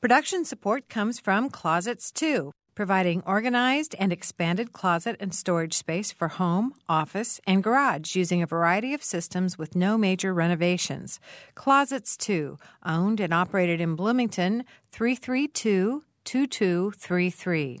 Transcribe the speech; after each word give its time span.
Production 0.00 0.46
support 0.46 0.88
comes 0.88 1.20
from 1.20 1.50
Closets 1.50 2.10
2, 2.10 2.52
providing 2.74 3.22
organized 3.26 3.94
and 3.98 4.14
expanded 4.14 4.72
closet 4.72 5.14
and 5.20 5.34
storage 5.34 5.74
space 5.74 6.10
for 6.10 6.28
home, 6.28 6.72
office, 6.88 7.38
and 7.46 7.62
garage 7.62 8.16
using 8.16 8.40
a 8.40 8.46
variety 8.46 8.94
of 8.94 9.04
systems 9.04 9.58
with 9.58 9.76
no 9.76 9.98
major 9.98 10.32
renovations. 10.32 11.20
Closets 11.54 12.16
2, 12.16 12.56
owned 12.82 13.20
and 13.20 13.34
operated 13.34 13.78
in 13.78 13.94
Bloomington, 13.94 14.64
332 14.90 16.02
2233. 16.24 17.80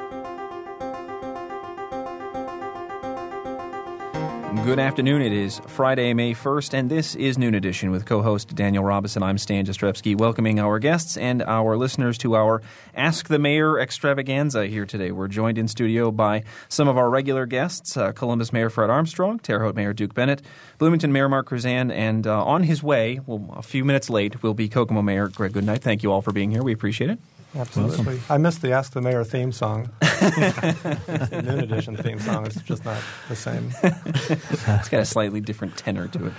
Good 4.51 4.79
afternoon. 4.79 5.21
It 5.21 5.31
is 5.31 5.61
Friday, 5.65 6.13
May 6.13 6.33
1st, 6.33 6.73
and 6.73 6.89
this 6.91 7.15
is 7.15 7.37
Noon 7.37 7.55
Edition 7.55 7.89
with 7.89 8.05
co 8.05 8.21
host 8.21 8.53
Daniel 8.53 8.83
Robison. 8.83 9.23
I'm 9.23 9.37
Stan 9.37 9.65
Jastrzebski, 9.65 10.15
welcoming 10.15 10.59
our 10.59 10.77
guests 10.77 11.15
and 11.15 11.41
our 11.41 11.77
listeners 11.77 12.17
to 12.19 12.35
our 12.35 12.61
Ask 12.93 13.29
the 13.29 13.39
Mayor 13.39 13.79
extravaganza 13.79 14.67
here 14.67 14.85
today. 14.85 15.11
We're 15.11 15.29
joined 15.29 15.57
in 15.57 15.69
studio 15.69 16.11
by 16.11 16.43
some 16.67 16.89
of 16.89 16.97
our 16.97 17.09
regular 17.09 17.45
guests 17.45 17.95
uh, 17.95 18.11
Columbus 18.11 18.51
Mayor 18.51 18.69
Fred 18.69 18.89
Armstrong, 18.89 19.39
Terre 19.39 19.63
Haute 19.63 19.75
Mayor 19.75 19.93
Duke 19.93 20.13
Bennett, 20.13 20.41
Bloomington 20.79 21.13
Mayor 21.13 21.29
Mark 21.29 21.47
Kruzan, 21.47 21.89
and 21.89 22.27
uh, 22.27 22.43
on 22.43 22.63
his 22.63 22.83
way, 22.83 23.21
well, 23.25 23.53
a 23.55 23.63
few 23.63 23.85
minutes 23.85 24.09
late, 24.09 24.43
will 24.43 24.53
be 24.53 24.67
Kokomo 24.67 25.01
Mayor 25.01 25.29
Greg 25.29 25.53
Goodnight. 25.53 25.81
Thank 25.81 26.03
you 26.03 26.11
all 26.11 26.21
for 26.21 26.33
being 26.33 26.51
here. 26.51 26.61
We 26.61 26.73
appreciate 26.73 27.09
it. 27.09 27.19
Absolutely. 27.55 28.19
I 28.29 28.37
missed 28.37 28.61
the 28.61 28.71
Ask 28.71 28.93
the 28.93 29.01
Mayor 29.01 29.23
theme 29.23 29.51
song. 29.51 29.89
the 29.99 31.41
Noon 31.43 31.59
Edition 31.59 31.97
theme 31.97 32.19
song 32.19 32.47
is 32.47 32.55
just 32.55 32.85
not 32.85 33.01
the 33.27 33.35
same. 33.35 33.73
it's 33.83 34.89
got 34.89 35.01
a 35.01 35.05
slightly 35.05 35.41
different 35.41 35.75
tenor 35.75 36.07
to 36.09 36.27
it. 36.27 36.33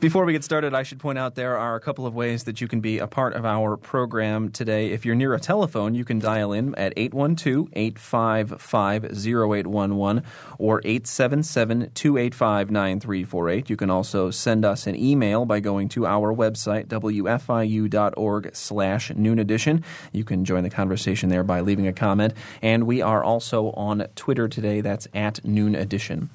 Before 0.00 0.24
we 0.24 0.32
get 0.32 0.42
started, 0.44 0.74
I 0.74 0.82
should 0.82 0.98
point 0.98 1.18
out 1.18 1.34
there 1.34 1.56
are 1.58 1.76
a 1.76 1.80
couple 1.80 2.06
of 2.06 2.14
ways 2.14 2.44
that 2.44 2.60
you 2.60 2.68
can 2.68 2.80
be 2.80 2.98
a 2.98 3.06
part 3.06 3.34
of 3.34 3.44
our 3.44 3.76
program 3.76 4.50
today. 4.50 4.90
If 4.90 5.04
you're 5.04 5.14
near 5.14 5.34
a 5.34 5.40
telephone, 5.40 5.94
you 5.94 6.04
can 6.04 6.18
dial 6.18 6.52
in 6.52 6.74
at 6.74 6.92
812 6.96 7.68
855 7.72 9.04
0811 9.04 10.22
or 10.58 10.80
877 10.84 11.90
285 11.94 12.70
9348. 12.70 13.70
You 13.70 13.76
can 13.76 13.90
also 13.90 14.30
send 14.30 14.64
us 14.64 14.86
an 14.86 14.96
email 14.96 15.44
by 15.44 15.60
going 15.60 15.88
to 15.90 16.06
our 16.06 16.34
website, 16.34 16.86
wfiu.org 16.86 18.50
slash 18.54 19.10
noon 19.14 19.38
edition. 19.38 19.84
You 20.14 20.24
can 20.24 20.44
join 20.44 20.62
the 20.62 20.70
conversation 20.70 21.28
there 21.28 21.42
by 21.42 21.60
leaving 21.60 21.86
a 21.86 21.92
comment. 21.92 22.34
And 22.62 22.84
we 22.84 23.02
are 23.02 23.22
also 23.22 23.70
on 23.72 24.06
Twitter 24.14 24.48
today. 24.48 24.80
That's 24.80 25.08
at 25.14 25.44
noon 25.44 25.74
edition. 25.74 26.30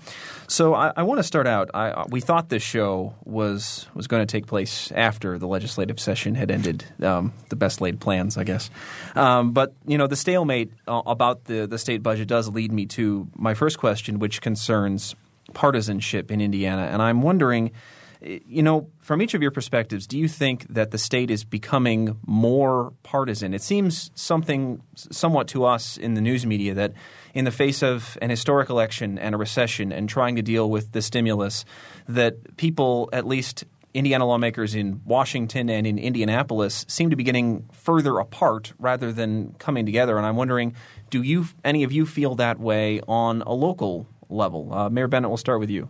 So 0.48 0.74
I, 0.74 0.92
I 0.98 1.04
want 1.04 1.20
to 1.20 1.24
start 1.24 1.48
out. 1.48 1.70
I, 1.74 2.06
we 2.10 2.22
thought 2.22 2.50
this 2.50 2.64
show 2.64 3.14
was 3.24 3.88
was 3.94 4.08
going 4.08 4.26
to 4.26 4.32
take 4.32 4.48
place 4.48 4.92
after 4.94 5.38
the 5.38 5.48
legislative 5.48 6.00
session 6.00 6.36
had 6.36 6.52
ended. 6.52 6.86
Um, 7.02 7.34
the 7.50 7.56
best 7.56 7.82
laid 7.82 8.00
plans, 8.00 8.38
I 8.38 8.44
guess. 8.44 8.70
Um, 9.16 9.52
but 9.52 9.74
you 9.86 9.98
know, 9.98 10.08
the 10.08 10.16
stalemate 10.16 10.72
uh, 10.88 11.02
about 11.06 11.46
the 11.46 11.68
the 11.68 11.78
state 11.78 12.04
budget 12.04 12.28
does 12.28 12.50
lead 12.50 12.72
me 12.72 12.86
to 12.88 13.28
my 13.36 13.54
first 13.54 13.78
question, 13.78 14.20
which 14.20 14.42
concerns 14.42 15.16
partisanship 15.54 16.32
in 16.32 16.42
Indiana, 16.42 16.84
and 16.84 17.02
I'm 17.02 17.22
wondering. 17.22 17.72
You 18.22 18.64
know, 18.64 18.90
from 19.00 19.22
each 19.22 19.34
of 19.34 19.42
your 19.42 19.52
perspectives, 19.52 20.06
do 20.06 20.18
you 20.18 20.28
think 20.28 20.68
that 20.68 20.92
the 20.92 20.98
state 20.98 21.32
is 21.32 21.46
becoming 21.46 22.18
more 22.26 22.92
partisan? 23.02 23.54
It 23.54 23.62
seems 23.62 24.12
something 24.14 24.82
somewhat 24.96 25.48
to 25.50 25.64
us 25.64 25.96
in 25.96 26.16
the 26.16 26.22
news 26.22 26.46
media 26.46 26.74
that 26.74 26.94
in 27.34 27.46
the 27.46 27.52
face 27.52 27.82
of 27.82 28.18
an 28.22 28.30
historic 28.30 28.70
election 28.70 29.18
and 29.18 29.34
a 29.34 29.38
recession 29.38 29.94
and 29.94 30.10
trying 30.10 30.36
to 30.36 30.42
deal 30.42 30.70
with 30.70 30.92
the 30.92 31.02
stimulus 31.02 31.64
that 32.10 32.58
people, 32.58 33.10
at 33.14 33.26
least 33.26 33.64
Indiana 33.94 34.26
lawmakers 34.26 34.76
in 34.76 35.02
Washington 35.06 35.70
and 35.70 35.88
in 35.88 35.98
Indianapolis, 35.98 36.86
seem 36.90 37.10
to 37.12 37.16
be 37.16 37.24
getting 37.24 37.70
further 37.72 38.20
apart 38.20 38.74
rather 38.78 39.14
than 39.14 39.54
coming 39.60 39.86
together. 39.86 40.18
And 40.18 40.26
I'm 40.26 40.36
wondering, 40.36 40.76
do 41.10 41.22
you 41.22 41.46
any 41.64 41.84
of 41.84 41.94
you 41.94 42.06
feel 42.06 42.36
that 42.36 42.60
way 42.60 43.00
on 43.08 43.44
a 43.44 43.54
local 43.54 44.08
level? 44.30 44.74
Uh, 44.74 44.90
Mayor 44.90 45.08
Bennett, 45.08 45.30
we'll 45.30 45.38
start 45.38 45.60
with 45.60 45.70
you. 45.70 45.90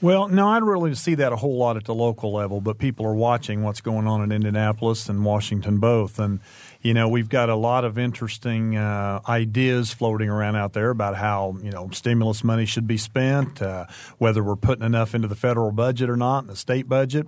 Well, 0.00 0.28
no, 0.28 0.48
I 0.48 0.58
don't 0.58 0.68
really 0.68 0.94
see 0.94 1.14
that 1.14 1.32
a 1.32 1.36
whole 1.36 1.56
lot 1.56 1.76
at 1.76 1.84
the 1.84 1.94
local 1.94 2.32
level, 2.32 2.60
but 2.60 2.78
people 2.78 3.06
are 3.06 3.14
watching 3.14 3.62
what's 3.62 3.80
going 3.80 4.06
on 4.06 4.22
in 4.22 4.32
Indianapolis 4.32 5.08
and 5.08 5.24
Washington 5.24 5.78
both. 5.78 6.18
And 6.18 6.40
you 6.86 6.94
know, 6.94 7.08
we've 7.08 7.28
got 7.28 7.48
a 7.48 7.56
lot 7.56 7.84
of 7.84 7.98
interesting 7.98 8.76
uh, 8.76 9.20
ideas 9.28 9.92
floating 9.92 10.28
around 10.28 10.54
out 10.54 10.72
there 10.72 10.90
about 10.90 11.16
how, 11.16 11.56
you 11.60 11.72
know, 11.72 11.90
stimulus 11.90 12.44
money 12.44 12.64
should 12.64 12.86
be 12.86 12.96
spent, 12.96 13.60
uh, 13.60 13.86
whether 14.18 14.40
we're 14.40 14.54
putting 14.54 14.84
enough 14.84 15.12
into 15.12 15.26
the 15.26 15.34
federal 15.34 15.72
budget 15.72 16.08
or 16.08 16.16
not, 16.16 16.46
the 16.46 16.54
state 16.54 16.88
budget. 16.88 17.26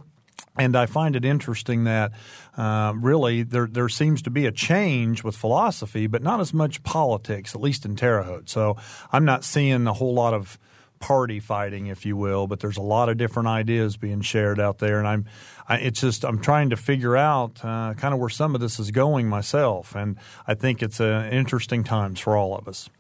And 0.57 0.77
I 0.77 0.87
find 0.87 1.17
it 1.17 1.25
interesting 1.25 1.85
that 1.85 2.13
uh, 2.59 2.93
really 2.97 3.45
there 3.45 3.69
there 3.71 3.89
seems 3.89 4.21
to 4.23 4.31
be 4.31 4.45
a 4.45 4.53
change 4.53 5.23
with 5.23 5.37
philosophy, 5.37 6.09
but 6.09 6.23
not 6.23 6.41
as 6.41 6.53
much 6.53 6.83
politics, 6.83 7.55
at 7.55 7.61
least 7.61 7.87
in 7.87 7.95
Terre 7.95 8.25
Haute. 8.25 8.51
So 8.51 8.77
I'm 9.13 9.25
not 9.25 9.45
seeing 9.45 9.87
a 9.87 9.93
whole 9.93 10.13
lot 10.13 10.35
of 10.35 10.59
party 10.99 11.39
fighting, 11.39 11.87
if 11.87 12.05
you 12.05 12.17
will, 12.17 12.49
but 12.49 12.59
there's 12.59 12.77
a 12.77 12.83
lot 12.83 13.09
of 13.09 13.17
different 13.17 13.49
ideas 13.49 13.97
being 13.97 14.21
shared 14.21 14.59
out 14.59 14.79
there, 14.79 14.99
and 14.99 15.07
I'm, 15.07 15.27
I, 15.69 15.77
it's 15.77 16.01
just 16.01 16.25
I'm 16.25 16.41
trying 16.41 16.71
to 16.71 16.77
figure 16.77 17.17
out 17.17 17.65
uh, 17.65 17.95
kind 17.95 18.13
of 18.13 18.19
where 18.19 18.29
some 18.29 18.57
of 18.57 18.61
this 18.61 18.81
is 18.81 18.91
going 18.91 19.29
myself, 19.29 19.95
and 19.95 20.17
I 20.45 20.55
think 20.55 20.83
it's 20.83 21.01
uh, 21.01 21.29
interesting 21.31 21.85
times 21.85 22.19
for 22.19 22.37
all 22.37 22.57
of 22.57 22.67
us. 22.67 22.91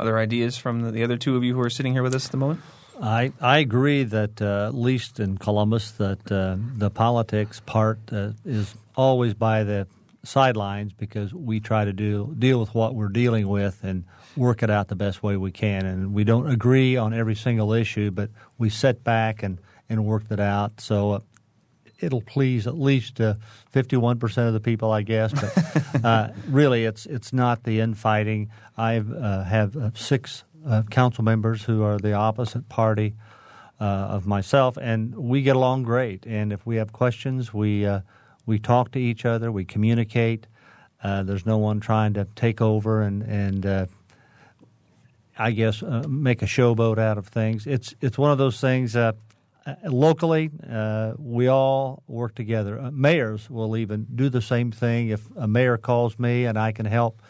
Other 0.00 0.18
ideas 0.18 0.56
from 0.56 0.90
the 0.90 1.04
other 1.04 1.16
two 1.16 1.36
of 1.36 1.44
you 1.44 1.54
who 1.54 1.60
are 1.60 1.70
sitting 1.70 1.92
here 1.92 2.02
with 2.02 2.14
us 2.14 2.26
at 2.26 2.32
the 2.32 2.38
moment? 2.38 2.60
I, 3.00 3.32
I 3.40 3.58
agree 3.58 4.04
that 4.04 4.40
uh, 4.40 4.68
at 4.68 4.74
least 4.74 5.20
in 5.20 5.38
Columbus 5.38 5.92
that 5.92 6.30
uh, 6.30 6.56
the 6.76 6.90
politics 6.90 7.60
part 7.64 7.98
uh, 8.12 8.30
is 8.44 8.74
always 8.96 9.34
by 9.34 9.64
the 9.64 9.86
sidelines 10.22 10.92
because 10.92 11.34
we 11.34 11.60
try 11.60 11.84
to 11.84 11.92
do 11.92 12.34
deal 12.38 12.58
with 12.58 12.74
what 12.74 12.94
we're 12.94 13.08
dealing 13.08 13.48
with 13.48 13.82
and 13.82 14.04
work 14.36 14.62
it 14.62 14.70
out 14.70 14.88
the 14.88 14.96
best 14.96 15.22
way 15.22 15.36
we 15.36 15.52
can. 15.52 15.84
And 15.84 16.14
we 16.14 16.24
don't 16.24 16.48
agree 16.48 16.96
on 16.96 17.12
every 17.14 17.34
single 17.34 17.72
issue, 17.72 18.10
but 18.10 18.30
we 18.58 18.70
sit 18.70 19.04
back 19.04 19.42
and, 19.42 19.58
and 19.88 20.04
work 20.04 20.24
it 20.30 20.40
out. 20.40 20.80
So 20.80 21.12
uh, 21.12 21.20
it'll 22.00 22.22
please 22.22 22.66
at 22.66 22.78
least 22.78 23.20
uh, 23.20 23.34
51% 23.72 24.46
of 24.46 24.52
the 24.52 24.60
people, 24.60 24.90
I 24.90 25.02
guess. 25.02 25.32
But 25.32 26.04
uh, 26.04 26.28
really, 26.48 26.84
it's 26.84 27.06
it's 27.06 27.32
not 27.32 27.64
the 27.64 27.80
infighting. 27.80 28.50
I 28.76 28.98
uh, 28.98 29.44
have 29.44 29.92
six 29.96 30.44
uh, 30.66 30.82
council 30.90 31.24
members 31.24 31.64
who 31.64 31.82
are 31.82 31.98
the 31.98 32.12
opposite 32.12 32.68
party 32.68 33.14
of 33.80 34.26
myself, 34.26 34.78
and 34.80 35.14
we 35.14 35.42
get 35.42 35.56
along 35.56 35.82
great. 35.82 36.24
And 36.24 36.54
if 36.54 36.64
we 36.64 36.76
have 36.76 36.90
questions, 36.94 37.52
we 37.52 37.86
we 38.46 38.58
talk 38.58 38.92
to 38.92 38.98
each 38.98 39.26
other, 39.26 39.52
we 39.52 39.66
communicate. 39.66 40.46
there's 41.02 41.44
no 41.44 41.58
one 41.58 41.80
trying 41.80 42.14
to 42.14 42.26
take 42.34 42.62
over 42.62 43.02
and 43.02 43.22
and 43.22 43.88
I 45.36 45.50
guess, 45.50 45.82
uh, 45.82 46.04
make 46.08 46.42
a 46.42 46.46
showboat 46.46 46.98
out 46.98 47.18
of 47.18 47.26
things. 47.26 47.66
It's 47.66 47.94
it's 48.00 48.16
one 48.16 48.30
of 48.30 48.38
those 48.38 48.60
things. 48.60 48.94
Uh, 48.94 49.12
locally, 49.84 50.50
uh, 50.70 51.14
we 51.18 51.48
all 51.48 52.02
work 52.06 52.34
together. 52.34 52.78
Uh, 52.78 52.90
mayors 52.92 53.50
will 53.50 53.76
even 53.76 54.06
do 54.14 54.28
the 54.28 54.42
same 54.42 54.70
thing. 54.70 55.08
If 55.08 55.26
a 55.36 55.48
mayor 55.48 55.76
calls 55.76 56.18
me 56.18 56.44
and 56.44 56.58
I 56.58 56.72
can 56.72 56.86
help, 56.86 57.20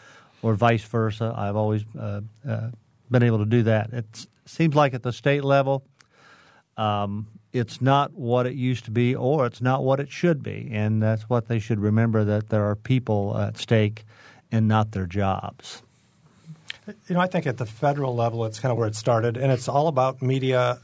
or 0.41 0.53
vice 0.53 0.83
versa, 0.83 1.33
I've 1.35 1.55
always 1.55 1.83
uh, 1.97 2.21
uh, 2.47 2.69
been 3.09 3.23
able 3.23 3.39
to 3.39 3.45
do 3.45 3.63
that. 3.63 3.91
It 3.93 4.27
seems 4.45 4.75
like 4.75 4.93
at 4.93 5.03
the 5.03 5.13
state 5.13 5.43
level, 5.43 5.83
um, 6.77 7.27
it's 7.53 7.81
not 7.81 8.13
what 8.13 8.45
it 8.45 8.55
used 8.55 8.85
to 8.85 8.91
be, 8.91 9.15
or 9.15 9.45
it's 9.45 9.61
not 9.61 9.83
what 9.83 9.99
it 9.99 10.11
should 10.11 10.43
be, 10.43 10.69
and 10.71 11.01
that's 11.01 11.23
what 11.29 11.47
they 11.47 11.59
should 11.59 11.79
remember: 11.79 12.23
that 12.25 12.49
there 12.49 12.65
are 12.65 12.75
people 12.75 13.37
at 13.37 13.57
stake, 13.57 14.03
and 14.51 14.67
not 14.67 14.91
their 14.91 15.05
jobs. 15.05 15.81
You 17.07 17.15
know, 17.15 17.21
I 17.21 17.27
think 17.27 17.47
at 17.47 17.57
the 17.57 17.65
federal 17.65 18.15
level, 18.15 18.45
it's 18.45 18.59
kind 18.59 18.71
of 18.71 18.77
where 18.77 18.87
it 18.87 18.95
started, 18.95 19.37
and 19.37 19.51
it's 19.51 19.67
all 19.67 19.87
about 19.87 20.21
media 20.21 20.79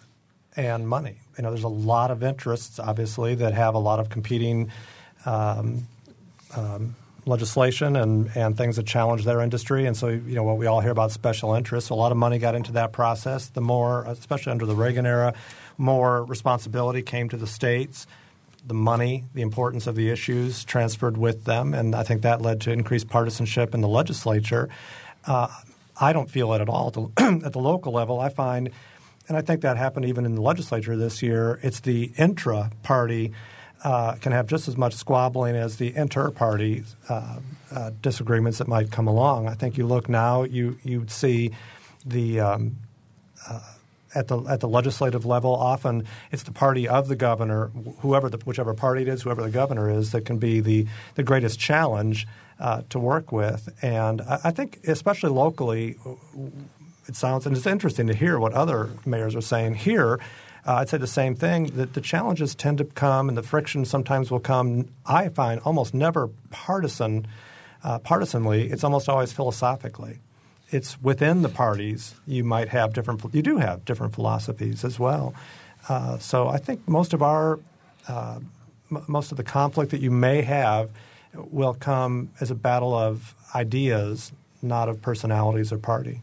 and 0.56 0.88
money. 0.88 1.16
You 1.38 1.44
know, 1.44 1.52
there's 1.52 1.64
a 1.64 1.68
lot 1.68 2.12
of 2.12 2.24
interests, 2.24 2.80
obviously, 2.80 3.36
that 3.36 3.54
have 3.54 3.76
a 3.76 3.80
lot 3.80 4.00
of 4.00 4.10
competing 4.10 4.72
um, 5.26 5.88
um, 6.56 6.96
legislation 7.26 7.96
and, 7.96 8.32
and 8.36 8.58
things 8.58 8.78
that 8.78 8.86
challenge 8.86 9.26
their 9.26 9.42
industry. 9.42 9.86
And 9.86 9.96
so, 9.96 10.08
you 10.08 10.36
know, 10.36 10.44
what 10.44 10.58
we 10.58 10.66
all 10.66 10.80
hear 10.82 10.92
about 10.92 11.12
special 11.12 11.54
interests, 11.54 11.90
a 11.90 11.96
lot 11.96 12.12
of 12.12 12.18
money 12.18 12.40
got 12.40 12.56
into 12.56 12.72
that 12.74 12.92
process. 12.92 13.50
The 13.50 13.62
more, 13.62 14.04
especially 14.06 14.52
under 14.52 14.66
the 14.66 14.76
Reagan 14.76 15.06
era, 15.06 15.34
more 15.78 16.24
responsibility 16.26 17.02
came 17.02 17.30
to 17.30 17.38
the 17.38 17.48
states. 17.48 18.08
The 18.66 18.74
money, 18.74 19.24
the 19.34 19.42
importance 19.42 19.88
of 19.88 19.96
the 19.96 20.10
issues 20.10 20.64
transferred 20.64 21.18
with 21.18 21.46
them, 21.46 21.74
and 21.74 21.96
I 21.96 22.04
think 22.04 22.22
that 22.22 22.42
led 22.42 22.62
to 22.62 22.72
increased 22.72 23.10
partisanship 23.10 23.74
in 23.74 23.82
the 23.82 23.88
legislature. 23.88 24.70
Uh, 25.26 25.48
I 26.00 26.14
don't 26.14 26.30
feel 26.30 26.54
it 26.54 26.62
at 26.62 26.70
all 26.70 26.88
at 26.88 26.94
the, 26.94 27.42
at 27.46 27.54
the 27.54 27.60
local 27.60 27.92
level. 27.92 28.20
I 28.20 28.30
find, 28.30 28.70
and 29.28 29.36
I 29.36 29.42
think 29.42 29.62
that 29.62 29.78
happened 29.78 30.06
even 30.06 30.26
in 30.26 30.36
the 30.36 30.42
legislature 30.42 30.96
this 30.96 31.24
year, 31.24 31.60
it's 31.64 31.80
the 31.80 32.12
intra 32.18 32.72
party 32.84 33.34
uh, 33.84 34.16
can 34.16 34.32
have 34.32 34.48
just 34.48 34.68
as 34.68 34.78
much 34.78 34.94
squabbling 34.94 35.56
as 35.56 35.78
the 35.78 35.96
inter-party 35.96 36.84
uh, 37.10 37.40
uh, 37.72 37.92
disagreements 38.02 38.60
that 38.60 38.68
might 38.68 38.92
come 38.92 39.08
along. 39.08 39.48
I 39.48 39.54
think 39.54 39.78
you 39.78 39.88
look 39.88 40.10
now, 40.10 40.44
you 40.44 40.78
you 40.84 41.06
see 41.08 41.52
the 42.06 42.40
um, 42.40 42.78
uh, 43.50 43.60
at 44.14 44.28
the 44.28 44.40
at 44.42 44.60
the 44.60 44.68
legislative 44.68 45.26
level. 45.26 45.56
Often 45.56 46.06
it's 46.32 46.44
the 46.44 46.52
party 46.52 46.88
of 46.88 47.08
the 47.08 47.16
governor, 47.16 47.68
whoever 48.00 48.30
the, 48.30 48.38
whichever 48.38 48.74
party 48.74 49.04
it 49.04 49.08
is, 49.08 49.24
whoever 49.24 49.42
the 49.42 49.50
governor 49.50 49.90
is, 49.90 50.12
that 50.12 50.26
can 50.26 50.38
be 50.38 50.60
the 50.60 50.88
the 51.16 51.24
greatest 51.24 51.60
challenge 51.60 52.28
uh, 52.60 52.82
to 52.90 53.00
work 53.00 53.32
with. 53.32 53.70
And 53.82 54.22
I, 54.22 54.40
I 54.46 54.52
think, 54.52 54.80
especially 54.88 55.32
locally, 55.32 55.98
it 57.08 57.16
sounds 57.16 57.46
and 57.46 57.56
it's 57.56 57.66
interesting 57.66 58.08
to 58.08 58.14
hear 58.14 58.40
what 58.40 58.54
other 58.54 58.90
mayors 59.06 59.36
are 59.36 59.42
saying 59.42 59.76
here. 59.76 60.20
Uh, 60.66 60.76
I'd 60.76 60.90
say 60.90 60.98
the 60.98 61.08
same 61.08 61.36
thing 61.36 61.66
that 61.76 61.94
the 61.94 62.02
challenges 62.02 62.54
tend 62.54 62.78
to 62.78 62.86
come 62.86 63.30
and 63.30 63.38
the 63.38 63.44
friction 63.44 63.84
sometimes 63.86 64.30
will 64.30 64.40
come. 64.40 64.90
I 65.06 65.30
find 65.30 65.60
almost 65.62 65.94
never 65.94 66.30
partisan, 66.52 67.26
uh, 67.84 68.00
partisanly. 68.00 68.70
It's 68.70 68.84
almost 68.84 69.10
always 69.10 69.34
philosophically. 69.34 70.20
It's 70.70 71.02
within 71.02 71.42
the 71.42 71.50
parties 71.50 72.16
you 72.28 72.44
might 72.44 72.70
have 72.70 72.94
different. 72.94 73.24
You 73.34 73.42
do 73.42 73.58
have 73.58 73.84
different 73.86 74.14
philosophies 74.14 74.86
as 74.86 75.00
well. 75.00 75.34
Uh, 75.90 76.20
so 76.20 76.48
I 76.48 76.58
think 76.58 76.88
most 76.88 77.14
of 77.14 77.22
our 77.24 77.60
uh, 78.08 78.40
m- 78.92 79.04
most 79.08 79.32
of 79.32 79.38
the 79.38 79.44
conflict 79.44 79.92
that 79.92 80.02
you 80.02 80.12
may 80.12 80.42
have 80.44 80.90
will 81.34 81.74
come 81.74 82.30
as 82.40 82.52
a 82.52 82.56
battle 82.56 82.94
of 82.94 83.34
ideas, 83.56 84.32
not 84.62 84.90
of 84.90 85.02
personalities 85.02 85.72
or 85.72 85.78
party. 85.78 86.22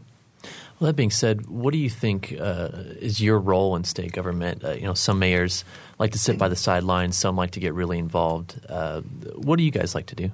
Well, 0.78 0.86
that 0.86 0.94
being 0.94 1.10
said, 1.10 1.46
what 1.46 1.72
do 1.72 1.78
you 1.78 1.90
think 1.90 2.36
uh, 2.38 2.68
is 3.00 3.20
your 3.20 3.40
role 3.40 3.74
in 3.74 3.82
state 3.82 4.12
government? 4.12 4.62
Uh, 4.62 4.72
you 4.72 4.82
know, 4.82 4.94
some 4.94 5.18
mayors 5.18 5.64
like 5.98 6.12
to 6.12 6.18
sit 6.18 6.38
by 6.38 6.48
the 6.48 6.56
sidelines, 6.56 7.18
some 7.18 7.34
like 7.34 7.50
to 7.52 7.60
get 7.60 7.74
really 7.74 7.98
involved. 7.98 8.60
Uh, 8.68 9.00
what 9.34 9.56
do 9.56 9.64
you 9.64 9.72
guys 9.72 9.96
like 9.96 10.06
to 10.06 10.14
do? 10.14 10.30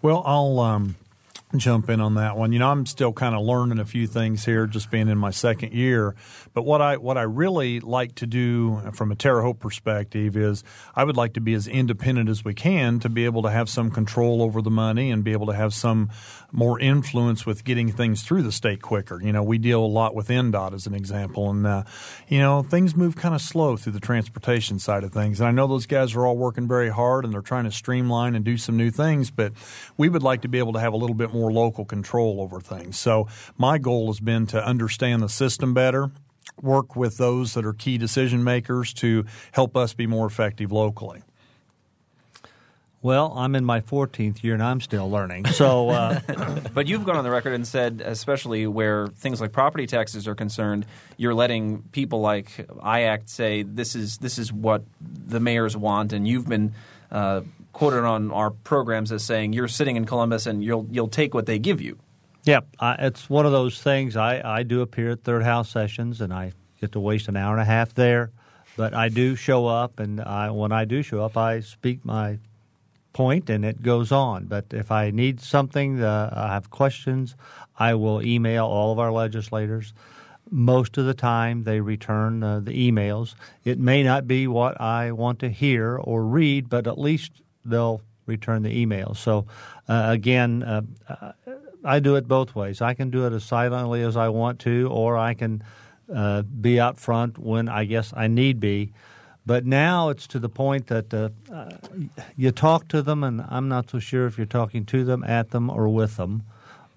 Well, 0.00 0.24
I'll 0.26 0.58
um, 0.58 0.96
jump 1.58 1.88
in 1.90 2.00
on 2.00 2.14
that 2.14 2.36
one. 2.36 2.52
You 2.52 2.58
know, 2.58 2.70
I'm 2.70 2.86
still 2.86 3.12
kind 3.12 3.34
of 3.34 3.42
learning 3.42 3.78
a 3.78 3.84
few 3.84 4.06
things 4.06 4.44
here, 4.44 4.66
just 4.66 4.90
being 4.90 5.08
in 5.08 5.18
my 5.18 5.30
second 5.30 5.72
year. 5.72 6.14
But 6.54 6.62
what 6.62 6.80
I 6.80 6.96
what 6.96 7.18
I 7.18 7.22
really 7.22 7.80
like 7.80 8.14
to 8.16 8.26
do 8.26 8.80
from 8.92 9.12
a 9.12 9.16
Terre 9.16 9.42
Haute 9.42 9.60
perspective 9.60 10.36
is 10.36 10.64
I 10.94 11.04
would 11.04 11.16
like 11.16 11.34
to 11.34 11.40
be 11.40 11.54
as 11.54 11.66
independent 11.66 12.28
as 12.28 12.44
we 12.44 12.54
can 12.54 13.00
to 13.00 13.08
be 13.08 13.24
able 13.24 13.42
to 13.42 13.50
have 13.50 13.68
some 13.68 13.90
control 13.90 14.42
over 14.42 14.62
the 14.62 14.70
money 14.70 15.10
and 15.10 15.24
be 15.24 15.32
able 15.32 15.46
to 15.46 15.54
have 15.54 15.74
some 15.74 16.10
more 16.50 16.78
influence 16.78 17.46
with 17.46 17.64
getting 17.64 17.90
things 17.90 18.22
through 18.22 18.42
the 18.42 18.52
state 18.52 18.82
quicker. 18.82 19.20
You 19.22 19.32
know, 19.32 19.42
we 19.42 19.58
deal 19.58 19.84
a 19.84 19.86
lot 19.86 20.14
with 20.14 20.28
INDOT 20.28 20.74
as 20.74 20.86
an 20.86 20.94
example, 20.94 21.50
and 21.50 21.66
uh, 21.66 21.84
you 22.28 22.38
know 22.38 22.62
things 22.62 22.94
move 22.94 23.16
kind 23.16 23.34
of 23.34 23.40
slow 23.40 23.76
through 23.76 23.92
the 23.92 24.00
transportation 24.00 24.78
side 24.78 25.04
of 25.04 25.12
things. 25.12 25.40
And 25.40 25.48
I 25.48 25.52
know 25.52 25.66
those 25.66 25.86
guys 25.86 26.14
are 26.14 26.26
all 26.26 26.36
working 26.36 26.68
very 26.68 26.90
hard 26.90 27.24
and 27.24 27.32
they're 27.32 27.40
trying 27.40 27.64
to 27.64 27.72
streamline 27.72 28.34
and 28.34 28.44
do 28.44 28.56
some 28.56 28.76
new 28.76 28.90
things, 28.90 29.30
but 29.30 29.52
we 29.96 30.08
would 30.08 30.22
like 30.22 30.42
to 30.42 30.48
be 30.48 30.58
able 30.58 30.74
to 30.74 30.80
have 30.80 30.92
a 30.92 30.96
little 30.96 31.14
bit 31.14 31.32
more 31.32 31.41
local 31.50 31.86
control 31.86 32.40
over 32.40 32.60
things. 32.60 32.98
So 32.98 33.26
my 33.56 33.78
goal 33.78 34.08
has 34.08 34.20
been 34.20 34.46
to 34.48 34.62
understand 34.62 35.22
the 35.22 35.28
system 35.30 35.72
better 35.72 36.10
work 36.60 36.96
with 36.96 37.16
those 37.16 37.54
that 37.54 37.64
are 37.64 37.72
key 37.72 37.98
decision 37.98 38.44
makers 38.44 38.92
to 38.94 39.24
help 39.52 39.76
us 39.76 39.94
be 39.94 40.06
more 40.06 40.26
effective 40.26 40.70
locally. 40.70 41.22
Well, 43.02 43.32
I'm 43.36 43.56
in 43.56 43.64
my 43.64 43.80
14th 43.80 44.44
year 44.44 44.54
and 44.54 44.62
I'm 44.62 44.80
still 44.80 45.10
learning. 45.10 45.46
So, 45.46 45.88
uh, 45.90 46.20
but 46.74 46.86
you've 46.86 47.04
gone 47.04 47.16
on 47.16 47.24
the 47.24 47.32
record 47.32 47.52
and 47.52 47.66
said, 47.66 48.00
especially 48.04 48.68
where 48.68 49.08
things 49.08 49.40
like 49.40 49.50
property 49.50 49.88
taxes 49.88 50.28
are 50.28 50.36
concerned, 50.36 50.86
you're 51.16 51.34
letting 51.34 51.82
people 51.90 52.20
like 52.20 52.64
IACT 52.68 53.28
say 53.28 53.64
this 53.64 53.96
is 53.96 54.18
this 54.18 54.38
is 54.38 54.52
what 54.52 54.84
the 55.00 55.40
mayors 55.40 55.76
want, 55.76 56.12
and 56.12 56.28
you've 56.28 56.48
been 56.48 56.74
uh, 57.12 57.42
quoted 57.72 58.04
on 58.04 58.32
our 58.32 58.50
programs 58.50 59.12
as 59.12 59.22
saying 59.22 59.52
you're 59.52 59.68
sitting 59.68 59.96
in 59.96 60.04
Columbus 60.04 60.46
and 60.46 60.64
you'll 60.64 60.86
you'll 60.90 61.08
take 61.08 61.34
what 61.34 61.46
they 61.46 61.58
give 61.58 61.80
you. 61.80 61.98
Yep, 62.44 62.66
I, 62.80 62.94
it's 63.06 63.30
one 63.30 63.46
of 63.46 63.52
those 63.52 63.80
things. 63.80 64.16
I, 64.16 64.42
I 64.44 64.64
do 64.64 64.80
appear 64.80 65.12
at 65.12 65.22
third 65.22 65.44
house 65.44 65.70
sessions, 65.70 66.20
and 66.20 66.32
I 66.32 66.52
get 66.80 66.92
to 66.92 67.00
waste 67.00 67.28
an 67.28 67.36
hour 67.36 67.52
and 67.52 67.62
a 67.62 67.64
half 67.64 67.94
there. 67.94 68.32
But 68.76 68.94
I 68.94 69.10
do 69.10 69.36
show 69.36 69.66
up, 69.66 70.00
and 70.00 70.20
I, 70.20 70.50
when 70.50 70.72
I 70.72 70.84
do 70.84 71.02
show 71.02 71.22
up, 71.24 71.36
I 71.36 71.60
speak 71.60 72.04
my 72.04 72.38
point 73.12 73.50
and 73.50 73.64
it 73.64 73.82
goes 73.82 74.10
on. 74.10 74.46
But 74.46 74.66
if 74.70 74.90
I 74.90 75.10
need 75.10 75.40
something, 75.40 76.02
uh, 76.02 76.30
I 76.32 76.54
have 76.54 76.70
questions, 76.70 77.36
I 77.78 77.94
will 77.94 78.22
email 78.22 78.66
all 78.66 78.92
of 78.92 78.98
our 78.98 79.12
legislators. 79.12 79.92
Most 80.54 80.98
of 80.98 81.06
the 81.06 81.14
time, 81.14 81.64
they 81.64 81.80
return 81.80 82.42
uh, 82.42 82.60
the 82.60 82.72
emails. 82.72 83.34
It 83.64 83.78
may 83.78 84.02
not 84.02 84.28
be 84.28 84.46
what 84.46 84.78
I 84.78 85.10
want 85.10 85.38
to 85.38 85.48
hear 85.48 85.96
or 85.96 86.24
read, 86.24 86.68
but 86.68 86.86
at 86.86 86.98
least 86.98 87.32
they'll 87.64 88.02
return 88.26 88.62
the 88.62 88.86
emails. 88.86 89.16
So, 89.16 89.46
uh, 89.88 90.08
again, 90.08 90.62
uh, 90.62 91.32
I 91.84 92.00
do 92.00 92.16
it 92.16 92.28
both 92.28 92.54
ways. 92.54 92.82
I 92.82 92.92
can 92.92 93.10
do 93.10 93.26
it 93.26 93.32
as 93.32 93.44
silently 93.44 94.02
as 94.02 94.14
I 94.14 94.28
want 94.28 94.58
to, 94.60 94.88
or 94.92 95.16
I 95.16 95.32
can 95.34 95.64
uh, 96.14 96.42
be 96.42 96.78
out 96.78 96.98
front 96.98 97.38
when 97.38 97.68
I 97.68 97.84
guess 97.84 98.12
I 98.14 98.26
need 98.26 98.60
be. 98.60 98.92
But 99.44 99.64
now 99.64 100.10
it's 100.10 100.26
to 100.28 100.38
the 100.38 100.48
point 100.48 100.86
that 100.88 101.12
uh, 101.12 101.30
uh, 101.52 101.70
you 102.36 102.52
talk 102.52 102.88
to 102.88 103.02
them, 103.02 103.24
and 103.24 103.44
I'm 103.48 103.68
not 103.68 103.90
so 103.90 103.98
sure 103.98 104.26
if 104.26 104.36
you're 104.36 104.46
talking 104.46 104.84
to 104.86 105.04
them, 105.04 105.24
at 105.24 105.50
them, 105.50 105.70
or 105.70 105.88
with 105.88 106.16
them. 106.16 106.44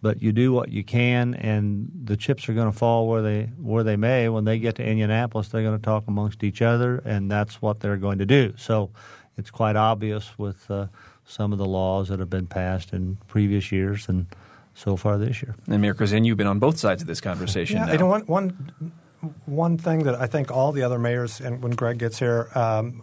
But 0.06 0.22
you 0.22 0.31
do 0.31 0.54
what 0.54 0.69
you 0.69 0.84
can, 0.84 1.34
and 1.34 1.90
the 2.04 2.16
chips 2.16 2.48
are 2.48 2.54
going 2.54 2.72
to 2.72 2.78
fall 2.78 3.07
where 3.07 3.24
they 3.24 3.46
where 3.57 3.84
they 3.84 3.96
may. 3.96 4.30
When 4.30 4.46
they 4.46 4.60
get 4.60 4.75
to 4.75 4.84
Indianapolis, 4.84 5.48
they're 5.48 5.63
going 5.63 5.80
to 5.80 5.84
talk 5.84 6.04
amongst 6.07 6.44
each 6.44 6.62
other, 6.62 7.02
and 7.06 7.31
that's 7.31 7.60
what 7.60 7.80
they're 7.80 7.98
going 7.98 8.19
to 8.19 8.25
do. 8.28 8.54
So 8.56 8.92
it's 9.36 9.50
quite 9.50 9.75
obvious 9.75 10.38
with 10.38 10.69
uh, 10.69 10.90
some 11.25 11.52
of 11.54 11.57
the 11.57 11.66
laws 11.66 12.10
that 12.10 12.19
have 12.19 12.30
been 12.30 12.46
passed 12.46 12.94
in 12.94 13.18
previous 13.28 13.72
years, 13.72 14.07
and 14.07 14.28
so 14.75 14.96
far 14.96 15.18
this 15.18 15.42
year. 15.42 15.56
And 15.66 15.81
Mayor 15.81 15.96
Kruzan, 15.96 16.24
you've 16.24 16.38
been 16.38 16.46
on 16.46 16.60
both 16.60 16.78
sides 16.78 17.02
of 17.02 17.07
this 17.07 17.22
conversation. 17.22 17.78
Yeah, 17.78 17.86
now. 17.86 17.92
you 17.94 17.98
know, 17.98 18.06
one, 18.06 18.22
one 18.28 18.92
one 19.48 19.80
thing 19.80 20.04
that 20.04 20.13
I 20.22 20.28
think 20.28 20.52
all 20.52 20.72
the 20.72 20.84
other 20.84 21.00
mayors, 21.00 21.42
and 21.42 21.63
when 21.63 21.72
Greg 21.72 21.98
gets 21.98 22.19
here, 22.19 22.50
um, 22.54 23.02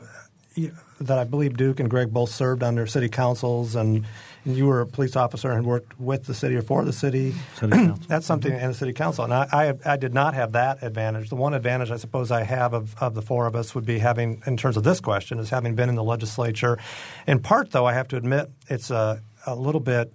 that 1.01 1.19
I 1.19 1.25
believe 1.25 1.57
Duke 1.57 1.81
and 1.81 1.91
Greg 1.91 2.13
both 2.13 2.31
served 2.31 2.63
under 2.63 2.87
city 2.87 3.09
councils, 3.09 3.75
and, 3.75 4.07
and, 4.44 4.56
you 4.56 4.67
were 4.67 4.81
a 4.81 4.87
police 4.87 5.17
officer 5.17 5.50
and 5.50 5.67
worked 5.67 5.99
with 6.00 6.27
the 6.27 6.35
city 6.35 6.56
or 6.56 6.62
for 6.62 6.85
the 6.85 6.93
city. 6.93 7.35
city 7.56 7.93
That's 8.09 8.27
something 8.27 8.53
in 8.53 8.69
the 8.69 8.75
city 8.75 8.93
council, 8.93 9.25
and 9.25 9.33
I, 9.33 9.49
I, 9.53 9.93
I, 9.93 9.97
did 9.97 10.15
not 10.15 10.35
have 10.35 10.53
that 10.53 10.83
advantage. 10.83 11.29
The 11.29 11.37
one 11.37 11.55
advantage 11.55 11.91
I 11.91 11.97
suppose 11.97 12.31
I 12.31 12.43
have 12.43 12.73
of, 12.75 12.94
of 13.00 13.15
the 13.15 13.23
four 13.23 13.47
of 13.47 13.55
us 13.55 13.75
would 13.75 13.87
be 13.87 13.99
having, 13.99 14.43
in 14.47 14.56
terms 14.56 14.77
of 14.77 14.85
this 14.85 15.00
question, 15.00 15.39
is 15.39 15.50
having 15.50 15.75
been 15.75 15.89
in 15.89 15.94
the 15.94 16.05
legislature. 16.05 16.79
In 17.27 17.41
part, 17.41 17.71
though, 17.71 17.87
I 17.87 17.93
have 17.93 18.08
to 18.08 18.17
admit 18.17 18.51
it's 18.69 18.91
a, 18.91 19.20
a 19.46 19.55
little 19.55 19.81
bit. 19.81 20.15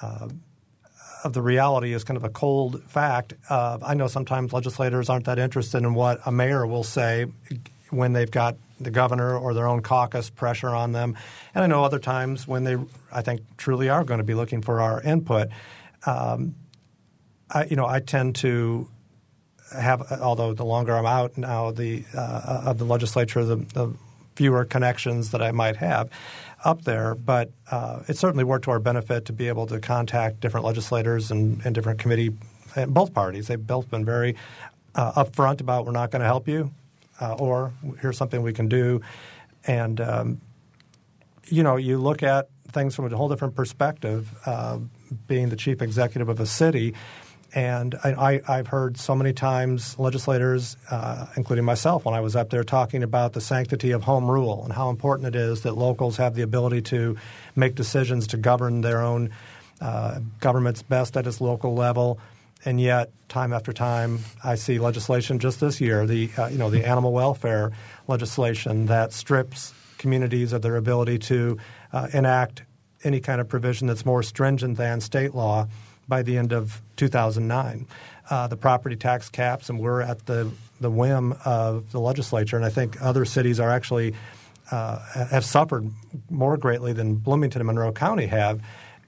Uh, 0.00 0.28
of 1.24 1.32
the 1.32 1.40
reality 1.40 1.94
is 1.94 2.04
kind 2.04 2.18
of 2.18 2.24
a 2.24 2.28
cold 2.28 2.82
fact. 2.84 3.32
Uh, 3.48 3.78
I 3.82 3.94
know 3.94 4.06
sometimes 4.08 4.52
legislators 4.52 5.08
aren't 5.08 5.24
that 5.24 5.38
interested 5.38 5.78
in 5.78 5.94
what 5.94 6.20
a 6.26 6.30
mayor 6.30 6.66
will 6.66 6.84
say 6.84 7.26
when 7.88 8.12
they've 8.12 8.30
got 8.30 8.56
the 8.84 8.90
governor 8.90 9.36
or 9.36 9.54
their 9.54 9.66
own 9.66 9.82
caucus 9.82 10.30
pressure 10.30 10.70
on 10.70 10.92
them. 10.92 11.16
And 11.54 11.64
I 11.64 11.66
know 11.66 11.84
other 11.84 11.98
times 11.98 12.46
when 12.46 12.64
they, 12.64 12.76
I 13.12 13.22
think, 13.22 13.40
truly 13.56 13.88
are 13.88 14.04
going 14.04 14.18
to 14.18 14.24
be 14.24 14.34
looking 14.34 14.62
for 14.62 14.80
our 14.80 15.02
input. 15.02 15.48
Um, 16.06 16.54
I, 17.50 17.64
you 17.64 17.76
know, 17.76 17.86
I 17.86 18.00
tend 18.00 18.36
to 18.36 18.88
have, 19.74 20.12
although 20.12 20.52
the 20.54 20.64
longer 20.64 20.96
I'm 20.96 21.06
out 21.06 21.36
now 21.36 21.70
the 21.70 22.04
uh, 22.16 22.62
of 22.66 22.78
the 22.78 22.84
legislature, 22.84 23.44
the, 23.44 23.56
the 23.56 23.94
fewer 24.36 24.64
connections 24.64 25.30
that 25.30 25.42
I 25.42 25.52
might 25.52 25.76
have 25.76 26.10
up 26.64 26.82
there. 26.82 27.14
But 27.14 27.50
uh, 27.70 28.02
it 28.08 28.16
certainly 28.16 28.44
worked 28.44 28.64
to 28.64 28.70
our 28.70 28.80
benefit 28.80 29.26
to 29.26 29.32
be 29.32 29.48
able 29.48 29.66
to 29.66 29.80
contact 29.80 30.40
different 30.40 30.66
legislators 30.66 31.30
and, 31.30 31.64
and 31.64 31.74
different 31.74 31.98
committee, 31.98 32.32
and 32.76 32.92
both 32.92 33.14
parties. 33.14 33.48
They've 33.48 33.66
both 33.66 33.90
been 33.90 34.04
very 34.04 34.36
uh, 34.94 35.24
upfront 35.24 35.60
about 35.60 35.86
we're 35.86 35.92
not 35.92 36.10
going 36.10 36.20
to 36.20 36.26
help 36.26 36.48
you, 36.48 36.70
uh, 37.20 37.34
or 37.34 37.72
here's 38.00 38.16
something 38.16 38.42
we 38.42 38.52
can 38.52 38.68
do. 38.68 39.00
And 39.66 40.00
um, 40.00 40.40
you 41.46 41.62
know, 41.62 41.76
you 41.76 41.98
look 41.98 42.22
at 42.22 42.48
things 42.68 42.94
from 42.94 43.12
a 43.12 43.16
whole 43.16 43.28
different 43.28 43.54
perspective. 43.54 44.28
Uh, 44.44 44.78
being 45.28 45.48
the 45.48 45.56
chief 45.56 45.80
executive 45.80 46.28
of 46.28 46.40
a 46.40 46.46
city, 46.46 46.94
and 47.54 47.94
I, 47.94 48.40
have 48.46 48.66
heard 48.66 48.96
so 48.96 49.14
many 49.14 49.32
times 49.32 49.96
legislators, 49.96 50.76
uh, 50.90 51.26
including 51.36 51.64
myself, 51.64 52.04
when 52.04 52.12
I 52.12 52.20
was 52.20 52.34
up 52.34 52.50
there 52.50 52.64
talking 52.64 53.04
about 53.04 53.32
the 53.32 53.40
sanctity 53.40 53.92
of 53.92 54.02
home 54.02 54.28
rule 54.28 54.64
and 54.64 54.72
how 54.72 54.90
important 54.90 55.28
it 55.28 55.38
is 55.38 55.62
that 55.62 55.76
locals 55.76 56.16
have 56.16 56.34
the 56.34 56.42
ability 56.42 56.82
to 56.82 57.16
make 57.54 57.76
decisions 57.76 58.26
to 58.28 58.38
govern 58.38 58.80
their 58.80 59.02
own 59.02 59.30
uh, 59.80 60.18
government's 60.40 60.82
best 60.82 61.16
at 61.16 61.28
its 61.28 61.40
local 61.40 61.74
level. 61.74 62.18
And 62.64 62.80
yet, 62.80 63.10
time 63.28 63.52
after 63.52 63.72
time, 63.72 64.20
I 64.42 64.54
see 64.54 64.78
legislation 64.78 65.38
just 65.38 65.60
this 65.60 65.80
year, 65.80 66.06
the 66.06 66.30
uh, 66.38 66.46
you 66.46 66.58
know 66.58 66.70
the 66.70 66.86
animal 66.86 67.12
welfare 67.12 67.72
legislation 68.08 68.86
that 68.86 69.12
strips 69.12 69.74
communities 69.98 70.52
of 70.52 70.62
their 70.62 70.76
ability 70.76 71.18
to 71.18 71.58
uh, 71.92 72.08
enact 72.12 72.62
any 73.04 73.20
kind 73.20 73.40
of 73.40 73.48
provision 73.48 73.86
that's 73.86 74.06
more 74.06 74.22
stringent 74.22 74.76
than 74.76 75.00
state 75.00 75.34
law 75.34 75.66
by 76.08 76.22
the 76.22 76.36
end 76.36 76.52
of 76.52 76.82
2009. 76.96 77.86
Uh, 78.30 78.46
the 78.46 78.56
property 78.56 78.96
tax 78.96 79.28
caps, 79.28 79.68
and 79.68 79.78
we're 79.78 80.00
at 80.00 80.24
the, 80.26 80.50
the 80.80 80.90
whim 80.90 81.34
of 81.44 81.90
the 81.92 82.00
legislature. 82.00 82.56
And 82.56 82.64
I 82.64 82.70
think 82.70 83.00
other 83.02 83.24
cities 83.24 83.60
are 83.60 83.70
actually 83.70 84.14
uh, 84.70 84.98
have 85.30 85.44
suffered 85.44 85.90
more 86.30 86.56
greatly 86.56 86.94
than 86.94 87.16
Bloomington 87.16 87.60
and 87.60 87.66
Monroe 87.66 87.92
County 87.92 88.26
have, 88.26 88.62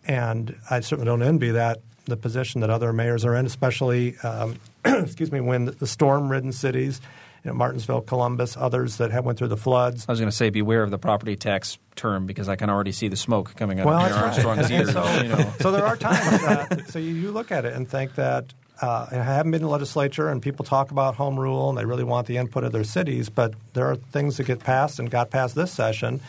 and 0.07 0.55
I 0.71 0.81
certainly 0.81 1.07
don't 1.07 1.23
envy 1.23 1.51
that 1.53 1.81
the 2.07 2.17
position 2.17 2.63
that 2.63 2.71
other 2.71 2.93
mayors 2.93 3.25
are 3.25 3.37
in, 3.37 3.47
especially 3.47 4.17
um, 4.19 4.57
excuse 4.85 5.31
me 5.31 5.41
when 5.41 5.67
the 5.67 5.87
storm-ridden 5.87 6.53
cities 6.53 7.01
you 7.47 7.53
know, 7.53 7.59
Martinsville, 7.59 8.01
Columbus, 8.01 8.57
others 8.57 8.97
that 8.97 9.13
have 9.13 9.25
went 9.25 9.39
through 9.39 9.49
the 9.49 9.57
floods. 9.57 10.05
I 10.09 10.13
was 10.13 10.19
going 10.19 10.31
to 10.31 10.37
say, 10.37 10.51
beware 10.51 10.83
of 10.83 10.91
the 10.91 10.99
property 10.99 11.37
tax 11.37 11.79
term 11.95 12.27
because 12.27 12.49
I 12.49 12.57
can 12.57 12.69
already 12.69 12.91
see 12.91 13.07
the 13.07 13.17
smoke 13.17 13.55
coming 13.55 13.79
out 13.79 13.87
well, 13.87 14.01
of 14.01 14.11
Mayor 14.11 14.19
Armstrong's 14.19 14.69
ears. 14.69 14.93
So, 14.93 15.23
you 15.23 15.29
know. 15.29 15.53
so, 15.61 15.71
there 15.71 15.87
are 15.87 15.97
times 15.97 16.43
that 16.43 16.89
so 16.89 16.99
you, 16.99 17.15
you 17.15 17.31
look 17.31 17.53
at 17.53 17.65
it 17.65 17.75
and 17.75 17.89
think 17.89 18.17
that 18.17 18.53
uh, 18.83 19.07
I 19.13 19.15
haven't 19.15 19.53
been 19.53 19.61
in 19.61 19.67
the 19.67 19.73
legislature 19.73 20.29
and 20.29 20.43
people 20.43 20.65
talk 20.65 20.91
about 20.91 21.15
home 21.15 21.39
rule 21.39 21.69
and 21.69 21.79
they 21.79 21.85
really 21.85 22.03
want 22.03 22.27
the 22.27 22.37
input 22.37 22.65
of 22.65 22.73
their 22.73 22.83
cities, 22.83 23.29
but 23.29 23.55
there 23.75 23.87
are 23.87 23.95
things 23.95 24.39
that 24.39 24.45
get 24.45 24.59
passed 24.59 24.99
and 24.99 25.09
got 25.09 25.31
passed 25.31 25.55
this 25.55 25.71
session 25.71 26.21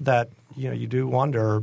that 0.00 0.30
you 0.56 0.68
know 0.68 0.74
you 0.74 0.86
do 0.86 1.06
wonder 1.06 1.62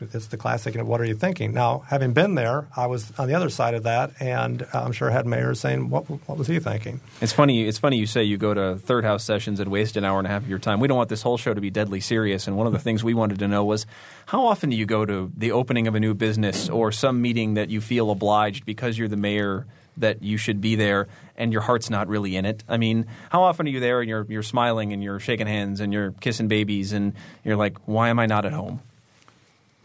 it's 0.00 0.26
the 0.26 0.36
classic, 0.36 0.74
you 0.74 0.80
know, 0.80 0.86
what 0.86 1.00
are 1.00 1.04
you 1.04 1.14
thinking? 1.14 1.52
Now, 1.52 1.84
having 1.86 2.12
been 2.12 2.34
there, 2.34 2.66
I 2.76 2.86
was 2.86 3.12
on 3.18 3.28
the 3.28 3.34
other 3.34 3.48
side 3.48 3.74
of 3.74 3.84
that, 3.84 4.10
and 4.20 4.62
uh, 4.62 4.82
I'm 4.82 4.92
sure 4.92 5.10
had 5.10 5.26
mayors 5.26 5.60
saying, 5.60 5.88
what, 5.88 6.04
what 6.08 6.36
was 6.36 6.46
he 6.46 6.58
thinking? 6.58 7.00
It's 7.20 7.32
funny. 7.32 7.66
It's 7.66 7.78
funny 7.78 7.98
you 7.98 8.06
say 8.06 8.22
you 8.24 8.36
go 8.36 8.54
to 8.54 8.76
third 8.76 9.04
house 9.04 9.24
sessions 9.24 9.60
and 9.60 9.70
waste 9.70 9.96
an 9.96 10.04
hour 10.04 10.18
and 10.18 10.26
a 10.26 10.30
half 10.30 10.42
of 10.42 10.48
your 10.48 10.58
time. 10.58 10.80
We 10.80 10.88
don't 10.88 10.96
want 10.96 11.08
this 11.08 11.22
whole 11.22 11.38
show 11.38 11.54
to 11.54 11.60
be 11.60 11.70
deadly 11.70 12.00
serious. 12.00 12.46
And 12.46 12.56
one 12.56 12.66
of 12.66 12.72
the 12.72 12.78
things 12.78 13.02
we 13.02 13.14
wanted 13.14 13.38
to 13.38 13.48
know 13.48 13.64
was 13.64 13.86
how 14.26 14.46
often 14.46 14.70
do 14.70 14.76
you 14.76 14.86
go 14.86 15.04
to 15.04 15.32
the 15.36 15.52
opening 15.52 15.86
of 15.86 15.94
a 15.94 16.00
new 16.00 16.14
business 16.14 16.68
or 16.68 16.92
some 16.92 17.22
meeting 17.22 17.54
that 17.54 17.70
you 17.70 17.80
feel 17.80 18.10
obliged 18.10 18.66
because 18.66 18.98
you're 18.98 19.08
the 19.08 19.16
mayor 19.16 19.66
that 19.96 20.22
you 20.22 20.36
should 20.36 20.60
be 20.60 20.74
there 20.74 21.08
and 21.36 21.52
your 21.52 21.62
heart's 21.62 21.90
not 21.90 22.08
really 22.08 22.36
in 22.36 22.44
it. 22.44 22.64
I 22.68 22.76
mean, 22.76 23.06
how 23.30 23.42
often 23.42 23.66
are 23.66 23.70
you 23.70 23.80
there 23.80 24.00
and 24.00 24.08
you're 24.08 24.26
you're 24.28 24.42
smiling 24.42 24.92
and 24.92 25.02
you're 25.02 25.20
shaking 25.20 25.46
hands 25.46 25.80
and 25.80 25.92
you're 25.92 26.12
kissing 26.12 26.48
babies 26.48 26.92
and 26.92 27.14
you're 27.44 27.56
like, 27.56 27.78
why 27.86 28.10
am 28.10 28.18
I 28.18 28.26
not 28.26 28.44
at 28.44 28.52
home? 28.52 28.80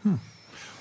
Hmm. 0.02 0.16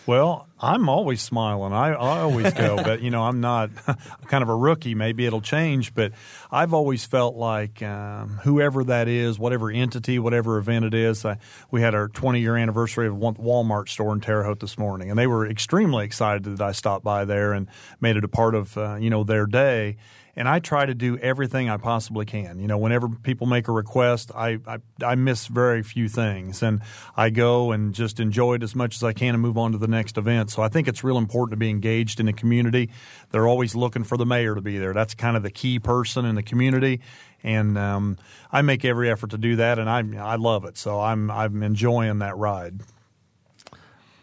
Well, 0.08 0.48
I'm 0.60 0.90
always 0.90 1.22
smiling. 1.22 1.74
I, 1.74 1.90
I 1.90 2.20
always 2.22 2.54
go, 2.54 2.76
but 2.84 3.02
you 3.02 3.12
know, 3.12 3.24
I'm 3.24 3.40
not. 3.40 3.70
I'm 3.88 3.96
kind 4.28 4.42
of 4.42 4.50
a 4.50 4.56
rookie. 4.56 4.96
Maybe 4.96 5.26
it'll 5.26 5.42
change, 5.42 5.94
but 5.94 6.12
I've 6.52 6.74
always 6.74 7.06
felt 7.06 7.36
like 7.36 7.84
um, 7.84 8.40
whoever 8.44 8.84
that 8.86 9.08
is, 9.08 9.38
whatever 9.38 9.70
entity, 9.70 10.18
whatever 10.18 10.58
event 10.58 10.86
it 10.86 10.94
is. 10.94 11.24
I, 11.24 11.38
we 11.70 11.82
had 11.82 11.94
our 11.94 12.08
20 12.08 12.42
year 12.42 12.58
anniversary 12.58 13.08
of 13.08 13.16
Walmart 13.16 13.90
store 13.90 14.12
in 14.14 14.22
Terre 14.22 14.44
Haute 14.44 14.60
this 14.60 14.78
morning, 14.78 15.10
and 15.12 15.20
they 15.20 15.28
were 15.28 15.48
extremely 15.48 16.04
excited 16.04 16.44
that 16.44 16.62
I 16.62 16.72
stopped 16.72 17.04
by 17.04 17.26
there 17.26 17.54
and 17.54 17.68
made 18.00 18.18
it 18.18 18.24
a 18.24 18.30
part 18.30 18.56
of 18.56 18.78
uh, 18.78 18.96
you 18.96 19.10
know 19.10 19.24
their 19.24 19.46
day 19.46 19.98
and 20.36 20.48
I 20.48 20.60
try 20.60 20.86
to 20.86 20.94
do 20.94 21.18
everything 21.18 21.70
I 21.70 21.78
possibly 21.78 22.26
can. 22.26 22.60
You 22.60 22.68
know, 22.68 22.78
whenever 22.78 23.10
people 23.10 23.48
make 23.48 23.68
a 23.68 23.72
request, 23.72 24.32
I, 24.34 24.60
I, 24.66 24.78
I 25.04 25.16
miss 25.16 25.48
very 25.48 25.84
few 25.84 26.08
things, 26.08 26.64
and 26.64 26.82
I 27.16 27.30
go 27.30 27.72
and 27.72 27.94
just 27.94 28.20
enjoy 28.20 28.56
it 28.56 28.64
as 28.64 28.76
much 28.76 28.96
as 28.96 29.04
I 29.04 29.14
can 29.14 29.36
and 29.36 29.42
move 29.42 29.58
on 29.58 29.72
to 29.74 29.78
the 29.78 29.88
next 29.88 30.18
event. 30.18 30.50
So 30.52 30.62
I 30.62 30.70
think 30.70 30.88
it's 30.88 31.04
real 31.04 31.18
important 31.18 31.52
to 31.54 31.58
be 31.58 31.70
engaged 31.70 32.20
in 32.20 32.26
the 32.26 32.34
community. 32.34 32.90
They're 33.32 33.48
always 33.48 33.76
looking 33.76 34.04
for 34.04 34.18
the 34.18 34.26
mayor 34.26 34.56
to 34.56 34.62
be 34.62 34.78
there. 34.78 34.94
That's 34.94 35.14
kind 35.14 35.38
of 35.38 35.44
the 35.44 35.52
key 35.52 35.80
person 35.80 36.26
in 36.26 36.36
the 36.36 36.44
community, 36.44 37.02
and 37.44 37.78
um, 37.78 38.18
I 38.52 38.62
make 38.62 38.86
every 38.86 39.10
effort 39.10 39.32
to 39.32 39.38
do 39.38 39.58
that, 39.58 39.80
and 39.80 39.90
I 39.90 40.04
I 40.34 40.36
love 40.36 40.66
it. 40.66 40.78
So 40.78 41.00
I'm 41.00 41.30
I'm 41.32 41.64
enjoying 41.64 42.20
that 42.20 42.38
ride. 42.38 42.82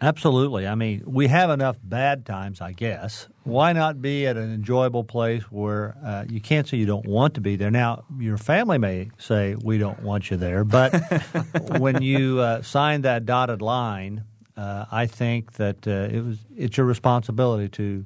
Absolutely. 0.01 0.65
I 0.65 0.75
mean, 0.75 1.03
we 1.05 1.27
have 1.27 1.49
enough 1.49 1.77
bad 1.83 2.25
times, 2.25 2.61
I 2.61 2.71
guess. 2.71 3.27
Why 3.43 3.73
not 3.73 4.01
be 4.01 4.25
at 4.27 4.37
an 4.37 4.53
enjoyable 4.53 5.03
place 5.03 5.43
where 5.51 5.97
uh, 6.03 6.25
you 6.29 6.39
can't 6.39 6.67
say 6.67 6.77
you 6.77 6.85
don't 6.85 7.05
want 7.05 7.33
to 7.33 7.41
be 7.41 7.57
there? 7.57 7.69
Now, 7.69 8.05
your 8.17 8.37
family 8.37 8.77
may 8.77 9.11
say 9.17 9.55
we 9.61 9.77
don't 9.77 10.01
want 10.01 10.31
you 10.31 10.37
there, 10.37 10.63
but 10.63 10.93
when 11.79 12.01
you 12.01 12.39
uh, 12.39 12.61
sign 12.61 13.01
that 13.01 13.25
dotted 13.25 13.61
line, 13.61 14.23
uh, 14.55 14.85
I 14.89 15.05
think 15.05 15.53
that 15.53 15.85
uh, 15.87 16.15
it 16.15 16.23
was 16.23 16.37
it's 16.55 16.77
your 16.77 16.85
responsibility 16.85 17.67
to 17.69 18.05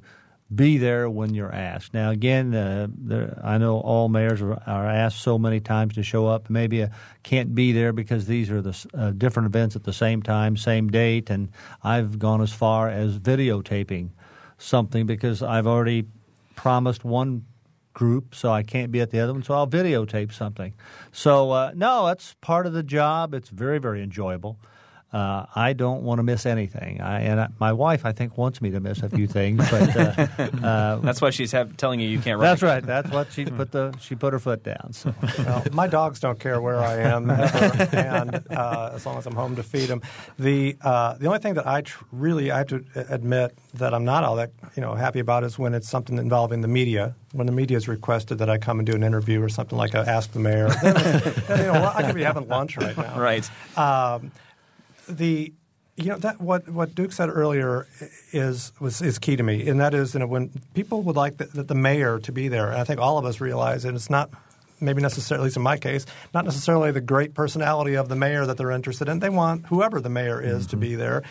be 0.54 0.78
there 0.78 1.08
when 1.08 1.34
you're 1.34 1.52
asked. 1.52 1.94
Now, 1.94 2.10
again, 2.10 2.54
uh, 2.54 2.88
there, 2.90 3.40
I 3.42 3.58
know 3.58 3.78
all 3.80 4.08
mayors 4.08 4.42
are, 4.42 4.62
are, 4.66 4.86
asked 4.86 5.20
so 5.20 5.38
many 5.38 5.60
times 5.60 5.94
to 5.94 6.02
show 6.02 6.26
up. 6.26 6.50
Maybe 6.50 6.84
I 6.84 6.90
can't 7.22 7.54
be 7.54 7.72
there 7.72 7.92
because 7.92 8.26
these 8.26 8.50
are 8.50 8.62
the 8.62 8.86
uh, 8.94 9.10
different 9.10 9.46
events 9.46 9.76
at 9.76 9.84
the 9.84 9.92
same 9.92 10.22
time, 10.22 10.56
same 10.56 10.88
date, 10.88 11.30
and 11.30 11.50
I've 11.82 12.18
gone 12.18 12.40
as 12.40 12.52
far 12.52 12.88
as 12.88 13.18
videotaping 13.18 14.10
something 14.58 15.06
because 15.06 15.42
I've 15.42 15.66
already 15.66 16.06
promised 16.56 17.04
one 17.04 17.44
group, 17.92 18.34
so 18.34 18.50
I 18.50 18.62
can't 18.62 18.90
be 18.90 19.00
at 19.00 19.10
the 19.10 19.20
other 19.20 19.32
one, 19.32 19.42
so 19.42 19.54
I'll 19.54 19.68
videotape 19.68 20.32
something. 20.32 20.74
So, 21.12 21.50
uh, 21.52 21.72
no, 21.74 22.06
that's 22.06 22.34
part 22.40 22.66
of 22.66 22.72
the 22.72 22.82
job. 22.82 23.34
It's 23.34 23.48
very, 23.48 23.78
very 23.78 24.02
enjoyable. 24.02 24.58
Uh, 25.14 25.46
I 25.54 25.74
don't 25.74 26.02
want 26.02 26.18
to 26.18 26.24
miss 26.24 26.44
anything. 26.44 27.00
I, 27.00 27.20
and 27.20 27.40
I, 27.40 27.48
my 27.60 27.72
wife, 27.72 28.04
I 28.04 28.10
think, 28.10 28.36
wants 28.36 28.60
me 28.60 28.72
to 28.72 28.80
miss 28.80 29.00
a 29.00 29.08
few 29.08 29.28
things, 29.28 29.58
but 29.70 29.96
uh, 29.96 30.26
uh, 30.66 30.96
that's 30.96 31.20
why 31.20 31.30
she's 31.30 31.52
have, 31.52 31.76
telling 31.76 32.00
you 32.00 32.08
you 32.08 32.18
can't. 32.18 32.40
Run 32.40 32.50
that's 32.50 32.62
right. 32.62 32.82
That's 32.82 33.08
what 33.12 33.30
she 33.30 33.44
put 33.44 33.70
the 33.70 33.94
she 34.00 34.16
put 34.16 34.32
her 34.32 34.40
foot 34.40 34.64
down. 34.64 34.92
So 34.92 35.14
well, 35.38 35.62
my 35.70 35.86
dogs 35.86 36.18
don't 36.18 36.40
care 36.40 36.60
where 36.60 36.80
I 36.80 36.96
am, 36.96 37.30
ever, 37.30 37.88
and 37.96 38.44
uh, 38.50 38.90
as 38.94 39.06
long 39.06 39.16
as 39.16 39.26
I'm 39.26 39.36
home 39.36 39.54
to 39.54 39.62
feed 39.62 39.86
them. 39.86 40.02
The 40.36 40.76
uh, 40.80 41.14
the 41.14 41.28
only 41.28 41.38
thing 41.38 41.54
that 41.54 41.66
I 41.68 41.82
tr- 41.82 42.02
really 42.10 42.50
I 42.50 42.58
have 42.58 42.66
to 42.68 42.84
admit 43.08 43.56
that 43.74 43.94
I'm 43.94 44.04
not 44.04 44.24
all 44.24 44.34
that 44.34 44.50
you 44.74 44.80
know 44.80 44.96
happy 44.96 45.20
about 45.20 45.44
is 45.44 45.56
when 45.60 45.74
it's 45.74 45.88
something 45.88 46.18
involving 46.18 46.60
the 46.60 46.68
media. 46.68 47.14
When 47.30 47.46
the 47.46 47.52
media 47.52 47.76
is 47.76 47.86
requested 47.86 48.38
that 48.38 48.50
I 48.50 48.58
come 48.58 48.80
and 48.80 48.86
do 48.86 48.94
an 48.94 49.04
interview 49.04 49.40
or 49.40 49.48
something 49.48 49.78
like 49.78 49.94
a 49.94 50.08
Ask 50.08 50.32
the 50.32 50.40
Mayor, 50.40 50.68
then, 50.82 50.94
then, 51.46 51.58
you 51.58 51.72
know 51.72 51.92
I 51.94 52.02
could 52.02 52.16
be 52.16 52.24
having 52.24 52.48
lunch 52.48 52.76
right 52.76 52.96
now. 52.96 53.18
Right. 53.18 53.48
Um, 53.78 54.32
the 55.08 55.52
you 55.96 56.06
know 56.06 56.18
that 56.18 56.40
what 56.40 56.68
what 56.68 56.94
Duke 56.94 57.12
said 57.12 57.28
earlier 57.28 57.86
is 58.32 58.72
was 58.80 59.00
is 59.00 59.18
key 59.18 59.36
to 59.36 59.42
me, 59.42 59.68
and 59.68 59.80
that 59.80 59.94
is 59.94 60.14
you 60.14 60.20
know 60.20 60.26
when 60.26 60.50
people 60.74 61.02
would 61.02 61.16
like 61.16 61.36
the, 61.36 61.62
the 61.62 61.74
mayor 61.74 62.18
to 62.20 62.32
be 62.32 62.48
there, 62.48 62.70
and 62.70 62.80
I 62.80 62.84
think 62.84 63.00
all 63.00 63.18
of 63.18 63.24
us 63.24 63.40
realize 63.40 63.84
it. 63.84 63.94
It's 63.94 64.10
not 64.10 64.30
maybe 64.80 65.00
necessarily, 65.00 65.42
at 65.42 65.44
least 65.44 65.56
in 65.56 65.62
my 65.62 65.76
case, 65.76 66.04
not 66.34 66.44
necessarily 66.44 66.90
the 66.90 67.00
great 67.00 67.32
personality 67.32 67.94
of 67.94 68.08
the 68.08 68.16
mayor 68.16 68.44
that 68.44 68.56
they're 68.56 68.72
interested 68.72 69.08
in. 69.08 69.20
They 69.20 69.30
want 69.30 69.66
whoever 69.66 70.00
the 70.00 70.08
mayor 70.08 70.40
is 70.40 70.62
mm-hmm. 70.62 70.70
to 70.70 70.76
be 70.76 70.94
there, 70.96 71.22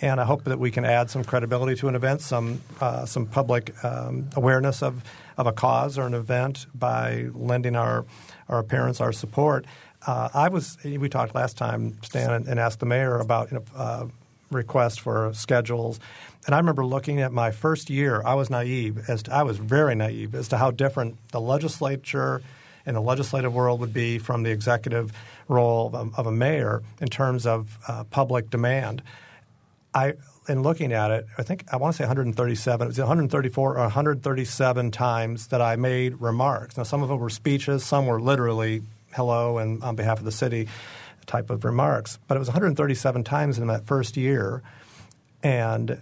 and 0.00 0.20
I 0.20 0.24
hope 0.24 0.44
that 0.44 0.60
we 0.60 0.70
can 0.70 0.84
add 0.84 1.10
some 1.10 1.24
credibility 1.24 1.74
to 1.76 1.88
an 1.88 1.96
event, 1.96 2.20
some 2.20 2.60
uh, 2.80 3.04
some 3.06 3.26
public 3.26 3.72
um, 3.84 4.28
awareness 4.36 4.82
of 4.82 5.02
of 5.36 5.46
a 5.48 5.52
cause 5.52 5.98
or 5.98 6.06
an 6.06 6.14
event 6.14 6.66
by 6.74 7.28
lending 7.34 7.74
our 7.74 8.04
our 8.48 8.62
parents 8.62 9.00
our 9.00 9.12
support 9.12 9.66
uh, 10.06 10.28
I 10.34 10.48
was 10.48 10.76
we 10.84 11.08
talked 11.08 11.34
last 11.34 11.56
time, 11.56 11.98
Stan, 12.02 12.30
and, 12.30 12.48
and 12.48 12.60
asked 12.60 12.80
the 12.80 12.86
mayor 12.86 13.18
about 13.18 13.50
you 13.52 13.58
know, 13.58 13.64
uh, 13.76 14.06
requests 14.50 14.98
for 14.98 15.32
schedules. 15.34 16.00
And 16.46 16.54
I 16.54 16.58
remember 16.58 16.84
looking 16.84 17.20
at 17.20 17.32
my 17.32 17.50
first 17.50 17.88
year, 17.88 18.22
I 18.24 18.34
was 18.34 18.50
naive 18.50 19.08
as 19.08 19.22
to, 19.24 19.34
I 19.34 19.42
was 19.44 19.58
very 19.58 19.94
naive 19.94 20.34
as 20.34 20.48
to 20.48 20.58
how 20.58 20.70
different 20.70 21.16
the 21.30 21.40
legislature 21.40 22.42
and 22.84 22.96
the 22.96 23.00
legislative 23.00 23.54
world 23.54 23.80
would 23.80 23.92
be 23.92 24.18
from 24.18 24.42
the 24.42 24.50
executive 24.50 25.12
role 25.48 25.86
of 25.86 25.94
a, 25.94 26.10
of 26.16 26.26
a 26.26 26.32
mayor 26.32 26.82
in 27.00 27.08
terms 27.08 27.46
of 27.46 27.78
uh, 27.86 28.04
public 28.04 28.50
demand. 28.50 29.02
I 29.94 30.14
in 30.48 30.62
looking 30.62 30.92
at 30.92 31.12
it, 31.12 31.26
I 31.38 31.44
think 31.44 31.64
I 31.72 31.76
want 31.76 31.94
to 31.94 31.98
say 31.98 32.04
137. 32.04 32.84
It 32.84 32.88
was 32.88 32.98
134 32.98 33.70
or 33.74 33.80
137 33.80 34.90
times 34.90 35.46
that 35.48 35.62
I 35.62 35.76
made 35.76 36.20
remarks. 36.20 36.76
Now, 36.76 36.82
some 36.82 37.02
of 37.02 37.08
them 37.08 37.18
were 37.18 37.30
speeches, 37.30 37.84
some 37.84 38.06
were 38.06 38.20
literally 38.20 38.82
hello 39.12 39.58
and 39.58 39.82
on 39.82 39.96
behalf 39.96 40.18
of 40.18 40.24
the 40.24 40.32
city 40.32 40.68
type 41.26 41.50
of 41.50 41.64
remarks. 41.64 42.18
But 42.26 42.36
it 42.36 42.38
was 42.38 42.48
137 42.48 43.24
times 43.24 43.58
in 43.58 43.66
that 43.68 43.86
first 43.86 44.16
year, 44.16 44.62
and 45.42 46.00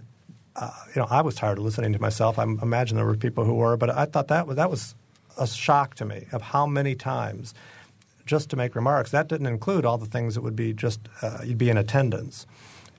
uh, 0.55 0.71
you 0.95 1.01
know 1.01 1.07
I 1.09 1.21
was 1.21 1.35
tired 1.35 1.57
of 1.57 1.63
listening 1.63 1.93
to 1.93 2.01
myself. 2.01 2.39
I 2.39 2.43
imagine 2.43 2.97
there 2.97 3.05
were 3.05 3.15
people 3.15 3.43
who 3.45 3.55
were, 3.55 3.77
but 3.77 3.89
I 3.89 4.05
thought 4.05 4.29
that 4.29 4.47
was, 4.47 4.55
that 4.57 4.69
was 4.69 4.95
a 5.37 5.47
shock 5.47 5.95
to 5.95 6.05
me 6.05 6.25
of 6.31 6.41
how 6.41 6.65
many 6.65 6.95
times 6.95 7.53
just 8.25 8.49
to 8.51 8.55
make 8.55 8.75
remarks. 8.75 9.11
That 9.11 9.27
didn't 9.27 9.47
include 9.47 9.85
all 9.85 9.97
the 9.97 10.05
things 10.05 10.35
that 10.35 10.41
would 10.41 10.55
be 10.55 10.73
just 10.73 10.99
uh, 11.21 11.39
you'd 11.43 11.57
be 11.57 11.69
in 11.69 11.77
attendance. 11.77 12.45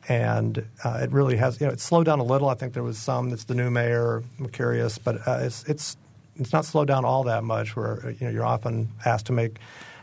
And 0.08 0.66
uh, 0.82 0.98
it 1.00 1.12
really 1.12 1.36
has, 1.36 1.60
you 1.60 1.66
know, 1.66 1.72
it's 1.72 1.84
slowed 1.84 2.06
down 2.06 2.18
a 2.18 2.24
little. 2.24 2.48
I 2.48 2.54
think 2.54 2.72
there 2.74 2.82
was 2.82 2.98
some 2.98 3.30
that's 3.30 3.44
the 3.44 3.54
new 3.54 3.70
mayor, 3.70 4.24
I'm 4.40 4.48
curious, 4.48 4.98
but 4.98 5.26
uh, 5.28 5.38
it's, 5.42 5.64
it's 5.68 5.96
it's 6.36 6.52
not 6.52 6.64
slowed 6.64 6.88
down 6.88 7.04
all 7.04 7.24
that 7.24 7.44
much. 7.44 7.76
Where 7.76 8.14
you 8.18 8.26
know 8.26 8.32
you're 8.32 8.44
often 8.44 8.88
asked 9.04 9.26
to 9.26 9.32
make 9.32 9.58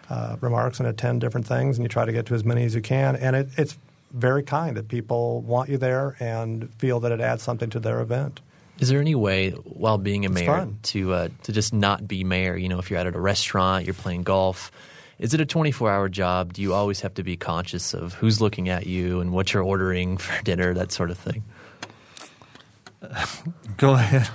uh, 0.09 0.37
remarks 0.41 0.79
and 0.79 0.87
attend 0.87 1.21
different 1.21 1.47
things, 1.47 1.77
and 1.77 1.85
you 1.85 1.89
try 1.89 2.05
to 2.05 2.11
get 2.11 2.25
to 2.27 2.33
as 2.33 2.43
many 2.43 2.63
as 2.63 2.75
you 2.75 2.81
can. 2.81 3.15
And 3.15 3.35
it, 3.35 3.49
it's 3.57 3.77
very 4.11 4.43
kind 4.43 4.75
that 4.77 4.87
people 4.87 5.41
want 5.41 5.69
you 5.69 5.77
there 5.77 6.15
and 6.19 6.73
feel 6.75 6.99
that 7.01 7.11
it 7.11 7.21
adds 7.21 7.43
something 7.43 7.69
to 7.71 7.79
their 7.79 8.01
event. 8.01 8.41
Is 8.79 8.87
there 8.89 9.01
any 9.01 9.15
way, 9.15 9.51
while 9.51 9.97
being 9.97 10.25
a 10.25 10.29
mayor, 10.29 10.67
to 10.83 11.13
uh, 11.13 11.29
to 11.43 11.51
just 11.51 11.73
not 11.73 12.07
be 12.07 12.23
mayor? 12.23 12.55
You 12.55 12.69
know, 12.69 12.79
if 12.79 12.89
you're 12.89 12.99
out 12.99 13.07
at 13.07 13.15
a 13.15 13.19
restaurant, 13.19 13.85
you're 13.85 13.93
playing 13.93 14.23
golf. 14.23 14.71
Is 15.19 15.33
it 15.33 15.41
a 15.41 15.45
24 15.45 15.91
hour 15.91 16.07
job? 16.07 16.53
Do 16.53 16.61
you 16.61 16.73
always 16.73 17.01
have 17.01 17.13
to 17.15 17.23
be 17.23 17.35
conscious 17.35 17.93
of 17.93 18.13
who's 18.13 18.39
looking 18.39 18.69
at 18.69 18.87
you 18.87 19.19
and 19.19 19.33
what 19.33 19.53
you're 19.53 19.63
ordering 19.63 20.17
for 20.17 20.41
dinner, 20.43 20.73
that 20.73 20.93
sort 20.93 21.11
of 21.11 21.17
thing? 21.17 21.43
Go 23.77 23.93
ahead. 23.93 24.29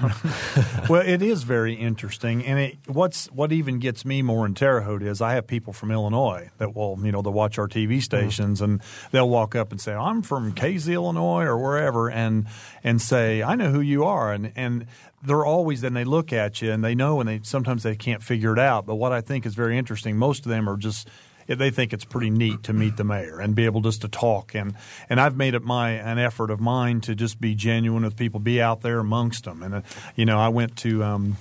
well, 0.89 1.03
it 1.03 1.21
is 1.21 1.43
very 1.43 1.75
interesting, 1.75 2.45
and 2.45 2.59
it, 2.59 2.79
what's 2.87 3.27
what 3.27 3.53
even 3.53 3.79
gets 3.79 4.07
me 4.07 4.23
more 4.23 4.47
in 4.47 4.55
Terre 4.55 4.81
Haute 4.81 5.03
is 5.03 5.21
I 5.21 5.35
have 5.35 5.47
people 5.47 5.75
from 5.75 5.91
Illinois 5.91 6.51
that 6.57 6.75
will 6.75 6.99
you 7.03 7.13
know 7.13 7.21
they 7.21 7.31
watch 7.31 7.59
our 7.59 7.69
TV 7.69 7.89
mm-hmm. 7.89 8.01
stations 8.01 8.63
and 8.63 8.81
they'll 9.11 9.29
walk 9.29 9.55
up 9.55 9.71
and 9.71 9.81
say 9.81 9.93
I'm 9.93 10.23
from 10.23 10.53
Casey, 10.55 10.95
Illinois, 10.95 11.45
or 11.45 11.59
wherever, 11.59 12.11
and 12.11 12.47
and 12.83 13.03
say 13.03 13.43
I 13.43 13.55
know 13.55 13.71
who 13.71 13.81
you 13.81 14.05
are, 14.05 14.33
and 14.33 14.51
and 14.57 14.87
they're 15.23 15.45
always 15.45 15.83
then 15.83 15.93
they 15.93 16.05
look 16.05 16.33
at 16.33 16.63
you 16.63 16.73
and 16.73 16.83
they 16.83 16.95
know 16.95 17.21
and 17.21 17.29
they 17.29 17.41
sometimes 17.43 17.83
they 17.83 17.97
can't 17.97 18.23
figure 18.23 18.55
it 18.55 18.59
out. 18.59 18.87
But 18.87 18.95
what 18.95 19.13
I 19.13 19.21
think 19.21 19.45
is 19.45 19.55
very 19.55 19.77
interesting, 19.77 20.17
most 20.17 20.47
of 20.47 20.51
them 20.51 20.69
are 20.71 20.79
just 20.79 21.09
they 21.47 21.71
think 21.71 21.93
it's 21.93 22.05
pretty 22.05 22.31
neat 22.31 22.65
to 22.65 22.73
meet 22.73 22.97
the 22.97 23.05
mayor 23.05 23.41
and 23.41 23.55
be 23.55 23.65
able 23.65 23.81
just 23.81 24.03
to 24.03 24.09
talk 24.09 24.55
and 24.55 24.75
and 25.09 25.21
I've 25.21 25.37
made 25.37 25.55
it 25.55 25.63
my 25.63 25.91
an 25.91 26.19
effort 26.19 26.51
of 26.51 26.61
mine 26.61 27.01
to 27.03 27.15
just 27.15 27.41
be 27.41 27.55
genuine 27.55 28.05
with 28.05 28.17
people, 28.17 28.41
be 28.41 28.61
out 28.61 28.83
there 28.83 28.99
amongst 28.99 29.45
them. 29.45 29.63
And 29.63 29.75
uh, 29.75 29.83
you 30.17 30.25
know, 30.25 30.39
I 30.39 30.49
went 30.49 30.77
to 30.79 31.03
um, 31.05 31.37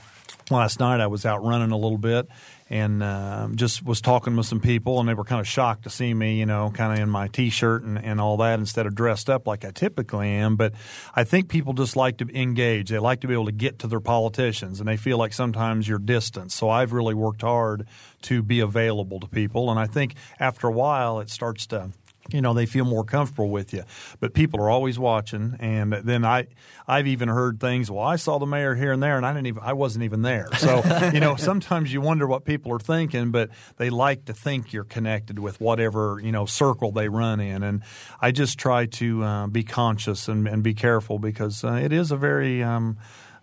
last 0.49 0.79
night. 0.79 0.99
I 0.99 1.07
was 1.07 1.25
out 1.25 1.43
running 1.43 1.71
a 1.71 1.77
little 1.77 1.97
bit 1.97 2.27
and 2.69 3.03
uh, 3.03 3.47
just 3.55 3.83
was 3.83 4.01
talking 4.01 4.35
with 4.35 4.45
some 4.45 4.59
people, 4.59 4.99
and 4.99 5.07
they 5.07 5.13
were 5.13 5.23
kind 5.23 5.41
of 5.41 5.47
shocked 5.47 5.83
to 5.83 5.89
see 5.89 6.13
me, 6.13 6.39
you 6.39 6.45
know, 6.45 6.71
kind 6.73 6.93
of 6.93 6.99
in 6.99 7.09
my 7.09 7.27
t-shirt 7.27 7.83
and, 7.83 8.03
and 8.03 8.21
all 8.21 8.37
that 8.37 8.59
instead 8.59 8.85
of 8.85 8.95
dressed 8.95 9.29
up 9.29 9.47
like 9.47 9.65
I 9.65 9.71
typically 9.71 10.29
am. 10.29 10.55
But 10.55 10.73
I 11.15 11.23
think 11.23 11.49
people 11.49 11.73
just 11.73 11.95
like 11.95 12.17
to 12.17 12.27
engage. 12.33 12.89
They 12.89 12.99
like 12.99 13.21
to 13.21 13.27
be 13.27 13.33
able 13.33 13.45
to 13.45 13.51
get 13.51 13.79
to 13.79 13.87
their 13.87 13.99
politicians, 13.99 14.79
and 14.79 14.87
they 14.87 14.97
feel 14.97 15.17
like 15.17 15.33
sometimes 15.33 15.87
you're 15.87 15.99
distant. 15.99 16.51
So 16.51 16.69
I've 16.69 16.93
really 16.93 17.13
worked 17.13 17.41
hard 17.41 17.87
to 18.23 18.41
be 18.41 18.59
available 18.59 19.19
to 19.19 19.27
people, 19.27 19.69
and 19.69 19.79
I 19.79 19.87
think 19.87 20.15
after 20.39 20.67
a 20.67 20.71
while 20.71 21.19
it 21.19 21.29
starts 21.29 21.67
to 21.67 21.91
you 22.31 22.41
know 22.41 22.53
they 22.53 22.65
feel 22.65 22.85
more 22.85 23.03
comfortable 23.03 23.49
with 23.49 23.73
you. 23.73 23.83
But 24.19 24.33
people 24.33 24.59
are 24.61 24.69
always 24.69 24.97
watching. 24.97 25.55
And 25.59 25.93
then 25.93 26.25
i 26.25 26.47
i've 26.87 27.07
even 27.07 27.29
heard 27.29 27.59
things 27.61 27.89
well 27.89 28.03
i 28.03 28.17
saw 28.17 28.37
the 28.37 28.45
mayor 28.45 28.75
here 28.75 28.91
and 28.91 29.01
there 29.01 29.15
and 29.15 29.25
i 29.25 29.31
didn't 29.31 29.47
even 29.47 29.63
i 29.63 29.73
wasn't 29.73 30.03
even 30.03 30.21
there. 30.21 30.47
So 30.57 30.81
you 31.13 31.19
know 31.19 31.35
sometimes 31.35 31.93
you 31.93 32.01
wonder 32.01 32.27
what 32.27 32.45
people 32.45 32.71
are 32.73 32.79
thinking 32.79 33.31
but 33.31 33.49
they 33.77 33.89
like 33.89 34.25
to 34.25 34.33
think 34.33 34.73
you're 34.73 34.83
connected 34.83 35.39
with 35.39 35.59
whatever 35.59 36.19
you 36.23 36.31
know 36.31 36.45
circle 36.45 36.91
they 36.91 37.09
run 37.09 37.39
in. 37.39 37.63
And 37.63 37.83
i 38.21 38.31
just 38.31 38.57
try 38.57 38.85
to 38.85 39.23
uh, 39.23 39.47
be 39.47 39.63
conscious 39.63 40.27
and, 40.27 40.47
and, 40.47 40.63
be 40.63 40.73
careful 40.73 41.19
because 41.19 41.63
uh, 41.63 41.73
it 41.73 41.91
is 41.91 42.11
a 42.11 42.15
very 42.15 42.63
um, 42.63 42.97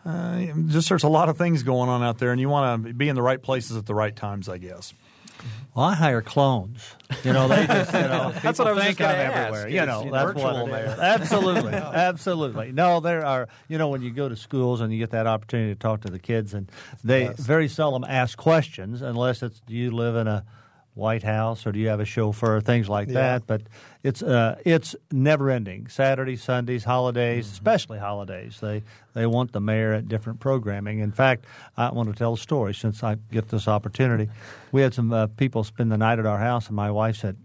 uh, 0.06 0.46
just 0.66 0.88
there's 0.88 1.02
a 1.02 1.08
lot 1.08 1.28
of 1.28 1.36
things 1.36 1.62
going 1.62 1.90
on 1.90 2.02
out 2.02 2.18
there 2.18 2.32
and 2.32 2.40
you 2.40 2.48
want 2.48 2.86
to 2.86 2.94
be 2.94 3.08
in 3.08 3.14
the 3.14 3.22
right 3.22 3.42
places 3.42 3.76
at 3.76 3.84
the 3.84 3.94
right 3.94 4.16
times 4.16 4.48
i 4.48 4.56
guess 4.56 4.94
well, 5.74 5.86
I 5.86 5.94
hire 5.94 6.22
clones. 6.22 6.96
You 7.24 7.32
know, 7.32 7.48
they 7.48 7.66
just 7.66 7.92
you 7.92 8.00
know 8.00 8.32
that's 8.42 8.58
what 8.58 8.68
I 8.68 8.72
was 8.72 8.84
think 8.84 9.00
I'm 9.00 9.14
everywhere. 9.14 9.68
You 9.68 9.86
know, 9.86 10.10
that's 10.10 10.34
what 10.34 10.56
it 10.56 10.68
is. 10.68 10.98
Absolutely, 10.98 11.72
absolutely. 11.74 12.72
No, 12.72 13.00
there 13.00 13.24
are. 13.24 13.48
You 13.68 13.78
know, 13.78 13.88
when 13.88 14.02
you 14.02 14.10
go 14.10 14.28
to 14.28 14.36
schools 14.36 14.80
and 14.80 14.92
you 14.92 14.98
get 14.98 15.10
that 15.10 15.26
opportunity 15.26 15.72
to 15.72 15.78
talk 15.78 16.02
to 16.02 16.10
the 16.10 16.18
kids, 16.18 16.54
and 16.54 16.70
they 17.04 17.24
yes. 17.24 17.38
very 17.38 17.68
seldom 17.68 18.04
ask 18.04 18.36
questions 18.36 19.02
unless 19.02 19.42
it's 19.42 19.60
do 19.60 19.74
you 19.74 19.90
live 19.90 20.16
in 20.16 20.26
a 20.26 20.44
White 20.94 21.22
House 21.22 21.66
or 21.66 21.72
do 21.72 21.78
you 21.78 21.88
have 21.88 22.00
a 22.00 22.04
chauffeur, 22.04 22.60
things 22.60 22.88
like 22.88 23.08
yeah. 23.08 23.14
that. 23.14 23.46
But 23.46 23.62
it's 24.02 24.22
uh, 24.22 24.58
it's 24.64 24.96
never 25.10 25.50
ending. 25.50 25.88
Saturdays, 25.88 26.42
Sundays, 26.42 26.84
holidays, 26.84 27.46
mm-hmm. 27.46 27.52
especially 27.52 27.98
holidays. 27.98 28.58
They 28.60 28.82
they 29.14 29.26
want 29.26 29.52
the 29.52 29.60
mayor 29.60 29.92
at 29.92 30.08
different 30.08 30.40
programming. 30.40 30.98
In 30.98 31.12
fact, 31.12 31.46
I 31.76 31.90
want 31.90 32.10
to 32.10 32.14
tell 32.14 32.34
a 32.34 32.38
story 32.38 32.74
since 32.74 33.02
I 33.02 33.16
get 33.30 33.48
this 33.48 33.68
opportunity. 33.68 34.28
We 34.72 34.82
had 34.82 34.94
some 34.94 35.12
uh, 35.12 35.28
people 35.28 35.64
spend 35.64 35.92
the 35.92 35.98
night 35.98 36.18
at 36.18 36.26
our 36.26 36.38
house, 36.38 36.66
and 36.66 36.76
my 36.76 36.90
wife 36.90 37.16
said. 37.16 37.36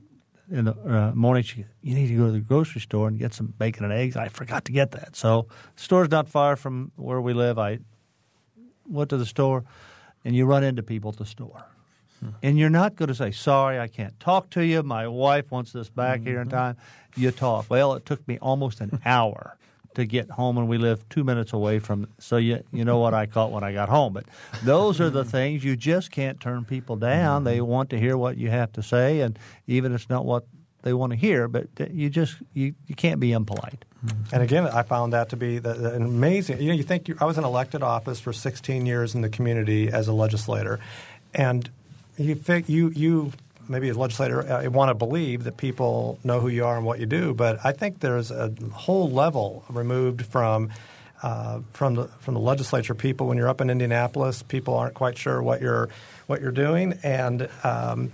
In 0.48 0.66
the 0.66 0.76
uh, 0.76 1.12
morning, 1.16 1.42
she, 1.42 1.66
you 1.82 1.96
need 1.96 2.08
to 2.10 2.16
go 2.16 2.28
to 2.28 2.32
the 2.32 2.40
grocery 2.40 2.80
store 2.80 3.08
and 3.08 3.18
get 3.18 3.34
some 3.34 3.48
bacon 3.58 3.84
and 3.84 3.92
eggs. 3.92 4.16
I 4.16 4.28
forgot 4.28 4.66
to 4.66 4.72
get 4.72 4.92
that. 4.92 5.16
So, 5.16 5.48
the 5.76 5.82
store's 5.82 6.12
not 6.12 6.30
far 6.30 6.56
from 6.56 6.92
where 6.98 7.20
we 7.20 7.34
live. 7.34 7.58
I 7.58 7.80
went 8.88 9.10
to 9.10 9.18
the 9.18 9.26
store, 9.26 9.64
and 10.24 10.36
you 10.36 10.46
run 10.46 10.64
into 10.64 10.84
people 10.84 11.10
at 11.10 11.18
the 11.18 11.26
store 11.26 11.66
and 12.42 12.58
you're 12.58 12.70
not 12.70 12.96
going 12.96 13.10
to 13.10 13.16
say, 13.16 13.32
sorry, 13.32 13.80
I 13.80 13.88
can't 13.88 14.20
talk 14.20 14.50
to 14.52 14.66
you. 14.66 14.84
My 14.84 15.08
wife 15.08 15.52
wants 15.52 15.72
this 15.72 15.90
back 15.90 16.20
mm-hmm. 16.20 16.28
here 16.28 16.42
in 16.42 16.48
mm-hmm. 16.48 16.58
time. 16.58 16.78
You 17.16 17.32
talk. 17.32 17.68
Well, 17.70 17.94
it 17.94 18.06
took 18.06 18.28
me 18.28 18.38
almost 18.40 18.82
an 18.82 19.00
hour 19.06 19.58
to 19.96 20.06
get 20.06 20.30
home, 20.30 20.58
and 20.58 20.68
we 20.68 20.78
live 20.78 21.08
two 21.10 21.24
minutes 21.24 21.54
away 21.54 21.80
from. 21.80 22.08
So 22.20 22.38
you 22.38 22.64
you 22.72 22.84
know 22.84 23.00
what 23.00 23.14
I 23.14 23.26
caught 23.26 23.52
when 23.52 23.64
I 23.64 23.72
got 23.74 23.90
home. 23.90 24.14
But 24.14 24.26
those 24.64 25.00
are 25.00 25.10
the 25.10 25.24
things 25.38 25.64
you 25.64 25.76
just 25.76 26.12
can't 26.12 26.40
turn 26.40 26.66
people 26.66 26.98
down. 26.98 27.44
They 27.44 27.58
mm-hmm. 27.58 27.68
want 27.68 27.90
to 27.92 28.00
hear 28.00 28.18
what 28.18 28.38
you 28.38 28.50
have 28.50 28.72
to 28.74 28.84
say, 28.84 29.22
and 29.22 29.40
even 29.68 29.94
if 29.94 30.02
it's 30.02 30.10
not 30.10 30.26
what 30.26 30.46
they 30.86 30.94
want 30.94 31.12
to 31.12 31.18
hear, 31.18 31.48
but 31.48 31.68
you 31.92 32.10
just 32.10 32.36
you, 32.54 32.76
you 32.86 32.96
can't 32.96 33.20
be 33.20 33.32
impolite. 33.32 33.86
And 34.32 34.44
again, 34.44 34.68
I 34.68 34.84
found 34.84 35.14
that 35.14 35.30
to 35.30 35.36
be 35.36 35.58
the, 35.58 35.74
the, 35.74 35.94
an 35.96 36.04
amazing. 36.04 36.62
You 36.62 36.70
know, 36.70 36.76
you 36.76 36.84
think 36.84 37.08
you, 37.08 37.18
I 37.20 37.26
was 37.26 37.40
in 37.40 37.44
elected 37.44 37.82
office 37.82 38.20
for 38.20 38.32
16 38.32 38.86
years 38.86 39.16
in 39.16 39.22
the 39.22 39.30
community 39.30 39.90
as 39.90 40.08
a 40.08 40.14
legislator, 40.14 40.80
and 41.34 41.68
you 42.18 42.40
you 42.68 42.90
you 42.90 43.32
maybe 43.68 43.90
as 43.90 43.96
a 43.96 44.00
legislator 44.00 44.48
uh, 44.48 44.70
want 44.70 44.90
to 44.90 44.94
believe 44.94 45.44
that 45.46 45.58
people 45.58 46.20
know 46.24 46.40
who 46.40 46.48
you 46.48 46.66
are 46.66 46.78
and 46.78 46.86
what 46.86 47.00
you 47.00 47.06
do, 47.06 47.34
but 47.34 47.66
I 47.66 47.72
think 47.72 48.00
there's 48.00 48.32
a 48.32 48.54
whole 48.74 49.10
level 49.10 49.64
removed 49.70 50.26
from. 50.26 50.72
Uh, 51.24 51.62
from 51.72 51.96
the 51.96 52.08
from 52.20 52.34
the 52.34 52.40
legislature, 52.40 52.94
people 52.94 53.26
when 53.26 53.38
you're 53.38 53.48
up 53.48 53.62
in 53.62 53.70
Indianapolis, 53.70 54.44
people 54.44 54.76
aren't 54.76 54.94
quite 54.94 55.18
sure 55.18 55.42
what 55.42 55.62
you're 55.62 55.90
what 56.28 56.42
you're 56.42 56.52
doing, 56.52 57.00
and 57.04 57.50
um, 57.64 58.12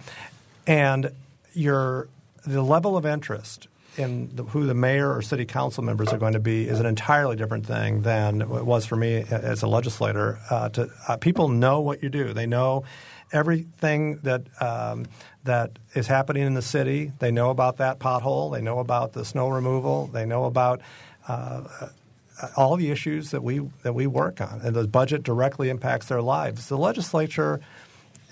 and 0.68 1.12
your 1.54 2.08
the 2.46 2.62
level 2.62 2.96
of 2.96 3.06
interest 3.06 3.68
in 3.98 4.34
the, 4.36 4.44
who 4.44 4.66
the 4.66 4.74
mayor 4.74 5.14
or 5.14 5.22
city 5.22 5.46
council 5.46 5.84
members 5.84 6.10
are 6.10 6.18
going 6.18 6.34
to 6.34 6.40
be 6.40 6.68
is 6.68 6.80
an 6.80 6.86
entirely 6.86 7.36
different 7.36 7.66
thing 7.66 8.04
than 8.04 8.42
it 8.42 8.48
was 8.48 8.86
for 8.86 8.96
me 8.96 9.26
as 9.30 9.64
a 9.64 9.68
legislator. 9.68 10.40
Uh, 10.50 10.70
to 10.70 10.90
uh, 11.08 11.18
people 11.18 11.50
know 11.50 11.82
what 11.82 12.02
you 12.02 12.10
do; 12.10 12.34
they 12.34 12.46
know 12.46 12.84
everything 13.32 14.18
that 14.24 14.44
um, 14.62 15.06
that 15.44 15.72
is 15.94 16.08
happening 16.08 16.44
in 16.44 16.54
the 16.54 16.62
city. 16.62 17.12
They 17.20 17.32
know 17.32 17.50
about 17.50 17.78
that 17.78 18.00
pothole. 18.00 18.54
They 18.54 18.62
know 18.62 18.80
about 18.80 19.14
the 19.14 19.26
snow 19.26 19.50
removal. 19.50 20.08
They 20.08 20.26
know 20.26 20.46
about 20.46 20.82
uh, 21.28 21.64
all 22.56 22.76
the 22.76 22.92
issues 22.92 23.32
that 23.32 23.44
we 23.44 23.60
that 23.84 23.94
we 23.94 24.08
work 24.08 24.42
on, 24.42 24.62
and 24.64 24.76
the 24.76 24.88
budget 24.88 25.24
directly 25.24 25.70
impacts 25.70 26.08
their 26.08 26.22
lives. 26.22 26.68
The 26.68 26.78
legislature. 26.78 27.62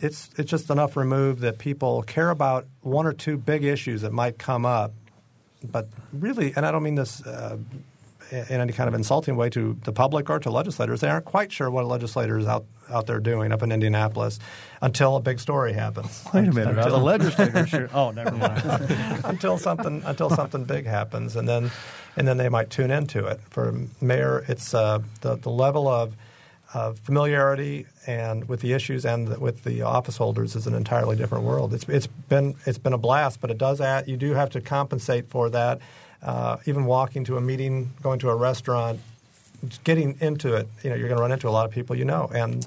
It's 0.02 0.30
it's 0.38 0.50
just 0.50 0.70
enough 0.70 0.96
removed 0.96 1.42
that 1.42 1.58
people 1.58 2.04
care 2.04 2.30
about 2.30 2.66
one 2.82 3.06
or 3.06 3.12
two 3.12 3.36
big 3.36 3.66
issues 3.66 4.02
that 4.04 4.14
might 4.14 4.38
come 4.38 4.66
up, 4.66 4.94
but 5.62 5.90
really, 6.14 6.54
and 6.56 6.66
I 6.66 6.72
don't 6.72 6.84
mean 6.84 6.96
this 6.96 7.22
uh, 7.26 7.58
in 8.32 8.62
any 8.62 8.74
kind 8.74 8.88
of 8.88 8.94
insulting 8.94 9.36
way 9.36 9.50
to 9.50 9.78
the 9.84 9.92
public 9.92 10.30
or 10.30 10.40
to 10.40 10.50
legislators. 10.50 11.02
They 11.02 11.10
aren't 11.10 11.26
quite 11.26 11.52
sure 11.52 11.70
what 11.70 11.84
a 11.84 11.88
legislator 11.88 12.38
is 12.38 12.48
out 12.48 12.66
out 12.90 13.06
there 13.06 13.20
doing 13.20 13.52
up 13.52 13.62
in 13.62 13.72
Indianapolis 13.72 14.40
until 14.82 15.16
a 15.16 15.20
big 15.20 15.40
story 15.40 15.74
happens. 15.74 16.26
Wait 16.34 16.48
a 16.48 16.52
minute, 16.52 16.78
until, 16.78 16.98
the 16.98 17.04
legislature 17.04 17.68
sure. 17.68 17.90
Oh, 17.94 18.12
never 18.12 18.32
mind. 18.32 18.64
until 19.26 19.58
something 19.58 20.02
until 20.06 20.30
something 20.30 20.64
big 20.64 20.86
happens, 20.86 21.36
and 21.36 21.48
then 21.48 21.72
and 22.16 22.28
then 22.28 22.38
they 22.38 22.50
might 22.50 22.70
tune 22.70 22.92
into 22.92 23.26
it. 23.26 23.40
For 23.50 23.74
mayor, 24.02 24.46
it's 24.48 24.74
uh, 24.74 25.00
the 25.22 25.36
the 25.36 25.52
level 25.52 25.88
of 25.88 26.16
of 26.74 27.00
familiarity 27.00 27.88
and 28.06 28.48
with 28.48 28.62
the 28.62 28.74
issues 28.74 29.04
and 29.04 29.28
the, 29.28 29.40
with 29.40 29.64
the 29.64 29.82
office 29.82 30.18
holders 30.18 30.56
is 30.56 30.68
an 30.68 30.76
entirely 30.76 31.16
different 31.16 31.44
world. 31.44 31.74
It's 31.74 31.88
it's 31.90 32.08
been 32.08 32.56
it's 32.66 32.78
been 32.78 32.94
a 32.94 32.98
blast, 32.98 33.42
but 33.42 33.50
it 33.50 33.58
does 33.58 33.82
add. 33.82 34.08
You 34.08 34.18
do 34.18 34.34
have 34.34 34.52
to 34.52 34.62
compensate 34.62 35.30
for 35.30 35.50
that 35.50 35.80
uh, 36.24 36.58
even 36.66 36.86
walking 36.86 37.24
to 37.26 37.38
a 37.38 37.42
meeting, 37.42 37.92
going 38.02 38.20
to 38.20 38.30
a 38.30 38.36
restaurant, 38.36 39.00
getting 39.84 40.18
into 40.22 40.56
it, 40.56 40.68
you 40.84 40.90
know, 40.90 40.96
you're 40.96 41.08
going 41.08 41.18
to 41.18 41.22
run 41.22 41.32
into 41.32 41.48
a 41.48 41.52
lot 41.52 41.66
of 41.66 41.72
people 41.72 41.96
you 41.96 42.06
know, 42.06 42.30
and 42.34 42.66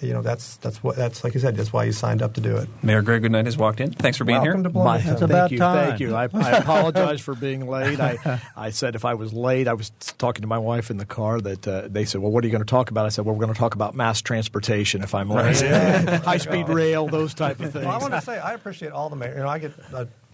you 0.00 0.12
know 0.12 0.22
that's 0.22 0.56
that's 0.58 0.82
what 0.82 0.96
that's 0.96 1.24
like 1.24 1.34
you 1.34 1.40
said. 1.40 1.56
That's 1.56 1.72
why 1.72 1.84
you 1.84 1.92
signed 1.92 2.22
up 2.22 2.34
to 2.34 2.40
do 2.40 2.56
it. 2.56 2.68
Mayor 2.82 3.02
Greg 3.02 3.22
Goodnight 3.22 3.46
has 3.46 3.56
walked 3.56 3.80
in. 3.80 3.90
Thanks 3.90 4.16
for 4.16 4.24
being 4.24 4.40
Welcome 4.40 4.62
here. 4.62 4.70
To 4.70 4.78
My, 4.78 4.98
it's 4.98 5.22
about 5.22 5.50
you, 5.50 5.58
time. 5.58 5.88
Thank 5.88 6.00
you. 6.00 6.14
I, 6.14 6.28
I 6.32 6.50
apologize 6.58 7.20
for 7.20 7.34
being 7.34 7.66
late. 7.66 7.98
I 7.98 8.40
I 8.56 8.70
said 8.70 8.94
if 8.94 9.04
I 9.04 9.14
was 9.14 9.32
late, 9.32 9.66
I 9.66 9.74
was 9.74 9.90
talking 10.18 10.42
to 10.42 10.48
my 10.48 10.58
wife 10.58 10.90
in 10.90 10.98
the 10.98 11.06
car 11.06 11.40
that 11.40 11.66
uh, 11.66 11.88
they 11.88 12.04
said, 12.04 12.20
"Well, 12.20 12.30
what 12.30 12.44
are 12.44 12.46
you 12.46 12.52
going 12.52 12.64
to 12.64 12.70
talk 12.70 12.90
about?" 12.90 13.06
I 13.06 13.08
said, 13.08 13.24
"Well, 13.24 13.34
we're 13.34 13.44
going 13.44 13.54
to 13.54 13.58
talk 13.58 13.74
about 13.74 13.94
mass 13.94 14.22
transportation 14.22 15.02
if 15.02 15.14
I'm 15.14 15.30
late, 15.30 15.60
yeah. 15.62 16.18
high 16.18 16.38
speed 16.38 16.68
rail, 16.68 17.08
those 17.08 17.34
type 17.34 17.58
of 17.60 17.72
things." 17.72 17.84
Well, 17.84 17.94
I 17.94 17.98
want 17.98 18.14
to 18.14 18.20
say 18.20 18.38
I 18.38 18.54
appreciate 18.54 18.92
all 18.92 19.08
the 19.08 19.16
mayor. 19.16 19.34
You 19.34 19.42
know, 19.42 19.48
I 19.48 19.58
get 19.58 19.72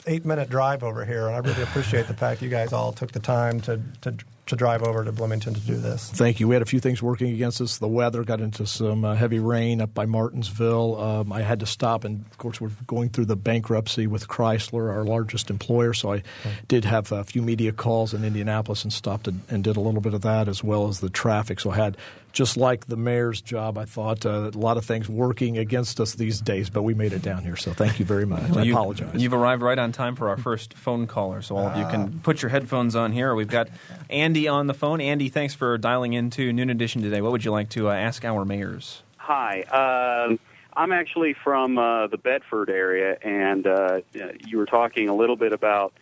eight 0.06 0.24
minute 0.24 0.50
drive 0.50 0.82
over 0.82 1.04
here, 1.04 1.26
and 1.26 1.34
I 1.34 1.38
really 1.38 1.62
appreciate 1.62 2.06
the 2.06 2.14
fact 2.14 2.42
you 2.42 2.48
guys 2.48 2.72
all 2.72 2.92
took 2.92 3.12
the 3.12 3.20
time 3.20 3.60
to, 3.62 3.80
to 4.02 4.14
to 4.46 4.56
drive 4.56 4.82
over 4.82 5.04
to 5.04 5.10
Bloomington 5.10 5.54
to 5.54 5.60
do 5.60 5.76
this. 5.76 6.10
Thank 6.10 6.38
you. 6.38 6.46
We 6.46 6.54
had 6.54 6.60
a 6.60 6.66
few 6.66 6.80
things 6.80 7.02
working 7.02 7.32
against 7.32 7.60
us. 7.60 7.78
The 7.78 7.88
weather 7.88 8.24
got 8.24 8.40
into 8.40 8.66
some 8.66 9.04
uh, 9.04 9.14
heavy 9.14 9.38
rain 9.38 9.80
up 9.80 9.94
by 9.94 10.04
Martinsville. 10.04 11.00
Um, 11.00 11.32
I 11.32 11.40
had 11.40 11.60
to 11.60 11.66
stop, 11.66 12.04
and 12.04 12.26
of 12.30 12.36
course, 12.36 12.60
we're 12.60 12.70
going 12.86 13.08
through 13.08 13.24
the 13.24 13.36
bankruptcy 13.36 14.06
with 14.06 14.28
Chrysler, 14.28 14.92
our 14.92 15.04
largest 15.04 15.48
employer. 15.48 15.94
So 15.94 16.12
I 16.12 16.22
did 16.68 16.84
have 16.84 17.10
a 17.10 17.24
few 17.24 17.40
media 17.40 17.72
calls 17.72 18.12
in 18.12 18.22
Indianapolis 18.22 18.84
and 18.84 18.92
stopped 18.92 19.28
and, 19.28 19.40
and 19.48 19.64
did 19.64 19.76
a 19.76 19.80
little 19.80 20.02
bit 20.02 20.12
of 20.12 20.20
that 20.22 20.46
as 20.48 20.62
well 20.62 20.88
as 20.88 21.00
the 21.00 21.10
traffic. 21.10 21.58
So 21.58 21.70
I 21.70 21.76
had 21.76 21.96
just 22.34 22.56
like 22.56 22.86
the 22.86 22.96
mayor's 22.96 23.40
job, 23.40 23.78
I 23.78 23.84
thought 23.84 24.26
uh, 24.26 24.50
a 24.52 24.58
lot 24.58 24.76
of 24.76 24.84
things 24.84 25.08
working 25.08 25.56
against 25.56 26.00
us 26.00 26.14
these 26.14 26.40
days, 26.40 26.68
but 26.68 26.82
we 26.82 26.92
made 26.92 27.12
it 27.12 27.22
down 27.22 27.44
here. 27.44 27.56
So 27.56 27.72
thank 27.72 28.00
you 28.00 28.04
very 28.04 28.26
much. 28.26 28.56
I 28.56 28.64
you, 28.64 28.72
apologize. 28.74 29.14
You've 29.14 29.32
arrived 29.32 29.62
right 29.62 29.78
on 29.78 29.92
time 29.92 30.16
for 30.16 30.28
our 30.28 30.36
first 30.36 30.74
phone 30.74 31.06
caller, 31.06 31.40
so 31.40 31.56
all 31.56 31.68
of 31.68 31.78
you 31.78 31.86
can 31.86 32.18
put 32.20 32.42
your 32.42 32.50
headphones 32.50 32.96
on 32.96 33.12
here. 33.12 33.34
We've 33.34 33.46
got 33.46 33.68
Andy 34.10 34.48
on 34.48 34.66
the 34.66 34.74
phone. 34.74 35.00
Andy, 35.00 35.28
thanks 35.28 35.54
for 35.54 35.78
dialing 35.78 36.12
into 36.12 36.52
Noon 36.52 36.70
Edition 36.70 37.02
today. 37.02 37.22
What 37.22 37.30
would 37.30 37.44
you 37.44 37.52
like 37.52 37.70
to 37.70 37.88
uh, 37.88 37.94
ask 37.94 38.24
our 38.24 38.44
mayors? 38.44 39.02
Hi. 39.18 39.62
Um, 39.62 40.40
I'm 40.76 40.90
actually 40.90 41.34
from 41.34 41.78
uh, 41.78 42.08
the 42.08 42.18
Bedford 42.18 42.68
area, 42.68 43.16
and 43.22 43.64
uh, 43.64 44.00
you 44.44 44.58
were 44.58 44.66
talking 44.66 45.08
a 45.08 45.14
little 45.14 45.36
bit 45.36 45.52
about 45.52 45.92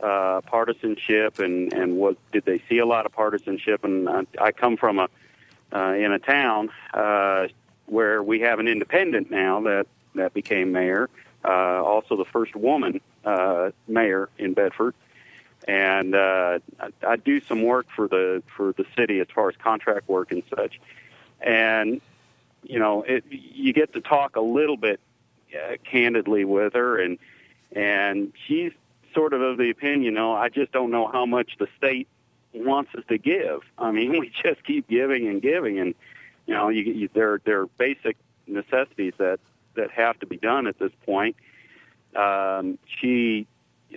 uh, 0.00 0.40
partisanship 0.40 1.38
and, 1.38 1.70
and 1.74 1.96
what 1.96 2.16
did 2.32 2.46
they 2.46 2.62
see 2.68 2.78
a 2.78 2.86
lot 2.86 3.04
of 3.04 3.12
partisanship. 3.12 3.84
And 3.84 4.08
I, 4.08 4.22
I 4.40 4.52
come 4.52 4.78
from 4.78 4.98
a 4.98 5.08
uh, 5.74 5.94
in 5.94 6.12
a 6.12 6.18
town 6.18 6.70
uh, 6.94 7.48
where 7.86 8.22
we 8.22 8.40
have 8.40 8.58
an 8.58 8.68
independent 8.68 9.30
now 9.30 9.60
that 9.62 9.86
that 10.14 10.34
became 10.34 10.72
mayor, 10.72 11.08
uh, 11.44 11.48
also 11.48 12.16
the 12.16 12.24
first 12.26 12.54
woman 12.54 13.00
uh, 13.24 13.70
mayor 13.88 14.28
in 14.38 14.52
Bedford. 14.52 14.94
And 15.66 16.14
uh, 16.14 16.58
I, 16.80 16.88
I 17.06 17.16
do 17.16 17.40
some 17.40 17.62
work 17.62 17.86
for 17.94 18.08
the 18.08 18.42
for 18.56 18.72
the 18.72 18.84
city 18.96 19.20
as 19.20 19.28
far 19.34 19.48
as 19.48 19.56
contract 19.56 20.08
work 20.08 20.32
and 20.32 20.42
such. 20.54 20.80
And 21.40 22.00
you 22.62 22.78
know, 22.78 23.02
it, 23.02 23.24
you 23.30 23.72
get 23.72 23.92
to 23.94 24.00
talk 24.00 24.36
a 24.36 24.40
little 24.40 24.76
bit 24.76 25.00
uh, 25.54 25.76
candidly 25.84 26.44
with 26.44 26.74
her, 26.74 27.00
and 27.00 27.18
and 27.74 28.32
she's 28.46 28.72
sort 29.14 29.32
of 29.32 29.40
of 29.40 29.58
the 29.58 29.70
opinion, 29.70 30.02
you 30.02 30.10
know, 30.10 30.32
I 30.32 30.48
just 30.48 30.72
don't 30.72 30.90
know 30.90 31.06
how 31.06 31.26
much 31.26 31.56
the 31.58 31.68
state 31.76 32.08
wants 32.52 32.94
us 32.94 33.04
to 33.08 33.18
give. 33.18 33.60
I 33.78 33.90
mean, 33.90 34.10
we 34.18 34.32
just 34.42 34.64
keep 34.64 34.88
giving 34.88 35.28
and 35.28 35.40
giving, 35.40 35.78
and 35.78 35.94
you 36.46 36.54
know, 36.54 36.68
you, 36.68 36.82
you, 36.82 37.08
there 37.12 37.40
there 37.44 37.60
are 37.60 37.66
basic 37.66 38.16
necessities 38.46 39.14
that 39.18 39.40
that 39.74 39.90
have 39.90 40.18
to 40.20 40.26
be 40.26 40.36
done 40.36 40.66
at 40.66 40.78
this 40.78 40.92
point. 41.06 41.36
Um, 42.14 42.78
she 43.00 43.46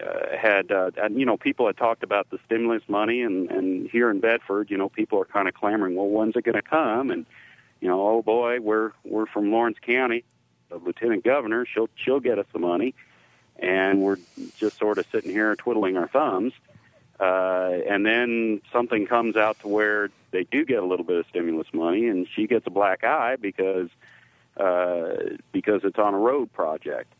uh, 0.02 0.38
had, 0.38 0.72
uh, 0.72 0.92
you 1.12 1.26
know, 1.26 1.38
people 1.38 1.68
had 1.68 1.78
talked 1.78 2.04
about 2.04 2.30
the 2.30 2.40
stimulus 2.46 2.84
money, 2.88 3.22
and 3.22 3.50
and 3.52 3.90
here 3.90 4.10
in 4.10 4.20
Bedford, 4.20 4.70
you 4.70 4.78
know, 4.78 4.90
people 4.90 5.20
are 5.22 5.26
kind 5.26 5.48
of 5.48 5.54
clamoring, 5.54 5.96
well, 5.96 6.08
when's 6.08 6.36
it 6.36 6.44
going 6.44 6.56
to 6.56 6.62
come? 6.62 7.12
And 7.12 7.26
you 7.82 7.88
know, 7.88 8.08
oh 8.08 8.22
boy, 8.22 8.60
we're 8.60 8.92
we're 9.04 9.26
from 9.26 9.52
Lawrence 9.52 9.78
County. 9.82 10.24
The 10.70 10.78
lieutenant 10.78 11.24
governor, 11.24 11.66
she'll 11.66 11.90
she'll 11.96 12.20
get 12.20 12.40
us 12.40 12.46
the 12.52 12.60
money, 12.60 12.96
and 13.58 14.02
we're 14.02 14.18
just 14.58 14.78
sort 14.78 14.98
of 14.98 15.06
sitting 15.12 15.32
here 15.32 15.56
twiddling 15.56 15.98
our 15.98 16.08
thumbs. 16.08 16.54
And 17.24 18.06
then 18.06 18.62
something 18.72 19.08
comes 19.08 19.36
out 19.36 19.60
to 19.62 19.68
where 19.68 20.10
they 20.32 20.44
do 20.44 20.66
get 20.66 20.84
a 20.84 20.86
little 20.86 21.06
bit 21.06 21.18
of 21.18 21.26
stimulus 21.30 21.68
money, 21.74 22.08
and 22.08 22.28
she 22.36 22.48
gets 22.48 22.68
a 22.68 22.70
black 22.70 23.04
eye 23.04 23.38
because 23.38 23.90
uh, 24.58 25.16
because 25.52 25.82
it's 25.84 26.00
on 26.00 26.14
a 26.14 26.18
road 26.18 26.52
project. 26.54 27.12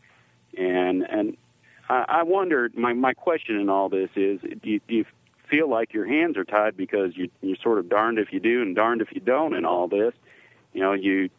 And 0.56 1.02
and 1.02 1.36
I, 1.88 2.04
I 2.08 2.22
wondered. 2.22 2.76
My 2.76 2.92
my 2.92 3.14
question 3.14 3.58
in 3.58 3.68
all 3.68 3.88
this 3.88 4.10
is: 4.16 4.40
Do 4.40 4.58
you, 4.70 4.80
do 4.86 4.94
you 4.94 5.04
feel 5.48 5.68
like 5.68 5.92
your 5.92 6.06
hands 6.06 6.36
are 6.36 6.44
tied 6.44 6.76
because 6.76 7.16
you 7.16 7.30
you're 7.40 7.56
sort 7.56 7.78
of 7.78 7.88
darned 7.88 8.18
if 8.18 8.32
you 8.32 8.40
do 8.40 8.62
and 8.62 8.74
darned 8.74 9.00
if 9.00 9.12
you 9.12 9.20
don't 9.20 9.54
in 9.54 9.64
all 9.64 9.88
this? 9.88 10.12
You 10.72 10.80
know, 10.80 10.92
you 10.92 11.30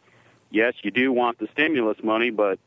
yes, 0.50 0.74
you 0.82 0.90
do 0.90 1.12
want 1.12 1.38
the 1.38 1.48
stimulus 1.52 1.98
money, 2.02 2.30
but 2.30 2.58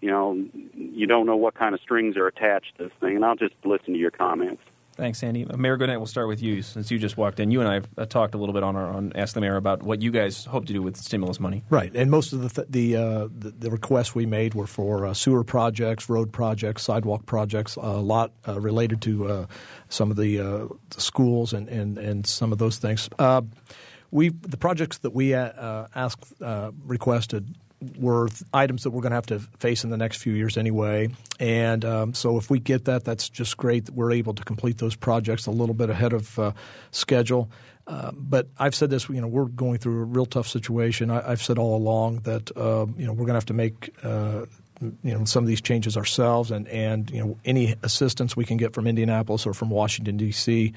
you 0.00 0.10
know, 0.10 0.44
you 0.74 1.06
don't 1.06 1.26
know 1.26 1.36
what 1.36 1.54
kind 1.54 1.74
of 1.74 1.80
strings 1.80 2.16
are 2.16 2.26
attached 2.26 2.76
to 2.76 2.84
this 2.84 2.92
thing. 3.00 3.16
And 3.16 3.24
I'll 3.24 3.36
just 3.36 3.54
listen 3.64 3.94
to 3.94 3.98
your 3.98 4.10
comments. 4.10 4.62
Thanks, 4.98 5.22
Andy. 5.22 5.44
Mayor 5.44 5.76
Goodnight, 5.76 5.98
we'll 5.98 6.06
start 6.06 6.26
with 6.26 6.42
you 6.42 6.60
since 6.60 6.90
you 6.90 6.98
just 6.98 7.16
walked 7.16 7.38
in. 7.38 7.52
You 7.52 7.60
and 7.60 7.68
I 7.68 7.74
have 7.74 7.88
uh, 7.96 8.04
talked 8.04 8.34
a 8.34 8.36
little 8.36 8.52
bit 8.52 8.64
on 8.64 8.74
our 8.74 8.90
on 8.90 9.12
Ask 9.14 9.32
the 9.32 9.40
Mayor 9.40 9.54
about 9.54 9.84
what 9.84 10.02
you 10.02 10.10
guys 10.10 10.44
hope 10.44 10.66
to 10.66 10.72
do 10.72 10.82
with 10.82 10.96
stimulus 10.96 11.38
money. 11.38 11.62
Right, 11.70 11.94
and 11.94 12.10
most 12.10 12.32
of 12.32 12.42
the 12.42 12.48
th- 12.48 12.66
the, 12.68 12.96
uh, 12.96 13.28
the, 13.30 13.54
the 13.56 13.70
requests 13.70 14.16
we 14.16 14.26
made 14.26 14.54
were 14.54 14.66
for 14.66 15.06
uh, 15.06 15.14
sewer 15.14 15.44
projects, 15.44 16.08
road 16.08 16.32
projects, 16.32 16.82
sidewalk 16.82 17.26
projects, 17.26 17.76
a 17.76 18.00
lot 18.00 18.32
uh, 18.48 18.60
related 18.60 19.00
to 19.02 19.28
uh, 19.28 19.46
some 19.88 20.10
of 20.10 20.16
the, 20.16 20.38
the, 20.38 21.00
schools 21.00 21.52
and, 21.52 21.68
and, 21.68 21.96
and 21.96 22.26
some 22.26 22.50
of 22.50 22.58
those 22.58 22.78
things. 22.78 23.08
we 24.10 24.30
the 24.30 24.56
projects 24.56 24.98
that 24.98 25.10
we 25.10 25.32
asked 25.32 26.32
requested 26.84 27.54
were 27.98 28.28
items 28.52 28.82
that 28.82 28.90
we're 28.90 29.02
going 29.02 29.10
to 29.10 29.16
have 29.16 29.26
to 29.26 29.38
face 29.58 29.84
in 29.84 29.90
the 29.90 29.96
next 29.96 30.18
few 30.18 30.32
years 30.32 30.56
anyway. 30.56 31.08
And 31.38 31.84
um, 31.84 32.14
so 32.14 32.36
if 32.36 32.50
we 32.50 32.58
get 32.58 32.86
that, 32.86 33.04
that's 33.04 33.28
just 33.28 33.56
great 33.56 33.86
that 33.86 33.94
we're 33.94 34.12
able 34.12 34.34
to 34.34 34.44
complete 34.44 34.78
those 34.78 34.96
projects 34.96 35.46
a 35.46 35.50
little 35.50 35.74
bit 35.74 35.90
ahead 35.90 36.12
of 36.12 36.38
uh, 36.38 36.52
schedule. 36.90 37.50
Uh, 37.86 38.10
but 38.14 38.48
I've 38.58 38.74
said 38.74 38.90
this, 38.90 39.08
you 39.08 39.20
know, 39.20 39.28
we're 39.28 39.46
going 39.46 39.78
through 39.78 40.00
a 40.00 40.04
real 40.04 40.26
tough 40.26 40.48
situation. 40.48 41.10
I, 41.10 41.22
have 41.30 41.42
said 41.42 41.56
all 41.58 41.76
along 41.76 42.20
that, 42.20 42.54
uh, 42.56 42.86
you 42.98 43.06
know, 43.06 43.12
we're 43.12 43.24
going 43.24 43.28
to 43.28 43.34
have 43.34 43.46
to 43.46 43.54
make 43.54 43.94
uh, 44.02 44.44
you 44.80 45.18
know 45.18 45.24
some 45.24 45.42
of 45.42 45.48
these 45.48 45.60
changes 45.60 45.96
ourselves, 45.96 46.50
and 46.50 46.68
and 46.68 47.10
you 47.10 47.18
know 47.18 47.38
any 47.44 47.74
assistance 47.82 48.36
we 48.36 48.44
can 48.44 48.56
get 48.56 48.74
from 48.74 48.86
Indianapolis 48.86 49.46
or 49.46 49.54
from 49.54 49.70
Washington 49.70 50.16
D.C. 50.16 50.72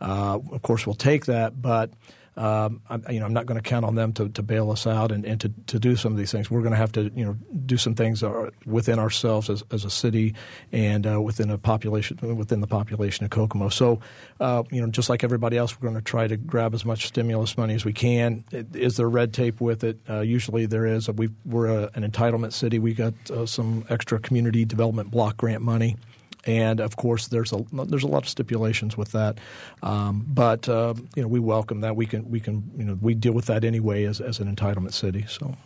Uh, 0.00 0.38
of 0.52 0.62
course, 0.62 0.86
we'll 0.86 0.94
take 0.94 1.26
that, 1.26 1.60
but 1.60 1.90
um, 2.36 2.82
I'm, 2.90 3.04
you 3.10 3.20
know, 3.20 3.26
I'm 3.26 3.32
not 3.32 3.46
going 3.46 3.60
to 3.60 3.68
count 3.68 3.84
on 3.84 3.94
them 3.94 4.12
to, 4.14 4.28
to 4.28 4.42
bail 4.42 4.70
us 4.70 4.86
out 4.86 5.12
and, 5.12 5.24
and 5.24 5.40
to, 5.40 5.52
to 5.68 5.78
do 5.78 5.94
some 5.94 6.12
of 6.12 6.18
these 6.18 6.32
things. 6.32 6.50
We're 6.50 6.62
going 6.62 6.72
to 6.72 6.76
have 6.78 6.92
to, 6.92 7.10
you 7.14 7.24
know, 7.24 7.36
do 7.66 7.76
some 7.76 7.94
things 7.94 8.22
uh, 8.22 8.50
within 8.66 8.98
ourselves 8.98 9.48
as, 9.48 9.62
as 9.70 9.84
a 9.84 9.90
city 9.90 10.34
and 10.72 11.06
uh, 11.06 11.20
within 11.20 11.50
a 11.50 11.58
population 11.58 12.18
within 12.36 12.60
the 12.60 12.66
population 12.66 13.24
of 13.24 13.30
Kokomo. 13.30 13.68
So, 13.68 14.00
uh, 14.40 14.64
you 14.70 14.80
know, 14.80 14.88
just 14.88 15.08
like 15.08 15.22
everybody 15.22 15.56
else, 15.56 15.78
we're 15.78 15.88
going 15.88 16.00
to 16.00 16.04
try 16.04 16.26
to 16.26 16.36
grab 16.36 16.74
as 16.74 16.84
much 16.84 17.06
stimulus 17.06 17.56
money 17.56 17.74
as 17.74 17.84
we 17.84 17.92
can. 17.92 18.44
Is 18.50 18.96
there 18.96 19.08
red 19.08 19.32
tape 19.32 19.60
with 19.60 19.84
it? 19.84 19.98
Uh, 20.08 20.20
usually 20.20 20.66
there 20.66 20.86
is. 20.86 21.08
we 21.08 21.28
are 21.52 21.90
an 21.94 22.10
entitlement 22.10 22.52
city. 22.52 22.78
We 22.78 22.94
got 22.94 23.14
uh, 23.30 23.46
some 23.46 23.84
extra 23.88 24.18
community 24.18 24.64
development 24.64 25.10
block 25.10 25.36
grant 25.36 25.62
money 25.62 25.96
and 26.46 26.80
of 26.80 26.96
course 26.96 27.28
there's 27.28 27.52
a 27.52 27.64
there's 27.72 28.02
a 28.02 28.08
lot 28.08 28.22
of 28.22 28.28
stipulations 28.28 28.96
with 28.96 29.12
that, 29.12 29.38
um, 29.82 30.24
but 30.28 30.68
uh, 30.68 30.94
you 31.14 31.22
know 31.22 31.28
we 31.28 31.40
welcome 31.40 31.80
that. 31.80 31.96
We 31.96 32.06
can 32.06 32.30
we 32.30 32.40
can 32.40 32.70
you 32.76 32.84
know 32.84 32.98
we 33.00 33.14
deal 33.14 33.32
with 33.32 33.46
that 33.46 33.64
anyway 33.64 34.04
as 34.04 34.20
as 34.20 34.40
an 34.40 34.54
entitlement 34.54 34.92
city. 34.92 35.24
So. 35.28 35.56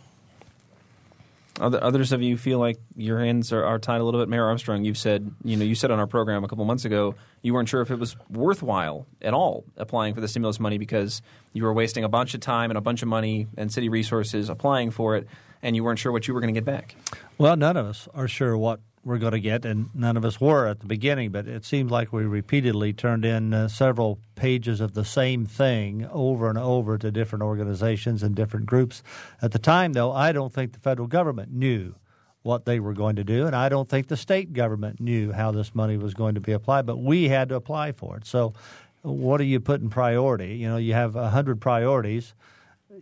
Others 1.61 2.13
of 2.13 2.21
you 2.21 2.37
feel 2.37 2.57
like 2.57 2.79
your 2.95 3.19
hands 3.19 3.51
are, 3.51 3.65
are, 3.65 3.79
tied 3.79 3.99
a 3.99 4.03
little 4.05 4.21
bit. 4.21 4.29
Mayor 4.29 4.45
Armstrong, 4.45 4.85
you've 4.85 4.97
said 4.97 5.29
you 5.43 5.57
know 5.57 5.65
you 5.65 5.75
said 5.75 5.91
on 5.91 5.99
our 5.99 6.07
program 6.07 6.45
a 6.45 6.47
couple 6.47 6.63
months 6.63 6.85
ago 6.85 7.15
you 7.41 7.53
weren't 7.53 7.69
sure 7.69 7.81
if 7.81 7.91
it 7.91 7.99
was 7.99 8.15
worthwhile 8.29 9.07
at 9.21 9.33
all 9.33 9.65
applying 9.77 10.13
for 10.13 10.21
the 10.21 10.27
stimulus 10.27 10.59
money 10.59 10.77
because 10.77 11.21
you 11.53 11.63
were 11.63 11.73
wasting 11.73 12.03
a 12.03 12.09
bunch 12.09 12.33
of 12.33 12.39
time 12.39 12.71
and 12.71 12.77
a 12.77 12.81
bunch 12.81 13.01
of 13.01 13.07
money 13.07 13.47
and 13.57 13.71
city 13.71 13.89
resources 13.89 14.49
applying 14.49 14.91
for 14.91 15.15
it, 15.15 15.27
and 15.61 15.75
you 15.75 15.83
weren't 15.83 15.99
sure 15.99 16.11
what 16.11 16.27
you 16.27 16.33
were 16.33 16.39
going 16.39 16.53
to 16.53 16.57
get 16.57 16.65
back. 16.65 16.95
Well, 17.37 17.55
none 17.55 17.77
of 17.77 17.85
us 17.85 18.07
are 18.13 18.27
sure 18.27 18.57
what 18.57 18.79
we're 19.03 19.17
going 19.17 19.31
to 19.31 19.39
get, 19.39 19.65
and 19.65 19.89
none 19.93 20.17
of 20.17 20.25
us 20.25 20.41
were 20.41 20.67
at 20.67 20.81
the 20.81 20.85
beginning, 20.85 21.31
but 21.31 21.47
it 21.47 21.65
seemed 21.65 21.89
like 21.89 22.11
we 22.11 22.23
repeatedly 22.23 22.93
turned 22.93 23.25
in 23.25 23.53
uh, 23.53 23.67
several 23.67 24.19
pages 24.35 24.81
of 24.81 24.93
the 24.93 25.05
same 25.05 25.45
thing 25.45 26.07
over 26.11 26.49
and 26.49 26.57
over 26.57 26.97
to 26.97 27.11
different 27.11 27.43
organizations 27.43 28.23
and 28.23 28.35
different 28.35 28.65
groups. 28.65 29.01
At 29.41 29.51
the 29.51 29.59
time, 29.59 29.93
though, 29.93 30.11
I 30.11 30.31
don't 30.31 30.53
think 30.53 30.73
the 30.73 30.79
federal 30.79 31.07
government 31.07 31.51
knew 31.51 31.95
what 32.41 32.65
they 32.65 32.79
were 32.79 32.93
going 32.93 33.15
to 33.15 33.23
do, 33.23 33.45
and 33.45 33.55
I 33.55 33.69
don't 33.69 33.87
think 33.87 34.07
the 34.07 34.17
state 34.17 34.53
government 34.53 34.99
knew 34.99 35.31
how 35.31 35.51
this 35.51 35.73
money 35.73 35.97
was 35.97 36.13
going 36.13 36.35
to 36.35 36.41
be 36.41 36.51
applied, 36.51 36.85
but 36.85 36.97
we 36.97 37.29
had 37.29 37.49
to 37.49 37.55
apply 37.55 37.93
for 37.93 38.17
it. 38.17 38.25
So, 38.25 38.53
what 39.01 39.37
do 39.37 39.45
you 39.45 39.59
put 39.61 39.81
in 39.81 39.89
priority? 39.89 40.55
You 40.55 40.67
know, 40.67 40.77
you 40.77 40.93
have 40.93 41.15
a 41.15 41.29
hundred 41.29 41.61
priorities 41.61 42.33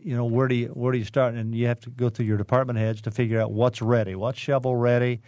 you 0.03 0.15
know 0.15 0.25
where 0.25 0.47
do 0.47 0.55
you 0.55 0.67
where 0.69 0.91
do 0.91 0.97
you 0.97 1.05
start 1.05 1.33
and 1.33 1.55
you 1.55 1.67
have 1.67 1.79
to 1.79 1.89
go 1.89 2.09
through 2.09 2.25
your 2.25 2.37
department 2.37 2.77
heads 2.77 3.01
to 3.01 3.09
figure 3.09 3.39
out 3.39 3.51
what's 3.51 3.81
ready 3.81 4.15
what's 4.15 4.37
shovel 4.37 4.75
ready 4.75 5.21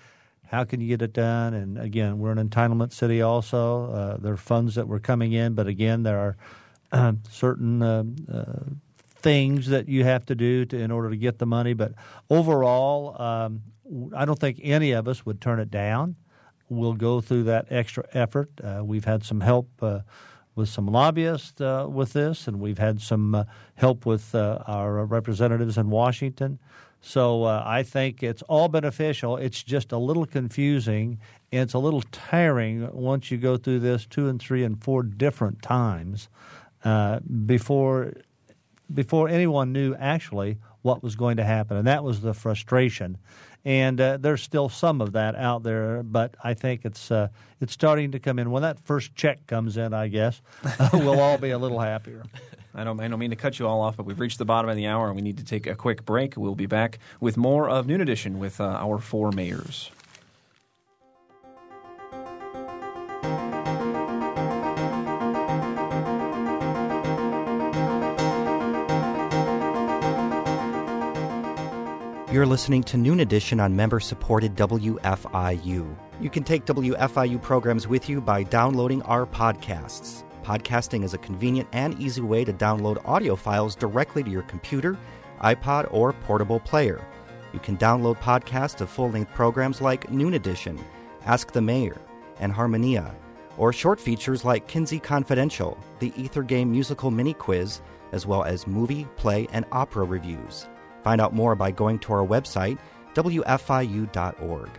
how 0.49 0.63
can 0.63 0.81
you 0.81 0.87
get 0.87 1.03
it 1.03 1.13
done? 1.13 1.53
And 1.53 1.77
again, 1.77 2.17
we're 2.17 2.31
an 2.31 2.49
entitlement 2.49 2.91
city 2.91 3.21
also. 3.21 3.91
Uh, 3.91 4.17
there 4.17 4.33
are 4.33 4.37
funds 4.37 4.73
that 4.75 4.87
were 4.87 4.99
coming 4.99 5.31
in, 5.31 5.53
but 5.53 5.67
again, 5.67 6.01
there 6.01 6.17
are 6.17 6.37
uh, 6.91 7.13
certain 7.29 7.83
uh, 7.83 8.03
uh, 8.33 8.63
things 9.15 9.67
that 9.67 9.87
you 9.87 10.03
have 10.03 10.25
to 10.25 10.33
do 10.33 10.65
to, 10.65 10.75
in 10.75 10.89
order 10.89 11.11
to 11.11 11.17
get 11.17 11.37
the 11.37 11.45
money. 11.45 11.73
But 11.73 11.93
overall, 12.31 13.21
um, 13.21 13.61
I 14.15 14.25
don't 14.25 14.39
think 14.39 14.59
any 14.63 14.91
of 14.93 15.07
us 15.07 15.23
would 15.23 15.39
turn 15.39 15.59
it 15.59 15.69
down. 15.69 16.15
We'll 16.67 16.93
go 16.93 17.21
through 17.21 17.43
that 17.43 17.67
extra 17.69 18.05
effort. 18.13 18.49
Uh, 18.63 18.81
we've 18.83 19.05
had 19.05 19.23
some 19.23 19.41
help 19.41 19.69
uh, 19.83 19.99
with 20.55 20.69
some 20.69 20.87
lobbyists 20.87 21.59
with 21.59 22.13
this, 22.13 22.47
and 22.47 22.59
we've 22.59 22.79
had 22.79 23.01
some 23.01 23.45
help 23.75 24.07
with 24.07 24.33
our 24.33 25.05
representatives 25.05 25.77
in 25.77 25.91
Washington. 25.91 26.57
So 27.01 27.43
uh, 27.43 27.63
I 27.65 27.83
think 27.83 28.21
it's 28.23 28.41
all 28.43 28.67
beneficial. 28.67 29.37
It's 29.37 29.63
just 29.63 29.91
a 29.91 29.97
little 29.97 30.25
confusing 30.25 31.19
and 31.51 31.61
it's 31.61 31.73
a 31.73 31.79
little 31.79 32.03
tiring 32.11 32.91
once 32.93 33.31
you 33.31 33.37
go 33.37 33.57
through 33.57 33.79
this 33.79 34.05
two 34.05 34.27
and 34.27 34.39
three 34.39 34.63
and 34.63 34.81
four 34.81 35.03
different 35.03 35.61
times 35.61 36.29
uh, 36.83 37.19
before 37.19 38.13
before 38.93 39.29
anyone 39.29 39.71
knew 39.71 39.93
actually 39.95 40.57
what 40.81 41.03
was 41.03 41.15
going 41.15 41.37
to 41.37 41.43
happen, 41.43 41.77
and 41.77 41.87
that 41.87 42.03
was 42.03 42.21
the 42.21 42.33
frustration. 42.33 43.17
And 43.65 43.99
uh, 43.99 44.17
there's 44.17 44.41
still 44.41 44.69
some 44.69 45.01
of 45.01 45.13
that 45.13 45.35
out 45.35 45.63
there. 45.63 46.03
But 46.03 46.35
I 46.43 46.53
think 46.53 46.85
it's 46.85 47.11
uh, 47.11 47.29
it's 47.59 47.73
starting 47.73 48.11
to 48.11 48.19
come 48.19 48.39
in. 48.39 48.51
When 48.51 48.63
that 48.63 48.79
first 48.79 49.15
check 49.15 49.45
comes 49.47 49.77
in, 49.77 49.93
I 49.93 50.07
guess 50.07 50.41
we'll 50.93 51.19
all 51.19 51.37
be 51.37 51.51
a 51.51 51.57
little 51.57 51.79
happier. 51.79 52.23
I 52.75 52.83
don't, 52.83 52.99
I 53.01 53.07
don't 53.07 53.19
mean 53.19 53.31
to 53.31 53.35
cut 53.35 53.57
you 53.57 53.67
all 53.67 53.81
off, 53.81 53.97
but 53.97 54.05
we've 54.05 54.19
reached 54.19 54.37
the 54.37 54.45
bottom 54.45 54.69
of 54.69 54.75
the 54.77 54.85
hour 54.85 55.07
and 55.07 55.15
we 55.15 55.23
need 55.23 55.37
to 55.39 55.43
take 55.43 55.65
a 55.65 55.73
quick 55.73 56.05
break. 56.05 56.37
We'll 56.37 56.53
be 56.53 56.67
back 56.67 56.99
with 57.19 57.35
more 57.35 57.67
of 57.67 57.87
Noon 57.87 57.99
Edition 57.99 58.37
with 58.37 58.61
uh, 58.61 58.65
our 58.65 58.99
four 58.99 59.31
mayors. 59.31 59.89
You're 72.31 72.45
listening 72.45 72.83
to 72.83 72.97
Noon 72.97 73.21
Edition 73.21 73.59
on 73.59 73.75
member 73.75 73.99
supported 73.99 74.55
WFIU. 74.55 75.97
You 76.21 76.29
can 76.29 76.43
take 76.43 76.63
WFIU 76.65 77.41
programs 77.41 77.87
with 77.87 78.07
you 78.07 78.21
by 78.21 78.43
downloading 78.43 79.01
our 79.01 79.25
podcasts. 79.25 80.23
Podcasting 80.43 81.03
is 81.03 81.15
a 81.15 81.17
convenient 81.17 81.67
and 81.71 81.99
easy 81.99 82.21
way 82.21 82.45
to 82.45 82.53
download 82.53 83.03
audio 83.03 83.35
files 83.35 83.75
directly 83.75 84.21
to 84.21 84.29
your 84.29 84.43
computer, 84.43 84.95
iPod, 85.41 85.91
or 85.91 86.13
portable 86.13 86.59
player. 86.59 87.03
You 87.51 87.57
can 87.57 87.77
download 87.77 88.19
podcasts 88.19 88.79
of 88.79 88.91
full 88.91 89.09
length 89.09 89.33
programs 89.33 89.81
like 89.81 90.11
Noon 90.11 90.35
Edition, 90.35 90.79
Ask 91.25 91.51
the 91.51 91.61
Mayor, 91.61 91.97
and 92.39 92.53
Harmonia, 92.53 93.11
or 93.57 93.73
short 93.73 93.99
features 93.99 94.45
like 94.45 94.67
Kinsey 94.67 94.99
Confidential, 94.99 95.79
the 95.97 96.13
Ether 96.15 96.43
Game 96.43 96.71
musical 96.71 97.09
mini 97.09 97.33
quiz, 97.33 97.81
as 98.11 98.27
well 98.27 98.43
as 98.43 98.67
movie, 98.67 99.07
play, 99.15 99.47
and 99.51 99.65
opera 99.71 100.03
reviews. 100.03 100.67
Find 101.03 101.21
out 101.21 101.33
more 101.33 101.55
by 101.55 101.71
going 101.71 101.99
to 101.99 102.13
our 102.13 102.25
website, 102.25 102.77
WFIU.org. 103.13 104.69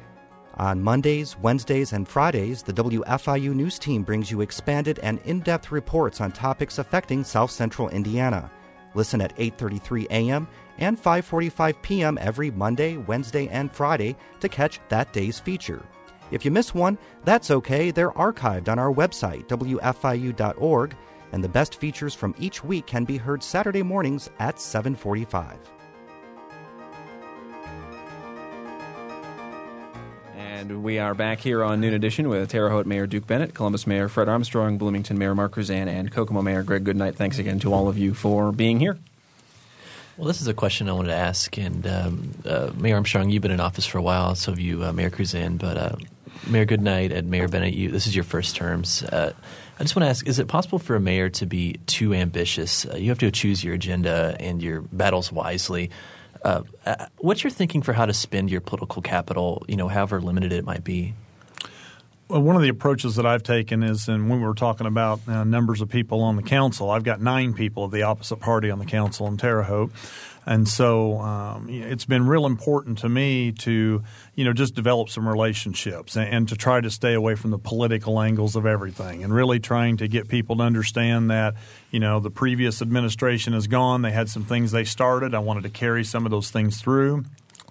On 0.54 0.82
Mondays, 0.82 1.38
Wednesdays, 1.38 1.92
and 1.92 2.06
Fridays, 2.06 2.62
the 2.62 2.72
WFIU 2.72 3.54
News 3.54 3.78
Team 3.78 4.02
brings 4.02 4.30
you 4.30 4.42
expanded 4.42 4.98
and 5.02 5.18
in-depth 5.24 5.72
reports 5.72 6.20
on 6.20 6.32
topics 6.32 6.78
affecting 6.78 7.24
South 7.24 7.50
Central 7.50 7.88
Indiana. 7.88 8.50
Listen 8.94 9.20
at 9.20 9.36
8:33 9.38 10.06
a.m. 10.10 10.48
and 10.78 11.00
5:45 11.00 11.80
p.m. 11.82 12.18
every 12.20 12.50
Monday, 12.50 12.96
Wednesday, 12.96 13.48
and 13.48 13.72
Friday 13.72 14.16
to 14.40 14.48
catch 14.48 14.80
that 14.88 15.12
day's 15.12 15.38
feature. 15.38 15.82
If 16.30 16.44
you 16.44 16.50
miss 16.50 16.74
one, 16.74 16.98
that's 17.24 17.50
okay. 17.50 17.90
They're 17.90 18.12
archived 18.12 18.68
on 18.68 18.78
our 18.78 18.92
website, 18.92 19.46
WFIU.org, 19.48 20.96
and 21.32 21.42
the 21.42 21.48
best 21.48 21.76
features 21.76 22.14
from 22.14 22.34
each 22.38 22.62
week 22.62 22.86
can 22.86 23.04
be 23.04 23.16
heard 23.16 23.42
Saturday 23.42 23.82
mornings 23.82 24.28
at 24.38 24.60
745. 24.60 25.58
And 30.60 30.84
we 30.84 30.98
are 30.98 31.14
back 31.14 31.40
here 31.40 31.64
on 31.64 31.80
Noon 31.80 31.94
Edition 31.94 32.28
with 32.28 32.50
Terre 32.50 32.68
Haute 32.68 32.84
Mayor 32.84 33.06
Duke 33.06 33.26
Bennett, 33.26 33.54
Columbus 33.54 33.86
Mayor 33.86 34.10
Fred 34.10 34.28
Armstrong, 34.28 34.76
Bloomington 34.76 35.16
Mayor 35.16 35.34
Mark 35.34 35.54
Kruzan, 35.54 35.86
and 35.86 36.12
Kokomo 36.12 36.42
Mayor 36.42 36.62
Greg 36.62 36.84
Goodnight. 36.84 37.16
Thanks 37.16 37.38
again 37.38 37.58
to 37.60 37.72
all 37.72 37.88
of 37.88 37.96
you 37.96 38.12
for 38.12 38.52
being 38.52 38.78
here. 38.78 38.98
Well, 40.18 40.28
this 40.28 40.42
is 40.42 40.48
a 40.48 40.52
question 40.52 40.90
I 40.90 40.92
wanted 40.92 41.08
to 41.08 41.14
ask, 41.14 41.56
and 41.56 41.86
um, 41.86 42.34
uh, 42.44 42.72
Mayor 42.76 42.96
Armstrong, 42.96 43.30
you've 43.30 43.40
been 43.40 43.52
in 43.52 43.58
office 43.58 43.86
for 43.86 43.96
a 43.96 44.02
while, 44.02 44.34
so 44.34 44.52
have 44.52 44.60
you, 44.60 44.84
uh, 44.84 44.92
Mayor 44.92 45.08
Kruzan, 45.08 45.56
but 45.56 45.78
uh, 45.78 45.96
Mayor 46.46 46.66
Goodnight 46.66 47.10
and 47.10 47.30
Mayor 47.30 47.48
Bennett, 47.48 47.72
you, 47.72 47.90
this 47.90 48.06
is 48.06 48.14
your 48.14 48.24
first 48.24 48.54
terms. 48.54 49.02
Uh, 49.02 49.32
I 49.78 49.82
just 49.82 49.96
want 49.96 50.04
to 50.04 50.10
ask: 50.10 50.26
Is 50.28 50.38
it 50.38 50.46
possible 50.46 50.78
for 50.78 50.94
a 50.94 51.00
mayor 51.00 51.30
to 51.30 51.46
be 51.46 51.80
too 51.86 52.12
ambitious? 52.12 52.84
Uh, 52.84 52.96
you 52.96 53.08
have 53.08 53.18
to 53.20 53.30
choose 53.30 53.64
your 53.64 53.72
agenda 53.72 54.36
and 54.38 54.62
your 54.62 54.82
battles 54.82 55.32
wisely. 55.32 55.90
Uh, 56.42 56.62
uh, 56.86 57.06
what's 57.18 57.44
your 57.44 57.50
thinking 57.50 57.82
for 57.82 57.92
how 57.92 58.06
to 58.06 58.14
spend 58.14 58.50
your 58.50 58.60
political 58.60 59.02
capital? 59.02 59.64
You 59.68 59.76
know, 59.76 59.88
however 59.88 60.20
limited 60.20 60.52
it 60.52 60.64
might 60.64 60.84
be. 60.84 61.14
Well, 62.28 62.42
one 62.42 62.54
of 62.54 62.62
the 62.62 62.68
approaches 62.68 63.16
that 63.16 63.26
I've 63.26 63.42
taken 63.42 63.82
is, 63.82 64.08
and 64.08 64.30
when 64.30 64.38
we 64.40 64.46
were 64.46 64.54
talking 64.54 64.86
about 64.86 65.20
uh, 65.26 65.42
numbers 65.42 65.80
of 65.80 65.88
people 65.88 66.22
on 66.22 66.36
the 66.36 66.44
council, 66.44 66.88
I've 66.88 67.02
got 67.02 67.20
nine 67.20 67.54
people 67.54 67.84
of 67.84 67.90
the 67.90 68.02
opposite 68.04 68.36
party 68.36 68.70
on 68.70 68.78
the 68.78 68.84
council 68.84 69.26
in 69.26 69.36
Terre 69.36 69.64
Haute. 69.64 69.90
And 70.50 70.66
so 70.66 71.20
um, 71.20 71.68
it's 71.70 72.04
been 72.04 72.26
real 72.26 72.44
important 72.44 72.98
to 72.98 73.08
me 73.08 73.52
to, 73.60 74.02
you 74.34 74.44
know, 74.44 74.52
just 74.52 74.74
develop 74.74 75.08
some 75.08 75.28
relationships 75.28 76.16
and, 76.16 76.28
and, 76.28 76.48
to 76.48 76.56
try 76.56 76.80
to 76.80 76.90
stay 76.90 77.14
away 77.14 77.36
from 77.36 77.52
the 77.52 77.58
political 77.58 78.20
angles 78.20 78.56
of 78.56 78.66
everything 78.66 79.22
and 79.22 79.32
really 79.32 79.60
trying 79.60 79.98
to 79.98 80.08
get 80.08 80.26
people 80.26 80.56
to 80.56 80.64
understand 80.64 81.30
that, 81.30 81.54
you 81.92 82.00
know, 82.00 82.18
the 82.18 82.32
previous 82.32 82.82
administration 82.82 83.54
is 83.54 83.68
gone. 83.68 84.02
They 84.02 84.10
had 84.10 84.28
some 84.28 84.44
things 84.44 84.72
they 84.72 84.82
started. 84.82 85.36
I 85.36 85.38
wanted 85.38 85.62
to 85.62 85.70
carry 85.70 86.02
some 86.02 86.24
of 86.24 86.32
those 86.32 86.50
things 86.50 86.80
through 86.80 87.26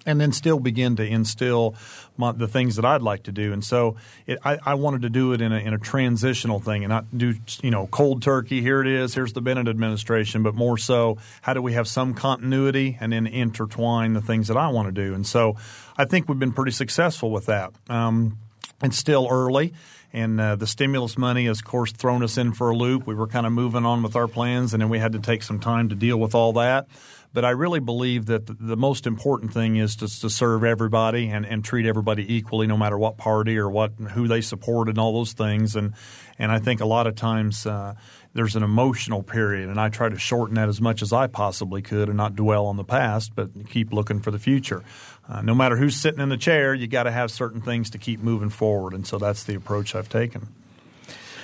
and 0.06 0.20
then 0.20 0.32
still 0.32 0.58
begin 0.58 0.96
to 0.96 1.06
instill 1.06 1.74
my, 2.16 2.32
the 2.32 2.48
things 2.48 2.76
that 2.76 2.84
I'd 2.84 3.02
like 3.02 3.24
to 3.24 3.32
do. 3.32 3.52
And 3.52 3.64
so 3.64 3.96
it, 4.26 4.38
I, 4.44 4.58
I, 4.64 4.74
wanted 4.74 5.02
to 5.02 5.10
do 5.10 5.32
it 5.32 5.40
in 5.40 5.52
a, 5.52 5.58
in 5.58 5.74
a, 5.74 5.78
transitional 5.78 6.60
thing 6.60 6.84
and 6.84 6.90
not 6.90 7.06
do 7.16 7.34
you 7.62 7.70
know 7.70 7.86
cold 7.86 8.22
turkey. 8.22 8.60
Here 8.60 8.80
it 8.80 8.86
is. 8.86 9.14
Here's 9.14 9.32
the 9.32 9.40
Bennett 9.40 9.68
administration, 9.68 10.42
but 10.42 10.54
more 10.54 10.78
so, 10.78 11.18
how 11.42 11.54
do 11.54 11.62
we 11.62 11.72
have 11.72 11.88
some 11.88 12.14
continuity 12.14 12.96
and 13.00 13.12
then 13.12 13.26
intertwine 13.26 14.12
the 14.12 14.20
things 14.20 14.48
that 14.48 14.56
I 14.56 14.68
want 14.68 14.88
to 14.88 14.92
do? 14.92 15.14
And 15.14 15.26
so 15.26 15.56
I 15.96 16.04
think 16.04 16.28
we've 16.28 16.38
been 16.38 16.52
pretty 16.52 16.72
successful 16.72 17.30
with 17.30 17.46
that. 17.46 17.72
Um, 17.88 18.38
it's 18.82 18.96
still 18.96 19.28
early. 19.30 19.72
And 20.12 20.40
uh, 20.40 20.56
the 20.56 20.66
stimulus 20.66 21.16
money 21.16 21.46
has, 21.46 21.60
of 21.60 21.64
course, 21.64 21.92
thrown 21.92 22.24
us 22.24 22.36
in 22.36 22.52
for 22.52 22.70
a 22.70 22.76
loop. 22.76 23.06
We 23.06 23.14
were 23.14 23.28
kind 23.28 23.46
of 23.46 23.52
moving 23.52 23.86
on 23.86 24.02
with 24.02 24.16
our 24.16 24.26
plans, 24.26 24.74
and 24.74 24.80
then 24.80 24.88
we 24.88 24.98
had 24.98 25.12
to 25.12 25.20
take 25.20 25.42
some 25.42 25.60
time 25.60 25.88
to 25.90 25.94
deal 25.94 26.18
with 26.18 26.34
all 26.34 26.52
that. 26.54 26.88
But 27.32 27.44
I 27.44 27.50
really 27.50 27.78
believe 27.78 28.26
that 28.26 28.46
the, 28.46 28.54
the 28.54 28.76
most 28.76 29.06
important 29.06 29.52
thing 29.52 29.76
is 29.76 29.96
to, 29.96 30.20
to 30.20 30.28
serve 30.28 30.64
everybody 30.64 31.28
and, 31.28 31.46
and 31.46 31.64
treat 31.64 31.86
everybody 31.86 32.34
equally, 32.34 32.66
no 32.66 32.76
matter 32.76 32.98
what 32.98 33.16
party 33.16 33.56
or 33.56 33.70
what 33.70 33.92
who 33.92 34.26
they 34.26 34.40
support 34.40 34.88
and 34.88 34.98
all 34.98 35.12
those 35.12 35.32
things. 35.32 35.76
And 35.76 35.94
and 36.38 36.50
I 36.50 36.58
think 36.58 36.80
a 36.80 36.86
lot 36.86 37.06
of 37.06 37.14
times 37.14 37.66
uh, 37.66 37.94
there's 38.32 38.56
an 38.56 38.62
emotional 38.62 39.22
period, 39.22 39.68
and 39.68 39.80
I 39.80 39.90
try 39.90 40.08
to 40.08 40.18
shorten 40.18 40.56
that 40.56 40.68
as 40.68 40.80
much 40.80 41.02
as 41.02 41.12
I 41.12 41.26
possibly 41.26 41.82
could 41.82 42.08
and 42.08 42.16
not 42.16 42.34
dwell 42.34 42.66
on 42.66 42.76
the 42.76 42.84
past, 42.84 43.34
but 43.34 43.50
keep 43.68 43.92
looking 43.92 44.20
for 44.20 44.30
the 44.30 44.38
future. 44.38 44.82
Uh, 45.28 45.42
no 45.42 45.54
matter 45.54 45.76
who's 45.76 45.96
sitting 45.96 46.20
in 46.20 46.30
the 46.30 46.36
chair, 46.36 46.74
you 46.74 46.88
got 46.88 47.04
to 47.04 47.12
have 47.12 47.30
certain 47.30 47.60
things 47.60 47.90
to 47.90 47.98
keep 47.98 48.20
moving 48.20 48.50
forward, 48.50 48.92
and 48.94 49.06
so 49.06 49.18
that's 49.18 49.44
the 49.44 49.54
approach 49.54 49.94
I've 49.94 50.08
taken. 50.08 50.48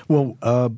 Well, 0.09 0.39
uh, 0.41 0.69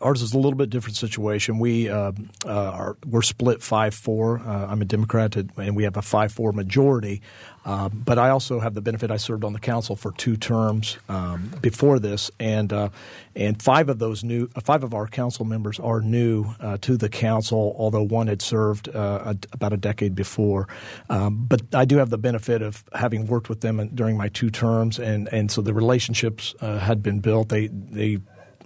ours 0.00 0.22
is 0.22 0.32
a 0.32 0.38
little 0.38 0.54
bit 0.54 0.70
different 0.70 0.96
situation. 0.96 1.58
We 1.58 1.90
uh, 1.90 2.12
uh, 2.46 2.50
are 2.50 2.96
we're 3.06 3.20
split 3.20 3.62
five 3.62 3.94
four. 3.94 4.38
Uh, 4.38 4.66
I'm 4.66 4.80
a 4.80 4.86
Democrat, 4.86 5.36
and 5.36 5.76
we 5.76 5.84
have 5.84 5.98
a 5.98 6.02
five 6.02 6.32
four 6.32 6.52
majority. 6.52 7.20
Um, 7.66 8.02
but 8.02 8.18
I 8.18 8.30
also 8.30 8.60
have 8.60 8.72
the 8.72 8.80
benefit. 8.80 9.10
I 9.10 9.18
served 9.18 9.44
on 9.44 9.52
the 9.52 9.58
council 9.58 9.94
for 9.94 10.12
two 10.12 10.38
terms 10.38 10.96
um, 11.10 11.52
before 11.60 11.98
this, 11.98 12.30
and 12.40 12.72
uh, 12.72 12.88
and 13.36 13.62
five 13.62 13.90
of 13.90 13.98
those 13.98 14.24
new 14.24 14.48
five 14.62 14.82
of 14.82 14.94
our 14.94 15.06
council 15.06 15.44
members 15.44 15.78
are 15.78 16.00
new 16.00 16.54
to 16.80 16.96
the 16.96 17.10
council. 17.10 17.76
Although 17.78 18.04
one 18.04 18.28
had 18.28 18.40
served 18.40 18.88
a, 18.88 19.36
about 19.52 19.74
a 19.74 19.76
decade 19.76 20.14
before, 20.14 20.66
um, 21.10 21.44
but 21.46 21.60
I 21.74 21.84
do 21.84 21.98
have 21.98 22.08
the 22.08 22.16
benefit 22.16 22.62
of 22.62 22.84
having 22.94 23.26
worked 23.26 23.50
with 23.50 23.60
them 23.60 23.86
during 23.94 24.16
my 24.16 24.28
two 24.28 24.48
terms, 24.48 24.98
and 24.98 25.28
and 25.28 25.50
so 25.50 25.60
the 25.60 25.74
relationships 25.74 26.54
had 26.62 27.02
been 27.02 27.20
built. 27.20 27.50
They 27.50 27.66
they 27.66 28.20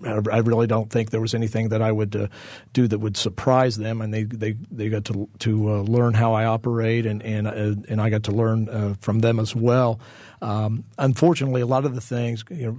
I 0.04 0.38
really 0.38 0.66
don't 0.66 0.90
think 0.90 1.10
there 1.10 1.20
was 1.20 1.34
anything 1.34 1.68
that 1.68 1.80
I 1.80 1.92
would 1.92 2.16
uh, 2.16 2.26
do 2.72 2.88
that 2.88 2.98
would 2.98 3.16
surprise 3.16 3.76
them, 3.76 4.00
and 4.00 4.12
they 4.12 4.24
they, 4.24 4.56
they 4.70 4.88
got 4.88 5.04
to 5.06 5.28
to 5.40 5.70
uh, 5.70 5.80
learn 5.82 6.14
how 6.14 6.34
I 6.34 6.44
operate, 6.44 7.06
and 7.06 7.22
and 7.22 7.46
uh, 7.46 7.82
and 7.88 8.00
I 8.00 8.10
got 8.10 8.24
to 8.24 8.32
learn 8.32 8.68
uh, 8.68 8.94
from 9.00 9.20
them 9.20 9.38
as 9.38 9.54
well. 9.54 10.00
Um, 10.40 10.84
unfortunately, 10.98 11.60
a 11.60 11.66
lot 11.66 11.84
of 11.84 11.94
the 11.94 12.00
things 12.00 12.44
you 12.50 12.66
know 12.66 12.78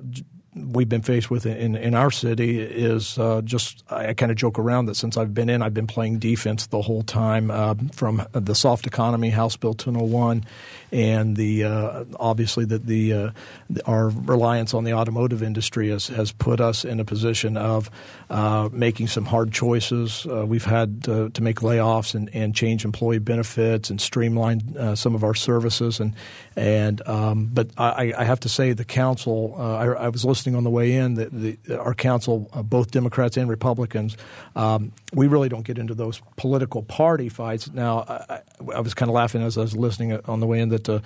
we've 0.56 0.90
been 0.90 1.02
faced 1.02 1.32
with 1.32 1.46
in, 1.46 1.76
in 1.76 1.96
our 1.96 2.12
city 2.12 2.60
is 2.60 3.18
uh, 3.18 3.42
just 3.44 3.84
I 3.90 4.14
kind 4.14 4.32
of 4.32 4.38
joke 4.38 4.60
around 4.60 4.86
that 4.86 4.96
since 4.96 5.18
I've 5.18 5.34
been 5.34 5.50
in, 5.50 5.62
I've 5.62 5.74
been 5.74 5.88
playing 5.88 6.20
defense 6.20 6.68
the 6.68 6.82
whole 6.82 7.02
time 7.04 7.50
uh, 7.50 7.76
from 7.92 8.26
the 8.34 8.54
soft 8.54 8.86
economy, 8.86 9.30
House 9.30 9.58
Bill 9.58 9.74
201, 9.74 10.46
and 10.92 11.36
the 11.36 11.64
uh, 11.64 12.06
obviously 12.20 12.66
that 12.66 12.86
the, 12.86 13.14
uh, 13.14 13.32
the, 13.70 13.86
our 13.88 14.10
reliance 14.10 14.74
on 14.74 14.84
the 14.84 14.94
automotive 14.94 15.42
industry 15.42 15.90
has, 15.90 16.08
has 16.08 16.32
put 16.32 16.62
us 16.62 16.86
in 16.86 17.00
a 17.00 17.06
position 17.06 17.58
of 17.58 17.90
uh, 18.30 18.70
making 18.72 19.08
some 19.08 19.26
hard 19.26 19.52
choices. 19.52 20.28
Uh, 20.28 20.46
we've 20.46 20.66
had 20.66 21.04
to, 21.04 21.30
to 21.32 21.42
make 21.42 21.58
layoffs 21.58 22.14
and, 22.14 22.30
and 22.34 22.56
change 22.56 22.86
employee 22.86 23.20
benefits 23.20 23.90
and 23.90 24.00
streamline 24.00 24.96
some 24.96 25.16
of 25.16 25.24
our 25.24 25.36
services 25.36 26.00
and 26.00 26.14
and 26.56 27.02
um, 27.08 27.50
but 27.52 27.70
I, 27.80 28.14
I, 28.16 28.24
have 28.26 28.42
to 28.42 28.50
say 28.50 28.74
the 28.74 28.86
council. 28.86 29.56
I, 29.58 29.86
I 29.86 30.10
was 30.10 30.24
listening 30.24 30.43
listening 30.44 30.58
on 30.58 30.66
the 30.66 30.70
way 30.70 30.94
in 30.94 31.14
that 31.14 31.32
the, 31.32 31.58
our 31.80 31.94
council, 31.94 32.50
uh, 32.52 32.62
both 32.62 32.92
Democrats 32.92 33.38
and 33.38 33.50
Republicans, 33.50 34.18
um, 34.58 34.92
we 35.14 35.28
really 35.28 35.48
don't 35.48 35.66
get 35.66 35.78
into 35.78 35.94
those 35.94 36.22
political 36.36 36.84
party 36.84 37.30
fights. 37.30 37.72
Now, 37.72 38.00
I, 38.02 38.42
I 38.76 38.82
was 38.82 38.94
kind 38.94 39.10
of 39.10 39.16
laughing 39.16 39.42
as 39.42 39.58
I 39.58 39.62
was 39.62 39.74
listening 39.74 40.20
on 40.26 40.42
the 40.42 40.46
way 40.46 40.60
in 40.60 40.68
that 40.70 40.90
uh, 40.90 41.00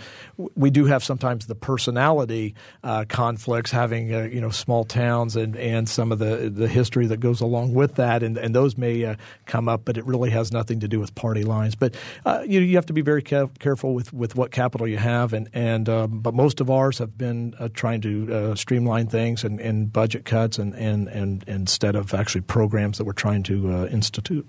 we 0.56 0.71
do 0.71 0.86
have 0.86 1.04
sometimes 1.04 1.45
the 1.45 1.54
personality 1.54 2.56
uh, 2.84 3.06
conflicts, 3.08 3.69
having 3.69 4.12
uh, 4.12 4.23
you 4.23 4.41
know 4.41 4.50
small 4.50 4.84
towns 4.84 5.36
and, 5.36 5.56
and 5.56 5.88
some 5.88 6.12
of 6.12 6.17
the 6.17 6.50
the 6.50 6.67
history 6.67 7.06
that 7.08 7.19
goes 7.19 7.39
along 7.39 7.76
with 7.76 7.95
that, 7.95 8.23
and, 8.23 8.38
and 8.39 8.56
those 8.56 8.76
may 8.76 9.06
uh, 9.06 9.15
come 9.45 9.69
up, 9.69 9.86
but 9.86 9.97
it 9.97 10.06
really 10.06 10.32
has 10.32 10.52
nothing 10.52 10.80
to 10.80 10.88
do 10.88 11.00
with 11.00 11.13
party 11.13 11.43
lines. 11.43 11.76
But 11.76 11.95
uh, 12.26 12.43
you 12.47 12.62
you 12.62 12.76
have 12.76 12.88
to 12.88 12.93
be 12.93 13.02
very 13.02 13.21
care- 13.21 13.50
careful 13.60 13.93
with, 13.93 14.12
with 14.13 14.36
what 14.36 14.50
capital 14.50 14.88
you 14.88 14.97
have, 14.97 15.34
and 15.34 15.47
and 15.54 15.88
um, 15.89 16.21
but 16.21 16.34
most 16.34 16.60
of 16.60 16.71
ours 16.71 16.97
have 16.97 17.17
been 17.19 17.54
uh, 17.60 17.69
trying 17.71 18.02
to 18.02 18.56
streamline 18.56 19.06
things 19.08 19.26
and, 19.43 19.59
and 19.59 19.91
budget 19.91 20.25
cuts, 20.25 20.57
and, 20.57 20.73
and 20.75 21.07
and 21.07 21.43
instead 21.47 21.95
of 21.95 22.13
actually 22.13 22.41
programs 22.41 22.97
that 22.97 23.03
we're 23.03 23.13
trying 23.13 23.43
to 23.43 23.87
institute 23.87 24.47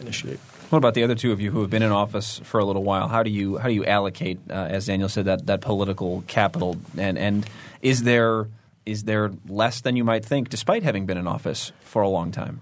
initiate. 0.00 0.38
What 0.70 0.78
about 0.78 0.94
the 0.94 1.02
other 1.02 1.16
two 1.16 1.32
of 1.32 1.40
you 1.40 1.50
who 1.50 1.62
have 1.62 1.70
been 1.70 1.82
in 1.82 1.90
office 1.90 2.40
for 2.44 2.60
a 2.60 2.64
little 2.64 2.84
while? 2.84 3.08
How 3.08 3.22
do 3.22 3.30
you 3.30 3.58
how 3.58 3.68
do 3.68 3.74
you 3.74 3.84
allocate, 3.84 4.38
uh, 4.48 4.52
as 4.52 4.86
Daniel 4.86 5.08
said, 5.08 5.24
that, 5.24 5.46
that 5.46 5.60
political 5.60 6.22
capital? 6.28 6.76
And 6.96 7.18
and 7.18 7.48
is 7.82 8.04
there 8.04 8.48
is 8.86 9.04
there 9.04 9.32
less 9.48 9.80
than 9.80 9.96
you 9.96 10.04
might 10.04 10.24
think, 10.24 10.48
despite 10.48 10.82
having 10.82 11.06
been 11.06 11.18
in 11.18 11.26
office 11.26 11.72
for 11.80 12.02
a 12.02 12.08
long 12.08 12.30
time? 12.30 12.60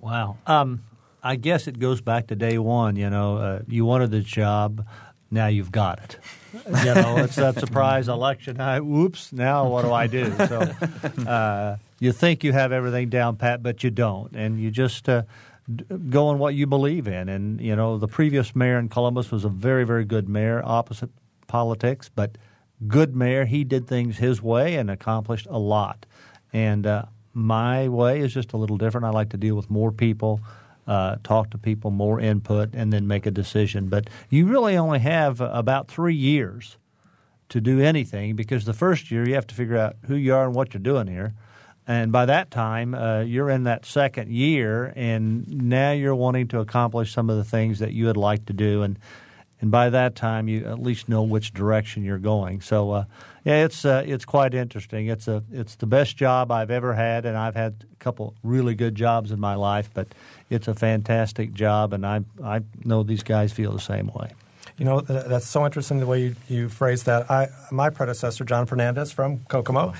Wow. 0.00 0.38
Um, 0.46 0.82
I 1.22 1.36
guess 1.36 1.68
it 1.68 1.78
goes 1.78 2.00
back 2.00 2.28
to 2.28 2.34
day 2.34 2.58
one. 2.58 2.96
You 2.96 3.10
know, 3.10 3.36
uh, 3.36 3.60
you 3.68 3.84
wanted 3.84 4.10
the 4.10 4.20
job, 4.20 4.86
now 5.30 5.46
you've 5.46 5.70
got 5.70 5.98
it. 5.98 6.18
You 6.52 6.94
know, 6.94 7.16
it's 7.18 7.36
that 7.36 7.58
surprise 7.58 8.08
election. 8.08 8.60
I, 8.60 8.80
whoops! 8.80 9.32
Now 9.32 9.68
what 9.68 9.82
do 9.82 9.92
I 9.92 10.06
do? 10.06 10.32
So 10.36 10.60
uh, 11.26 11.76
you 11.98 12.12
think 12.12 12.44
you 12.44 12.52
have 12.52 12.72
everything 12.72 13.08
down 13.08 13.36
pat, 13.36 13.62
but 13.62 13.82
you 13.82 13.90
don't, 13.90 14.34
and 14.34 14.60
you 14.60 14.70
just 14.70 15.08
uh, 15.08 15.22
go 16.10 16.26
on 16.26 16.38
what 16.38 16.54
you 16.54 16.66
believe 16.66 17.06
in. 17.06 17.28
And 17.28 17.60
you 17.60 17.76
know, 17.76 17.98
the 17.98 18.08
previous 18.08 18.54
mayor 18.54 18.78
in 18.78 18.88
Columbus 18.88 19.30
was 19.30 19.44
a 19.44 19.48
very, 19.48 19.84
very 19.84 20.04
good 20.04 20.28
mayor, 20.28 20.62
opposite 20.64 21.10
politics, 21.46 22.10
but 22.14 22.36
good 22.86 23.14
mayor. 23.14 23.44
He 23.44 23.64
did 23.64 23.86
things 23.86 24.18
his 24.18 24.42
way 24.42 24.76
and 24.76 24.90
accomplished 24.90 25.46
a 25.50 25.58
lot. 25.58 26.06
And 26.52 26.86
uh, 26.86 27.04
my 27.34 27.88
way 27.88 28.20
is 28.20 28.34
just 28.34 28.52
a 28.52 28.56
little 28.56 28.76
different. 28.76 29.06
I 29.06 29.10
like 29.10 29.30
to 29.30 29.36
deal 29.36 29.54
with 29.54 29.70
more 29.70 29.92
people. 29.92 30.40
Uh, 30.84 31.16
talk 31.22 31.50
to 31.50 31.58
people, 31.58 31.92
more 31.92 32.18
input, 32.18 32.70
and 32.74 32.92
then 32.92 33.06
make 33.06 33.24
a 33.24 33.30
decision. 33.30 33.88
But 33.88 34.10
you 34.30 34.46
really 34.46 34.76
only 34.76 34.98
have 34.98 35.40
about 35.40 35.86
three 35.86 36.14
years 36.14 36.76
to 37.50 37.60
do 37.60 37.80
anything 37.80 38.34
because 38.34 38.64
the 38.64 38.72
first 38.72 39.10
year 39.10 39.28
you 39.28 39.34
have 39.34 39.46
to 39.46 39.54
figure 39.54 39.76
out 39.76 39.94
who 40.06 40.16
you 40.16 40.34
are 40.34 40.46
and 40.46 40.54
what 40.54 40.74
you're 40.74 40.82
doing 40.82 41.06
here. 41.06 41.34
And 41.86 42.12
by 42.12 42.26
that 42.26 42.50
time, 42.50 42.94
uh, 42.94 43.20
you're 43.20 43.50
in 43.50 43.64
that 43.64 43.84
second 43.84 44.30
year, 44.30 44.92
and 44.96 45.46
now 45.48 45.92
you're 45.92 46.14
wanting 46.14 46.48
to 46.48 46.60
accomplish 46.60 47.12
some 47.12 47.28
of 47.28 47.36
the 47.36 47.44
things 47.44 47.80
that 47.80 47.92
you 47.92 48.06
would 48.06 48.16
like 48.16 48.46
to 48.46 48.52
do. 48.52 48.82
And 48.82 48.98
and 49.62 49.70
by 49.70 49.90
that 49.90 50.16
time, 50.16 50.48
you 50.48 50.66
at 50.66 50.82
least 50.82 51.08
know 51.08 51.22
which 51.22 51.54
direction 51.54 52.02
you're 52.04 52.18
going. 52.18 52.60
So, 52.60 52.90
uh, 52.90 53.04
yeah, 53.44 53.64
it's 53.64 53.84
uh, 53.84 54.02
it's 54.04 54.24
quite 54.24 54.54
interesting. 54.54 55.06
It's 55.06 55.28
a 55.28 55.42
it's 55.52 55.76
the 55.76 55.86
best 55.86 56.16
job 56.16 56.50
I've 56.50 56.70
ever 56.70 56.94
had, 56.94 57.24
and 57.24 57.38
I've 57.38 57.54
had 57.54 57.84
a 57.90 57.96
couple 57.96 58.34
really 58.42 58.74
good 58.74 58.96
jobs 58.96 59.30
in 59.30 59.38
my 59.38 59.54
life. 59.54 59.88
But 59.94 60.08
it's 60.50 60.66
a 60.66 60.74
fantastic 60.74 61.54
job, 61.54 61.92
and 61.92 62.04
I 62.04 62.22
I 62.44 62.62
know 62.84 63.04
these 63.04 63.22
guys 63.22 63.52
feel 63.52 63.72
the 63.72 63.80
same 63.80 64.08
way. 64.08 64.32
You 64.78 64.84
know, 64.84 65.00
that's 65.00 65.46
so 65.46 65.64
interesting 65.64 66.00
the 66.00 66.06
way 66.06 66.22
you, 66.22 66.36
you 66.48 66.68
phrase 66.68 67.04
that. 67.04 67.30
I, 67.30 67.48
my 67.70 67.90
predecessor, 67.90 68.44
John 68.44 68.66
Fernandez 68.66 69.12
from 69.12 69.40
Kokomo, 69.44 69.92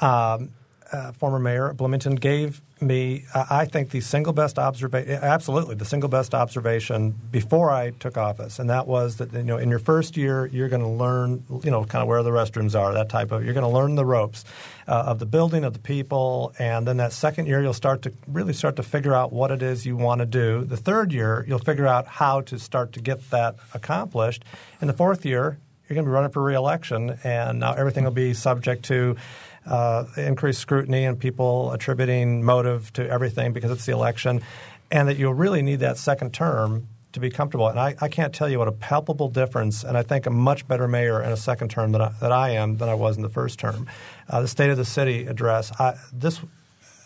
um, 0.00 0.50
uh, 0.92 1.12
former 1.12 1.38
mayor 1.38 1.68
of 1.68 1.76
Bloomington, 1.76 2.16
gave 2.16 2.60
me, 2.80 3.24
uh, 3.34 3.44
I 3.50 3.64
think, 3.64 3.90
the 3.90 4.00
single 4.00 4.32
best 4.32 4.58
observation, 4.58 5.12
absolutely 5.12 5.74
the 5.74 5.84
single 5.84 6.08
best 6.08 6.34
observation 6.34 7.14
before 7.30 7.70
I 7.70 7.90
took 7.90 8.16
office, 8.16 8.58
and 8.58 8.70
that 8.70 8.86
was 8.86 9.16
that 9.16 9.32
you 9.32 9.42
know 9.42 9.58
in 9.58 9.68
your 9.68 9.78
first 9.78 10.16
year 10.16 10.46
you're 10.46 10.68
going 10.68 10.82
to 10.82 10.88
learn, 10.88 11.44
you 11.62 11.70
know, 11.70 11.84
kind 11.84 12.02
of 12.02 12.08
where 12.08 12.22
the 12.22 12.30
restrooms 12.30 12.78
are, 12.78 12.92
that 12.94 13.08
type 13.08 13.32
of. 13.32 13.44
You're 13.44 13.54
going 13.54 13.66
to 13.66 13.72
learn 13.72 13.94
the 13.94 14.04
ropes 14.04 14.44
uh, 14.88 15.04
of 15.06 15.18
the 15.18 15.26
building, 15.26 15.64
of 15.64 15.74
the 15.74 15.78
people, 15.78 16.52
and 16.58 16.86
then 16.86 16.96
that 16.96 17.12
second 17.12 17.46
year 17.46 17.62
you'll 17.62 17.72
start 17.72 18.02
to 18.02 18.12
really 18.26 18.52
start 18.52 18.76
to 18.76 18.82
figure 18.82 19.14
out 19.14 19.32
what 19.32 19.50
it 19.50 19.62
is 19.62 19.86
you 19.86 19.96
want 19.96 20.20
to 20.20 20.26
do. 20.26 20.64
The 20.64 20.76
third 20.76 21.12
year 21.12 21.44
you'll 21.46 21.58
figure 21.58 21.86
out 21.86 22.06
how 22.06 22.40
to 22.42 22.58
start 22.58 22.92
to 22.94 23.00
get 23.00 23.30
that 23.30 23.56
accomplished. 23.74 24.44
In 24.80 24.86
the 24.86 24.94
fourth 24.94 25.24
year 25.24 25.58
you're 25.88 25.94
going 25.94 26.04
to 26.04 26.08
be 26.08 26.14
running 26.14 26.30
for 26.30 26.42
reelection, 26.42 27.18
and 27.24 27.60
now 27.60 27.72
everything 27.72 28.04
will 28.04 28.12
be 28.12 28.32
subject 28.32 28.84
to 28.84 29.16
uh, 29.66 30.04
increased 30.16 30.60
scrutiny 30.60 31.04
and 31.04 31.18
people 31.18 31.72
attributing 31.72 32.42
motive 32.42 32.92
to 32.94 33.08
everything 33.08 33.52
because 33.52 33.70
it's 33.70 33.86
the 33.86 33.92
election, 33.92 34.42
and 34.90 35.08
that 35.08 35.16
you'll 35.18 35.34
really 35.34 35.62
need 35.62 35.80
that 35.80 35.96
second 35.96 36.32
term 36.32 36.88
to 37.12 37.20
be 37.20 37.30
comfortable. 37.30 37.68
And 37.68 37.78
I, 37.78 37.96
I 38.00 38.08
can't 38.08 38.32
tell 38.34 38.48
you 38.48 38.58
what 38.58 38.68
a 38.68 38.72
palpable 38.72 39.28
difference, 39.28 39.82
and 39.84 39.96
I 39.96 40.02
think 40.02 40.26
a 40.26 40.30
much 40.30 40.66
better 40.68 40.86
mayor 40.86 41.22
in 41.22 41.32
a 41.32 41.36
second 41.36 41.70
term 41.70 41.92
than 41.92 42.02
I, 42.02 42.12
that 42.20 42.32
I 42.32 42.50
am 42.50 42.76
than 42.76 42.88
I 42.88 42.94
was 42.94 43.16
in 43.16 43.22
the 43.22 43.28
first 43.28 43.58
term. 43.58 43.88
Uh, 44.28 44.42
the 44.42 44.48
State 44.48 44.70
of 44.70 44.76
the 44.76 44.84
City 44.84 45.26
address, 45.26 45.72
I, 45.80 45.94
this 46.12 46.40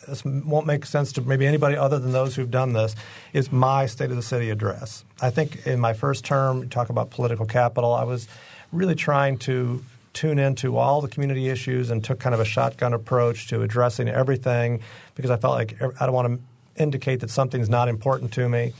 this 0.06 0.22
won't 0.22 0.66
make 0.66 0.84
sense 0.84 1.12
to 1.12 1.22
maybe 1.22 1.46
anybody 1.46 1.76
other 1.76 1.98
than 1.98 2.12
those 2.12 2.36
who've 2.36 2.50
done 2.50 2.74
this, 2.74 2.94
is 3.32 3.50
my 3.50 3.86
State 3.86 4.10
of 4.10 4.16
the 4.16 4.22
City 4.22 4.50
address. 4.50 5.02
I 5.22 5.30
think 5.30 5.66
in 5.66 5.80
my 5.80 5.94
first 5.94 6.26
term, 6.26 6.68
talk 6.68 6.90
about 6.90 7.08
political 7.10 7.46
capital, 7.46 7.94
I 7.94 8.04
was 8.04 8.28
really 8.70 8.94
trying 8.94 9.38
to 9.38 9.82
tune 10.14 10.38
into 10.38 10.76
all 10.76 11.00
the 11.00 11.08
community 11.08 11.48
issues 11.48 11.90
and 11.90 12.02
took 12.02 12.18
kind 12.20 12.34
of 12.34 12.40
a 12.40 12.44
shotgun 12.44 12.94
approach 12.94 13.48
to 13.48 13.62
addressing 13.62 14.08
everything 14.08 14.80
because 15.14 15.30
I 15.30 15.36
felt 15.36 15.54
like 15.54 15.76
I 16.00 16.06
don't 16.06 16.14
want 16.14 16.40
to 16.40 16.82
indicate 16.82 17.20
that 17.20 17.30
something's 17.30 17.68
not 17.68 17.88
important 17.88 18.32
to 18.34 18.48
me. 18.48 18.72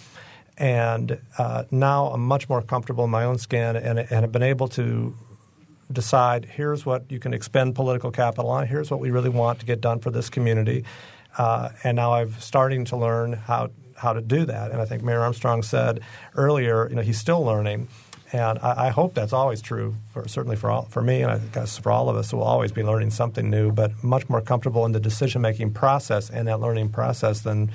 And 0.57 1.19
uh, 1.37 1.65
now 1.71 2.07
I'm 2.07 2.25
much 2.25 2.49
more 2.49 2.63
comfortable 2.63 3.05
in 3.05 3.11
my 3.11 3.25
own 3.25 3.39
skin 3.39 3.77
and, 3.77 3.99
and 3.99 4.09
have 4.09 4.33
been 4.33 4.45
able 4.45 4.69
to 4.69 5.15
decide 5.93 6.45
here's 6.45 6.87
what 6.87 7.05
you 7.11 7.19
can 7.19 7.35
expend 7.35 7.75
political 7.75 8.11
capital 8.11 8.51
on, 8.51 8.67
here's 8.67 8.91
what 8.91 9.01
we 9.01 9.11
really 9.11 9.29
want 9.29 9.59
to 9.61 9.67
get 9.67 9.81
done 9.81 9.99
for 9.99 10.11
this 10.11 10.31
community. 10.31 10.85
Uh, 11.37 11.71
and 11.83 11.97
now 11.97 12.15
I'm 12.15 12.33
starting 12.35 12.85
to 12.87 12.97
learn 12.97 13.33
how 13.33 13.71
how 13.97 14.13
to 14.13 14.21
do 14.21 14.45
that. 14.45 14.71
And 14.71 14.81
I 14.81 14.85
think 14.85 15.03
Mayor 15.03 15.21
Armstrong 15.21 15.63
said 15.63 16.01
earlier, 16.35 16.89
you 16.89 16.97
know, 16.97 17.03
he's 17.03 17.19
still 17.19 17.45
learning. 17.45 17.89
And 18.35 18.59
I, 18.59 18.87
I, 18.87 18.91
hope 18.91 19.15
that's 19.15 19.33
always 19.33 19.63
true, 19.63 19.95
for, 20.13 20.27
certainly 20.27 20.57
for 20.57 20.69
all, 20.69 20.87
for 20.87 21.01
me, 21.01 21.23
and 21.23 21.31
I 21.31 21.39
guess 21.39 21.79
for 21.79 21.93
all 21.93 22.09
of 22.09 22.17
us. 22.17 22.33
We'll 22.33 22.43
always 22.43 22.73
be 22.73 22.83
learning 22.83 23.13
something 23.13 23.49
new, 23.49 23.71
but 23.71 24.03
much 24.03 24.29
more 24.29 24.41
comfortable 24.41 24.85
in 24.85 24.91
the 24.91 24.99
decision 24.99 25.41
making 25.41 25.73
process 25.73 26.31
and 26.31 26.49
that 26.49 26.59
learning 26.59 26.89
process 26.89 27.43
than 27.43 27.71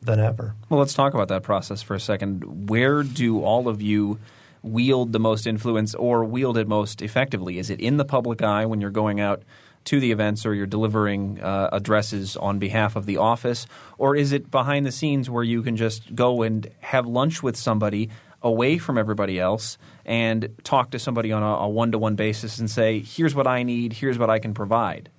than 0.00 0.18
ever. 0.18 0.54
Well, 0.70 0.80
let's 0.80 0.94
talk 0.94 1.12
about 1.12 1.28
that 1.28 1.42
process 1.42 1.82
for 1.82 1.94
a 1.94 2.00
second. 2.00 2.70
Where 2.70 3.02
do 3.02 3.42
all 3.42 3.68
of 3.68 3.82
you 3.82 4.18
wield 4.62 5.12
the 5.12 5.20
most 5.20 5.46
influence, 5.46 5.94
or 5.94 6.24
wield 6.24 6.56
it 6.56 6.66
most 6.66 7.02
effectively? 7.02 7.58
Is 7.58 7.68
it 7.68 7.78
in 7.78 7.98
the 7.98 8.04
public 8.06 8.40
eye 8.40 8.64
when 8.64 8.80
you're 8.80 8.90
going 8.90 9.20
out? 9.20 9.42
to 9.84 10.00
the 10.00 10.12
events 10.12 10.44
or 10.44 10.52
you're 10.52 10.66
delivering 10.66 11.40
uh, 11.40 11.70
addresses 11.72 12.36
on 12.36 12.58
behalf 12.58 12.94
of 12.94 13.06
the 13.06 13.16
office? 13.16 13.66
Or 13.96 14.14
is 14.14 14.32
it 14.32 14.50
behind 14.50 14.84
the 14.84 14.92
scenes 14.92 15.30
where 15.30 15.44
you 15.44 15.62
can 15.62 15.76
just 15.76 16.14
go 16.14 16.42
and 16.42 16.68
have 16.80 17.06
lunch 17.06 17.42
with 17.42 17.56
somebody 17.56 18.10
away 18.42 18.78
from 18.78 18.98
everybody 18.98 19.40
else 19.40 19.78
and 20.08 20.56
talk 20.64 20.92
to 20.92 20.98
somebody 20.98 21.32
on 21.32 21.42
a 21.42 21.68
one 21.68 21.92
to 21.92 21.98
one 21.98 22.16
basis 22.16 22.58
and 22.58 22.70
say, 22.70 23.00
here's 23.00 23.34
what 23.34 23.46
I 23.46 23.62
need, 23.62 23.92
here's 23.92 24.18
what 24.18 24.30
I 24.30 24.38
can 24.38 24.54
provide. 24.54 25.10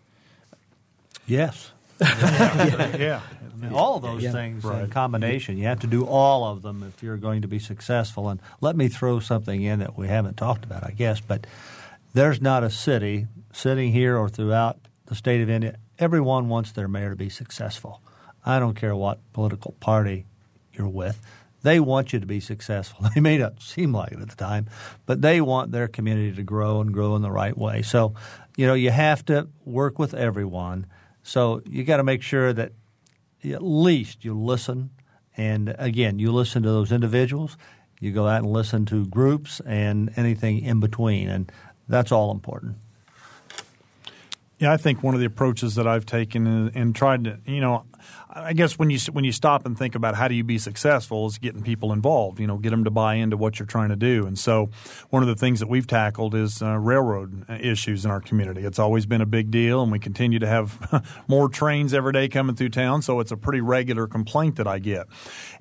Yes. 1.28 1.72
yeah. 2.02 2.98
yeah. 2.98 3.22
I 3.40 3.56
mean, 3.56 3.72
all 3.72 3.98
of 3.98 4.02
those 4.02 4.24
yeah, 4.24 4.32
things 4.32 4.64
right. 4.64 4.86
in 4.86 4.90
combination. 4.90 5.60
You 5.60 5.66
have 5.66 5.82
to 5.82 5.88
do 5.88 6.06
all 6.08 6.44
of 6.44 6.64
them 6.64 6.82
if 6.82 7.04
you're 7.04 7.18
going 7.18 7.44
to 7.44 7.48
be 7.48 7.60
successful. 7.60 8.30
And 8.30 8.42
let 8.62 8.76
me 8.76 8.88
throw 8.88 9.20
something 9.20 9.62
in 9.62 9.78
that 9.78 9.96
we 9.96 10.08
haven't 10.08 10.38
talked 10.38 10.66
about, 10.66 10.84
I 10.84 10.92
guess, 10.92 11.22
but 11.22 11.46
there's 12.16 12.42
not 12.42 12.64
a 12.64 12.72
city 12.72 13.28
sitting 13.54 13.92
here 13.92 14.18
or 14.18 14.28
throughout 14.28 14.80
the 15.06 15.14
state 15.14 15.42
of 15.42 15.52
India. 15.52 15.78
Everyone 16.00 16.50
wants 16.50 16.72
their 16.72 16.88
mayor 16.88 17.12
to 17.12 17.16
be 17.16 17.30
successful. 17.30 18.02
I 18.44 18.58
don't 18.58 18.76
care 18.76 18.96
what 18.96 19.20
political 19.34 19.76
party 19.80 20.26
you're 20.74 20.88
with. 20.88 21.22
They 21.62 21.80
want 21.80 22.14
you 22.14 22.20
to 22.20 22.26
be 22.26 22.40
successful. 22.40 23.08
They 23.16 23.22
may 23.22 23.38
not 23.38 23.62
seem 23.62 23.94
like 23.94 24.12
it 24.12 24.20
at 24.20 24.30
the 24.30 24.36
time, 24.36 24.68
but 25.06 25.22
they 25.22 25.42
want 25.42 25.72
their 25.72 25.88
community 25.88 26.34
to 26.36 26.44
grow 26.44 26.82
and 26.82 26.94
grow 26.94 27.16
in 27.16 27.22
the 27.22 27.32
right 27.32 27.58
way. 27.58 27.82
So, 27.82 28.14
you 28.56 28.66
know, 28.68 28.74
you 28.74 28.92
have 28.92 29.26
to 29.26 29.48
work 29.66 30.00
with 30.00 30.14
everyone. 30.14 30.86
So 31.24 31.62
you 31.66 31.84
got 31.84 31.98
to 31.98 32.04
make 32.04 32.22
sure 32.22 32.54
that 32.54 32.72
at 33.44 33.64
least 33.64 34.24
you 34.24 34.38
listen. 34.38 34.92
And 35.38 35.76
again, 35.78 36.20
you 36.20 36.32
listen 36.32 36.64
to 36.64 36.70
those 36.70 36.92
individuals. 36.92 37.58
You 38.00 38.12
go 38.12 38.28
out 38.28 38.44
and 38.44 38.52
listen 38.52 38.86
to 38.88 39.06
groups 39.06 39.62
and 39.66 40.12
anything 40.16 40.64
in 40.64 40.80
between, 40.80 41.30
and 41.30 41.52
that's 41.88 42.12
all 42.12 42.32
important. 42.32 42.78
Yeah, 44.60 44.74
I 44.74 44.78
think 44.78 45.02
one 45.02 45.14
of 45.14 45.22
the 45.22 45.26
approaches 45.26 45.76
that 45.76 45.88
I've 45.88 46.06
taken 46.06 46.46
and, 46.76 46.94
tried 46.94 47.24
to, 47.24 47.40
you 47.46 47.62
know, 47.62 47.86
I 48.30 48.52
guess 48.52 48.78
when 48.78 48.90
you 48.90 49.00
when 49.14 49.24
you 49.24 49.32
stop 49.32 49.66
and 49.66 49.78
think 49.78 49.96
about 49.96 50.16
how 50.16 50.28
do 50.28 50.36
you 50.36 50.44
be 50.44 50.58
successful 50.58 51.26
is 51.28 51.38
getting 51.38 51.64
people 51.64 51.94
involved. 51.94 52.42
You 52.42 52.48
know, 52.48 52.58
get 52.58 52.72
them 52.72 52.84
to 52.84 52.92
buy 52.92 53.16
into 53.16 53.38
what 53.38 53.58
you're 53.58 53.66
trying 53.66 53.90
to 53.90 53.96
do. 53.96 54.28
And 54.28 54.38
so, 54.38 54.70
one 55.10 55.24
of 55.24 55.30
the 55.30 55.36
things 55.36 55.62
that 55.62 55.68
we've 55.68 55.88
tackled 55.88 56.36
is 56.36 56.62
uh, 56.62 56.78
railroad 56.78 57.50
issues 57.50 58.04
in 58.04 58.12
our 58.12 58.20
community. 58.20 58.66
It's 58.66 58.80
always 58.80 59.06
been 59.06 59.22
a 59.22 59.26
big 59.26 59.50
deal, 59.50 59.82
and 59.82 59.92
we 59.92 59.98
continue 59.98 60.40
to 60.40 60.48
have 60.48 61.24
more 61.28 61.48
trains 61.48 61.94
every 61.94 62.12
day 62.12 62.28
coming 62.28 62.56
through 62.56 62.70
town. 62.70 63.02
So 63.02 63.22
it's 63.22 63.32
a 63.32 63.38
pretty 63.38 63.62
regular 63.62 64.08
complaint 64.08 64.58
that 64.58 64.68
I 64.68 64.80
get, 64.80 65.08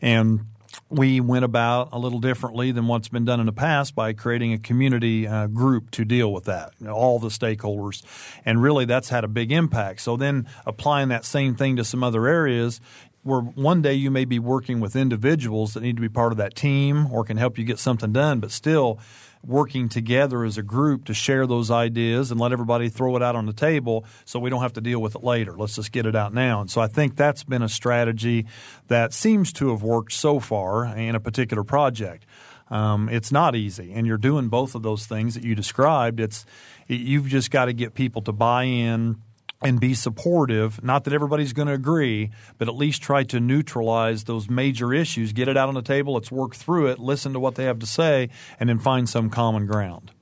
and 0.03 0.41
we 0.91 1.21
went 1.21 1.45
about 1.45 1.91
a 1.93 1.99
little 1.99 2.19
differently 2.19 2.73
than 2.73 2.87
what's 2.87 3.09
been 3.09 3.25
done 3.25 3.41
in 3.41 3.47
the 3.47 3.53
past 3.53 3.95
by 3.95 4.13
creating 4.13 4.53
a 4.53 4.59
community 4.59 5.27
uh, 5.27 5.47
group 5.47 5.91
to 5.93 6.05
deal 6.05 6.33
with 6.33 6.45
that, 6.45 6.73
you 6.81 6.87
know, 6.87 6.95
all 6.95 7.19
the 7.19 7.29
stakeholders. 7.29 8.03
And 8.45 8.63
really, 8.63 8.87
that's 8.87 9.11
had 9.11 9.25
a 9.25 9.29
big 9.29 9.53
impact. 9.53 10.01
So 10.01 10.17
then 10.17 10.49
applying 10.65 11.09
that 11.09 11.25
same 11.25 11.55
thing 11.55 11.77
to 11.77 11.85
some 11.85 12.03
other 12.03 12.27
areas, 12.27 12.81
where 13.23 13.41
one 13.41 13.83
day 13.83 13.93
you 13.93 14.11
may 14.11 14.25
be 14.25 14.39
working 14.39 14.81
with 14.81 14.97
individuals 14.97 15.75
that 15.75 15.83
need 15.83 15.97
to 15.97 16.03
be 16.03 16.09
part 16.09 16.33
of 16.33 16.39
that 16.39 16.55
team 16.55 17.13
or 17.13 17.25
can 17.25 17.37
help 17.37 17.59
you 17.59 17.65
get 17.65 17.79
something 17.79 18.13
done, 18.13 18.41
but 18.41 18.51
still 18.51 18.99
working 19.43 19.89
together 19.89 20.45
as 20.45 20.59
a 20.59 20.63
group 20.63 21.05
to 21.07 21.15
share 21.15 21.47
those 21.47 21.71
ideas 21.71 22.31
and 22.31 22.41
let 22.41 22.53
everybody 22.53 22.89
throw 22.89 23.17
it 23.17 23.23
out 23.23 23.37
on 23.37 23.47
the 23.47 23.53
table 23.53 24.05
so 24.25 24.39
we 24.39 24.51
don't 24.51 24.63
have 24.63 24.73
to 24.75 24.81
deal 24.81 25.01
with 25.01 25.15
it 25.15 25.25
later. 25.25 25.57
Let's 25.57 25.77
just 25.77 25.93
get 25.93 26.07
it 26.07 26.17
out 26.17 26.35
now. 26.35 26.61
And 26.61 26.71
so 26.71 26.81
I 26.81 26.87
think 26.87 27.17
that's 27.17 27.45
been 27.45 27.63
a 27.63 27.69
strategy 27.69 28.47
that 28.89 29.13
seems 29.13 29.53
to 29.55 29.71
have 29.71 29.83
worked 29.83 30.13
so 30.13 30.41
far 30.41 30.87
in 30.87 31.15
a 31.15 31.21
particular 31.21 31.65
project. 31.65 32.27
Um, 32.71 33.09
it's 33.09 33.33
not 33.33 33.57
easy, 33.57 33.93
and 33.95 34.07
you're 34.07 34.19
doing 34.19 34.49
both 34.49 34.75
of 34.75 34.83
those 34.83 35.07
things 35.07 35.35
that 35.35 35.43
you 35.43 35.55
described. 35.55 36.21
It's 36.21 36.45
you've 36.87 37.27
just 37.27 37.51
got 37.51 37.67
to 37.67 37.73
get 37.73 37.95
people 37.95 38.21
to 38.23 38.33
buy 38.33 38.65
in 38.65 39.23
and 39.61 39.81
be 39.81 39.95
supportive. 39.95 40.83
Not 40.83 41.05
that 41.05 41.13
everybody's 41.13 41.53
going 41.53 41.69
to 41.69 41.75
agree, 41.75 42.31
but 42.59 42.69
at 42.69 42.77
least 42.77 43.03
try 43.03 43.25
to 43.25 43.41
neutralize 43.41 44.25
those 44.25 44.49
major 44.49 44.93
issues. 44.93 45.33
Get 45.33 45.49
it 45.49 45.57
out 45.57 45.69
on 45.69 45.75
the 45.75 45.83
table. 45.83 46.15
Let's 46.15 46.31
work 46.31 46.55
through 46.55 46.89
it. 46.89 46.99
Listen 46.99 47.33
to 47.33 47.41
what 47.41 47.57
they 47.57 47.65
have 47.65 47.79
to 47.81 47.87
say, 47.87 48.29
and 48.61 48.69
then 48.69 48.79
find 48.79 49.09
some 49.09 49.31
common 49.31 49.67
ground. 49.67 50.13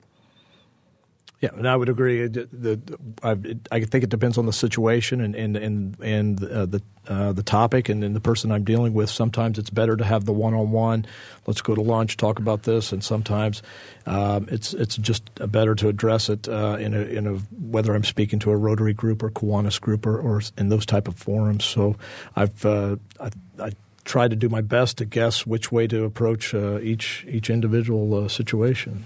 Yeah, 1.39 1.49
and 1.53 1.67
I 1.67 1.75
would 1.75 1.87
agree. 1.87 2.27
The, 2.27 2.47
the, 2.51 2.97
I, 3.21 3.75
I, 3.75 3.85
think 3.85 4.03
it 4.03 4.09
depends 4.09 4.39
on 4.39 4.47
the 4.47 4.53
situation 4.53 5.21
and 5.21 5.35
and 5.35 5.55
and, 5.55 5.99
and 5.99 6.43
uh, 6.43 6.65
the 6.65 6.81
uh, 7.07 7.31
the 7.31 7.43
topic 7.43 7.89
and, 7.89 8.03
and, 8.03 8.15
the 8.15 8.19
person 8.19 8.51
I'm 8.51 8.63
dealing 8.63 8.95
with. 8.95 9.11
Sometimes 9.11 9.59
it's 9.59 9.69
better 9.69 9.95
to 9.95 10.03
have 10.03 10.25
the 10.25 10.33
one 10.33 10.55
on 10.55 10.71
one. 10.71 11.05
Let's 11.45 11.61
go 11.61 11.75
to 11.75 11.81
lunch, 11.81 12.17
talk 12.17 12.39
about 12.39 12.63
this, 12.63 12.91
and 12.91 13.03
sometimes 13.03 13.61
um, 14.07 14.47
it's 14.49 14.73
it's 14.73 14.97
just 14.97 15.29
better 15.51 15.75
to 15.75 15.89
address 15.89 16.27
it 16.29 16.49
uh, 16.49 16.77
in 16.79 16.95
a 16.95 17.01
in 17.01 17.27
a 17.27 17.35
whether 17.35 17.93
I'm 17.93 18.03
speaking 18.03 18.39
to 18.39 18.49
a 18.49 18.57
Rotary 18.57 18.93
group 18.93 19.21
or 19.21 19.29
Kiwanis 19.29 19.79
group 19.79 20.07
or, 20.07 20.17
or 20.17 20.41
in 20.57 20.69
those 20.69 20.87
type 20.87 21.07
of 21.07 21.17
forums. 21.17 21.65
So 21.65 21.97
I've 22.35 22.65
uh, 22.65 22.95
I, 23.19 23.29
I 23.61 23.71
try 24.05 24.27
to 24.27 24.35
do 24.35 24.49
my 24.49 24.61
best 24.61 24.97
to 24.97 25.05
guess 25.05 25.45
which 25.45 25.71
way 25.71 25.85
to 25.85 26.03
approach 26.03 26.55
uh, 26.55 26.79
each 26.79 27.27
each 27.29 27.51
individual 27.51 28.25
uh, 28.25 28.27
situation. 28.27 29.05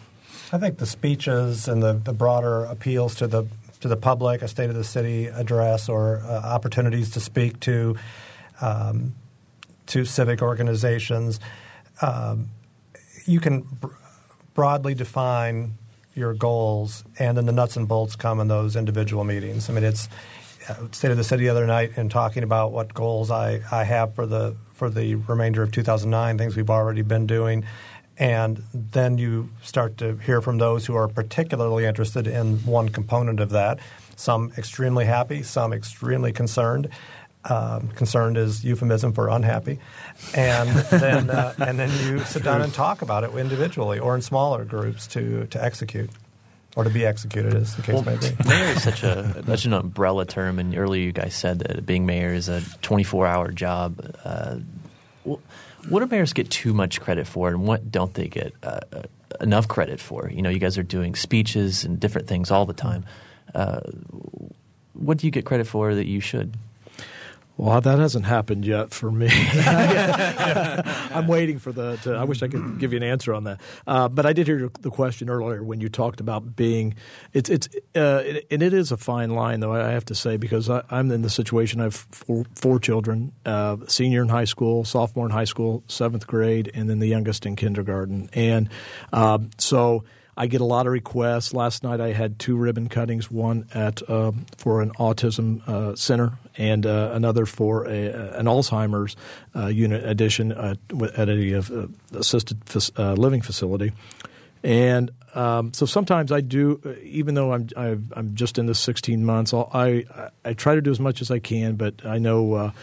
I 0.53 0.57
think 0.57 0.79
the 0.79 0.85
speeches 0.85 1.69
and 1.69 1.81
the, 1.81 1.93
the 1.93 2.11
broader 2.11 2.65
appeals 2.65 3.15
to 3.15 3.27
the 3.27 3.45
to 3.79 3.87
the 3.87 3.97
public, 3.97 4.43
a 4.43 4.47
state 4.47 4.69
of 4.69 4.75
the 4.75 4.83
city 4.83 5.25
address, 5.25 5.89
or 5.89 6.21
uh, 6.23 6.41
opportunities 6.43 7.11
to 7.11 7.19
speak 7.19 7.59
to 7.61 7.95
um, 8.59 9.15
to 9.87 10.05
civic 10.05 10.41
organizations, 10.41 11.39
um, 12.01 12.49
you 13.25 13.39
can 13.39 13.61
br- 13.61 13.87
broadly 14.53 14.93
define 14.93 15.73
your 16.13 16.33
goals, 16.33 17.03
and 17.17 17.37
then 17.37 17.45
the 17.45 17.51
nuts 17.51 17.77
and 17.77 17.87
bolts 17.87 18.15
come 18.15 18.39
in 18.39 18.47
those 18.47 18.75
individual 18.75 19.23
meetings. 19.23 19.69
I 19.69 19.73
mean, 19.73 19.83
it's 19.83 20.09
uh, 20.69 20.75
state 20.91 21.11
of 21.11 21.17
the 21.17 21.23
city 21.23 21.45
the 21.45 21.49
other 21.49 21.65
night 21.65 21.93
and 21.95 22.11
talking 22.11 22.43
about 22.43 22.71
what 22.71 22.93
goals 22.93 23.31
I, 23.31 23.61
I 23.71 23.83
have 23.83 24.13
for 24.13 24.25
the 24.25 24.55
for 24.73 24.89
the 24.89 25.15
remainder 25.15 25.63
of 25.63 25.71
2009, 25.71 26.37
things 26.37 26.55
we've 26.55 26.69
already 26.69 27.03
been 27.03 27.25
doing 27.25 27.65
and 28.17 28.63
then 28.73 29.17
you 29.17 29.49
start 29.63 29.97
to 29.97 30.17
hear 30.17 30.41
from 30.41 30.57
those 30.57 30.85
who 30.85 30.95
are 30.95 31.07
particularly 31.07 31.85
interested 31.85 32.27
in 32.27 32.57
one 32.59 32.89
component 32.89 33.39
of 33.39 33.51
that. 33.51 33.79
Some 34.15 34.51
extremely 34.57 35.05
happy, 35.05 35.43
some 35.43 35.73
extremely 35.73 36.31
concerned. 36.31 36.89
Um, 37.43 37.87
concerned 37.89 38.37
is 38.37 38.63
euphemism 38.63 39.13
for 39.13 39.27
unhappy, 39.27 39.79
and 40.35 40.69
then 40.69 41.31
uh, 41.31 41.55
and 41.65 41.79
then 41.79 41.89
you 42.05 42.19
sit 42.19 42.43
down 42.43 42.61
and 42.61 42.71
talk 42.71 43.01
about 43.01 43.23
it 43.23 43.31
individually 43.33 43.97
or 43.97 44.13
in 44.13 44.21
smaller 44.21 44.63
groups 44.63 45.07
to 45.07 45.47
to 45.47 45.63
execute 45.63 46.11
or 46.75 46.83
to 46.83 46.89
be 46.89 47.05
executed, 47.05 47.53
as 47.53 47.75
the 47.75 47.81
case 47.81 47.95
well, 47.95 48.03
may 48.03 48.15
be. 48.17 48.35
Mayor 48.47 48.65
is 48.75 48.83
such 48.83 49.03
a 49.03 49.43
such 49.45 49.65
an 49.65 49.73
umbrella 49.73 50.25
term, 50.25 50.59
and 50.59 50.77
earlier 50.77 51.01
you 51.01 51.11
guys 51.11 51.35
said 51.35 51.59
that 51.59 51.85
being 51.85 52.05
mayor 52.05 52.33
is 52.33 52.47
a 52.47 52.61
24 52.81 53.27
hour 53.27 53.51
job. 53.51 54.15
Uh, 54.23 54.57
well, 55.23 55.41
what 55.89 56.01
do 56.01 56.07
mayors 56.07 56.33
get 56.33 56.49
too 56.49 56.73
much 56.73 57.01
credit 57.01 57.27
for, 57.27 57.49
and 57.49 57.65
what 57.67 57.91
don't 57.91 58.13
they 58.13 58.27
get 58.27 58.53
uh, 58.63 58.79
uh, 58.93 59.01
enough 59.39 59.67
credit 59.67 59.99
for? 59.99 60.29
You 60.29 60.41
know, 60.41 60.49
you 60.49 60.59
guys 60.59 60.77
are 60.77 60.83
doing 60.83 61.15
speeches 61.15 61.83
and 61.83 61.99
different 61.99 62.27
things 62.27 62.51
all 62.51 62.65
the 62.65 62.73
time. 62.73 63.05
Uh, 63.53 63.81
what 64.93 65.17
do 65.17 65.27
you 65.27 65.31
get 65.31 65.45
credit 65.45 65.67
for 65.67 65.95
that 65.95 66.07
you 66.07 66.19
should? 66.19 66.55
Well, 67.57 67.79
that 67.79 67.99
hasn't 67.99 68.25
happened 68.25 68.65
yet 68.65 68.91
for 68.91 69.11
me. 69.11 69.29
I'm 69.65 71.27
waiting 71.27 71.59
for 71.59 71.71
the. 71.71 71.97
To, 72.03 72.15
I 72.15 72.23
wish 72.23 72.41
I 72.41 72.47
could 72.47 72.79
give 72.79 72.93
you 72.93 72.97
an 72.97 73.03
answer 73.03 73.33
on 73.33 73.43
that. 73.43 73.61
Uh, 73.85 74.07
but 74.07 74.25
I 74.25 74.33
did 74.33 74.47
hear 74.47 74.71
the 74.79 74.89
question 74.89 75.29
earlier 75.29 75.63
when 75.63 75.81
you 75.81 75.89
talked 75.89 76.19
about 76.21 76.55
being. 76.55 76.95
It's 77.33 77.49
it's 77.49 77.67
uh, 77.95 78.23
and 78.49 78.63
it 78.63 78.73
is 78.73 78.91
a 78.91 78.97
fine 78.97 79.31
line 79.31 79.59
though. 79.59 79.73
I 79.73 79.91
have 79.91 80.05
to 80.05 80.15
say 80.15 80.37
because 80.37 80.69
I, 80.69 80.83
am 80.89 81.11
in 81.11 81.21
the 81.21 81.29
situation. 81.29 81.81
I 81.81 81.85
have 81.85 81.95
four, 81.95 82.45
four 82.55 82.79
children: 82.79 83.33
uh, 83.45 83.77
senior 83.87 84.21
in 84.23 84.29
high 84.29 84.45
school, 84.45 84.85
sophomore 84.85 85.25
in 85.25 85.31
high 85.31 85.45
school, 85.45 85.83
seventh 85.87 86.25
grade, 86.25 86.71
and 86.73 86.89
then 86.89 86.99
the 86.99 87.07
youngest 87.07 87.45
in 87.45 87.55
kindergarten. 87.55 88.29
And 88.33 88.69
um, 89.11 89.51
so 89.57 90.03
I 90.41 90.47
get 90.47 90.59
a 90.59 90.65
lot 90.65 90.87
of 90.87 90.91
requests. 90.91 91.53
Last 91.53 91.83
night 91.83 92.01
I 92.01 92.13
had 92.13 92.39
two 92.39 92.57
ribbon 92.57 92.89
cuttings, 92.89 93.29
one 93.29 93.67
at 93.75 94.01
uh, 94.09 94.31
for 94.57 94.81
an 94.81 94.89
autism 94.93 95.61
uh, 95.69 95.95
center 95.95 96.31
and 96.57 96.83
uh, 96.83 97.11
another 97.13 97.45
for 97.45 97.85
a, 97.85 98.39
an 98.39 98.47
Alzheimer's 98.47 99.15
uh, 99.55 99.67
unit 99.67 100.03
addition 100.03 100.51
at 100.51 100.79
a 101.29 101.59
uh, 101.59 101.85
assisted 102.17 102.59
living 102.97 103.43
facility. 103.43 103.91
And 104.63 105.11
um, 105.35 105.73
so 105.73 105.85
sometimes 105.85 106.31
I 106.31 106.41
do, 106.41 106.97
even 107.03 107.35
though 107.35 107.53
I'm 107.53 107.69
i 107.77 107.89
am 107.89 108.31
just 108.33 108.57
in 108.57 108.65
this 108.65 108.79
16 108.79 109.23
months, 109.23 109.53
I 109.53 110.05
I 110.43 110.53
try 110.53 110.73
to 110.73 110.81
do 110.81 110.89
as 110.89 110.99
much 110.99 111.21
as 111.21 111.29
I 111.29 111.37
can, 111.37 111.75
but 111.75 112.03
I 112.03 112.17
know. 112.17 112.73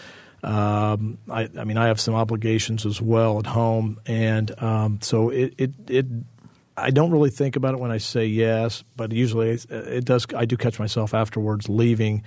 Um, 0.40 1.18
I, 1.28 1.48
I, 1.59 1.64
mean, 1.64 1.76
I 1.76 1.88
have 1.88 2.00
some 2.00 2.14
obligations 2.14 2.86
as 2.86 3.02
well 3.02 3.40
at 3.40 3.46
home, 3.46 3.98
and 4.06 4.62
um, 4.62 5.00
so 5.02 5.30
it, 5.30 5.52
it, 5.59 5.72
it 5.88 6.06
I 6.79 6.91
don't 6.91 7.11
really 7.11 7.31
think 7.31 7.57
about 7.57 7.74
it 7.74 7.81
when 7.81 7.91
I 7.91 7.99
say 7.99 8.26
yes, 8.26 8.85
but 8.97 9.12
usually 9.12 9.51
it, 9.51 10.05
does. 10.05 10.26
I 10.35 10.45
do 10.45 10.57
catch 10.57 10.79
myself 10.79 11.14
afterwards 11.14 11.68
leaving 11.68 12.22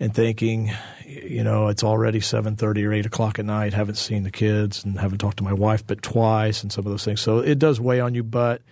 and 0.00 0.14
thinking, 0.14 0.72
you 1.06 1.44
know, 1.44 1.68
it's 1.68 1.84
already 1.84 2.20
seven 2.20 2.56
thirty 2.56 2.84
or 2.84 2.92
eight 2.92 3.06
o'clock 3.06 3.38
at 3.38 3.44
night. 3.44 3.74
Haven't 3.74 3.96
seen 3.96 4.22
the 4.22 4.30
kids 4.30 4.84
and 4.84 4.98
haven't 4.98 5.18
talked 5.18 5.36
to 5.38 5.44
my 5.44 5.52
wife 5.52 5.86
but 5.86 6.02
twice, 6.02 6.62
and 6.62 6.72
some 6.72 6.86
of 6.86 6.90
those 6.90 7.04
things. 7.04 7.20
So 7.20 7.38
it 7.38 7.58
does 7.58 7.80
weigh 7.80 8.00
on 8.00 8.14
you, 8.14 8.22
but 8.22 8.62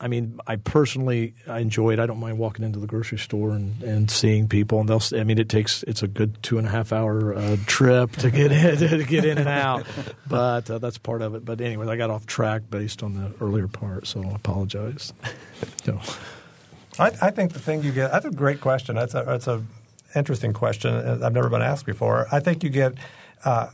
I 0.00 0.06
mean, 0.06 0.38
I 0.46 0.56
personally 0.56 1.34
I 1.48 1.58
enjoy 1.58 1.94
it. 1.94 1.98
I 1.98 2.06
don't 2.06 2.20
mind 2.20 2.38
walking 2.38 2.64
into 2.64 2.78
the 2.78 2.86
grocery 2.86 3.18
store 3.18 3.50
and, 3.50 3.82
and 3.82 4.10
seeing 4.10 4.48
people, 4.48 4.78
and 4.78 4.88
they'll. 4.88 5.02
I 5.12 5.24
mean, 5.24 5.38
it 5.38 5.48
takes 5.48 5.82
it's 5.84 6.04
a 6.04 6.08
good 6.08 6.40
two 6.42 6.56
and 6.56 6.66
a 6.68 6.70
half 6.70 6.92
hour 6.92 7.34
uh, 7.34 7.56
trip 7.66 8.12
to 8.16 8.30
get 8.30 8.52
in 8.52 8.76
to 8.98 9.04
get 9.04 9.24
in 9.24 9.38
and 9.38 9.48
out, 9.48 9.86
but 10.28 10.70
uh, 10.70 10.78
that's 10.78 10.98
part 10.98 11.20
of 11.20 11.34
it. 11.34 11.44
But 11.44 11.60
anyway, 11.60 11.88
I 11.88 11.96
got 11.96 12.10
off 12.10 12.26
track 12.26 12.62
based 12.70 13.02
on 13.02 13.14
the 13.14 13.44
earlier 13.44 13.66
part, 13.66 14.06
so 14.06 14.22
I 14.22 14.34
apologize. 14.34 15.12
so. 15.84 16.00
I, 17.00 17.12
I, 17.22 17.30
think 17.30 17.52
the 17.52 17.60
thing 17.60 17.84
you 17.84 17.92
get 17.92 18.10
that's 18.10 18.26
a 18.26 18.30
great 18.30 18.60
question. 18.60 18.96
That's 18.96 19.14
a 19.14 19.22
that's 19.24 19.46
a 19.46 19.64
interesting 20.14 20.52
question. 20.52 20.94
I've 21.22 21.32
never 21.32 21.48
been 21.48 21.62
asked 21.62 21.86
before. 21.86 22.26
I 22.30 22.40
think 22.40 22.62
you 22.62 22.70
get 22.70 22.94
uh, 23.44 23.68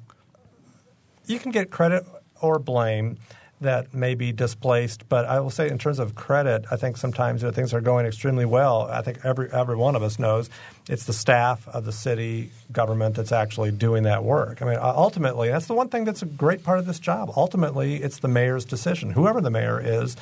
you 1.26 1.38
can 1.38 1.50
get 1.50 1.70
credit 1.70 2.04
or 2.40 2.58
blame 2.58 3.18
that 3.60 3.94
may 3.94 4.14
be 4.14 4.32
displaced. 4.32 5.08
But 5.08 5.24
I 5.26 5.40
will 5.40 5.50
say, 5.50 5.68
in 5.68 5.78
terms 5.78 5.98
of 5.98 6.14
credit, 6.14 6.64
I 6.70 6.76
think 6.76 6.96
sometimes 6.96 7.42
you 7.42 7.48
know, 7.48 7.52
things 7.52 7.72
are 7.72 7.80
going 7.80 8.06
extremely 8.06 8.44
well. 8.44 8.82
I 8.82 9.02
think 9.02 9.18
every 9.24 9.50
every 9.52 9.76
one 9.76 9.96
of 9.96 10.02
us 10.02 10.18
knows 10.18 10.50
it's 10.88 11.04
the 11.04 11.12
staff 11.12 11.66
of 11.68 11.84
the 11.84 11.92
city 11.92 12.50
government 12.72 13.16
that's 13.16 13.32
actually 13.32 13.70
doing 13.70 14.04
that 14.04 14.24
work. 14.24 14.60
I 14.62 14.66
mean, 14.66 14.78
ultimately, 14.80 15.48
that's 15.48 15.66
the 15.66 15.74
one 15.74 15.88
thing 15.88 16.04
that's 16.04 16.22
a 16.22 16.26
great 16.26 16.62
part 16.62 16.78
of 16.78 16.86
this 16.86 16.98
job. 16.98 17.32
Ultimately, 17.36 17.96
it's 17.96 18.18
the 18.18 18.28
mayor's 18.28 18.64
decision, 18.64 19.10
whoever 19.10 19.40
the 19.40 19.50
mayor 19.50 19.80
is. 19.82 20.16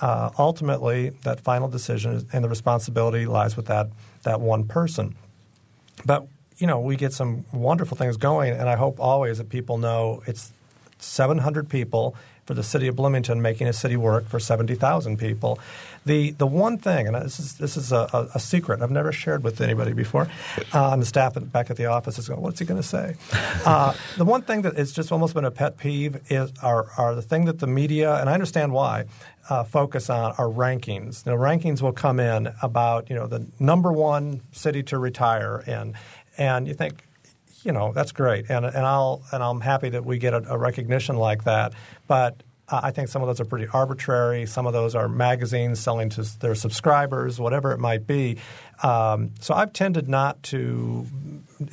Uh, 0.00 0.30
ultimately, 0.38 1.10
that 1.22 1.40
final 1.40 1.68
decision 1.68 2.26
and 2.32 2.44
the 2.44 2.48
responsibility 2.48 3.26
lies 3.26 3.56
with 3.56 3.66
that 3.66 3.88
that 4.24 4.40
one 4.40 4.66
person. 4.66 5.14
But 6.04 6.26
you 6.58 6.66
know, 6.66 6.80
we 6.80 6.96
get 6.96 7.12
some 7.12 7.44
wonderful 7.52 7.96
things 7.96 8.16
going, 8.16 8.52
and 8.52 8.68
I 8.68 8.76
hope 8.76 9.00
always 9.00 9.38
that 9.38 9.48
people 9.48 9.78
know 9.78 10.22
it's 10.26 10.52
700 10.98 11.68
people 11.68 12.14
for 12.44 12.54
the 12.54 12.62
city 12.62 12.88
of 12.88 12.96
Bloomington 12.96 13.40
making 13.40 13.68
a 13.68 13.72
city 13.72 13.96
work 13.96 14.26
for 14.28 14.40
70,000 14.40 15.16
people. 15.16 15.58
The 16.04 16.32
the 16.32 16.48
one 16.48 16.78
thing, 16.78 17.06
and 17.06 17.14
this 17.14 17.38
is 17.38 17.54
this 17.58 17.76
is 17.76 17.92
a, 17.92 18.28
a 18.34 18.40
secret 18.40 18.82
I've 18.82 18.90
never 18.90 19.12
shared 19.12 19.44
with 19.44 19.60
anybody 19.60 19.92
before, 19.92 20.28
uh, 20.74 20.90
and 20.92 21.00
the 21.00 21.06
staff 21.06 21.36
at, 21.36 21.52
back 21.52 21.70
at 21.70 21.76
the 21.76 21.86
office 21.86 22.18
is 22.18 22.28
going, 22.28 22.40
"What's 22.40 22.58
he 22.58 22.64
going 22.64 22.80
to 22.80 22.86
say?" 22.86 23.14
Uh, 23.64 23.94
the 24.16 24.24
one 24.24 24.42
thing 24.42 24.62
that 24.62 24.76
has 24.76 24.92
just 24.92 25.12
almost 25.12 25.34
been 25.34 25.44
a 25.44 25.50
pet 25.50 25.78
peeve 25.78 26.20
is 26.30 26.52
are, 26.62 26.88
are 26.98 27.14
the 27.14 27.22
thing 27.22 27.44
that 27.44 27.60
the 27.60 27.66
media, 27.66 28.16
and 28.16 28.28
I 28.28 28.34
understand 28.34 28.72
why, 28.72 29.04
uh, 29.48 29.62
focus 29.62 30.10
on 30.10 30.32
are 30.32 30.48
rankings. 30.48 31.24
You 31.24 31.32
know, 31.32 31.38
rankings 31.38 31.80
will 31.80 31.92
come 31.92 32.18
in 32.18 32.52
about 32.60 33.08
you 33.08 33.14
know 33.14 33.28
the 33.28 33.46
number 33.60 33.92
one 33.92 34.40
city 34.50 34.82
to 34.84 34.98
retire 34.98 35.62
in, 35.66 35.94
and 36.36 36.66
you 36.66 36.74
think 36.74 37.04
you 37.64 37.72
know 37.72 37.92
that's 37.92 38.12
great, 38.12 38.50
and 38.50 38.64
and 38.64 38.86
I'll 38.86 39.22
and 39.32 39.42
I'm 39.42 39.60
happy 39.60 39.90
that 39.90 40.04
we 40.04 40.18
get 40.18 40.34
a, 40.34 40.52
a 40.52 40.58
recognition 40.58 41.16
like 41.16 41.44
that. 41.44 41.72
But 42.06 42.42
I 42.68 42.90
think 42.90 43.08
some 43.08 43.22
of 43.22 43.28
those 43.28 43.40
are 43.40 43.44
pretty 43.44 43.66
arbitrary. 43.72 44.46
Some 44.46 44.66
of 44.66 44.72
those 44.72 44.94
are 44.94 45.08
magazines 45.08 45.80
selling 45.80 46.08
to 46.10 46.22
their 46.38 46.54
subscribers, 46.54 47.38
whatever 47.38 47.72
it 47.72 47.78
might 47.78 48.06
be. 48.06 48.38
Um, 48.82 49.32
so 49.40 49.52
I've 49.54 49.72
tended 49.72 50.08
not 50.08 50.42
to 50.44 51.06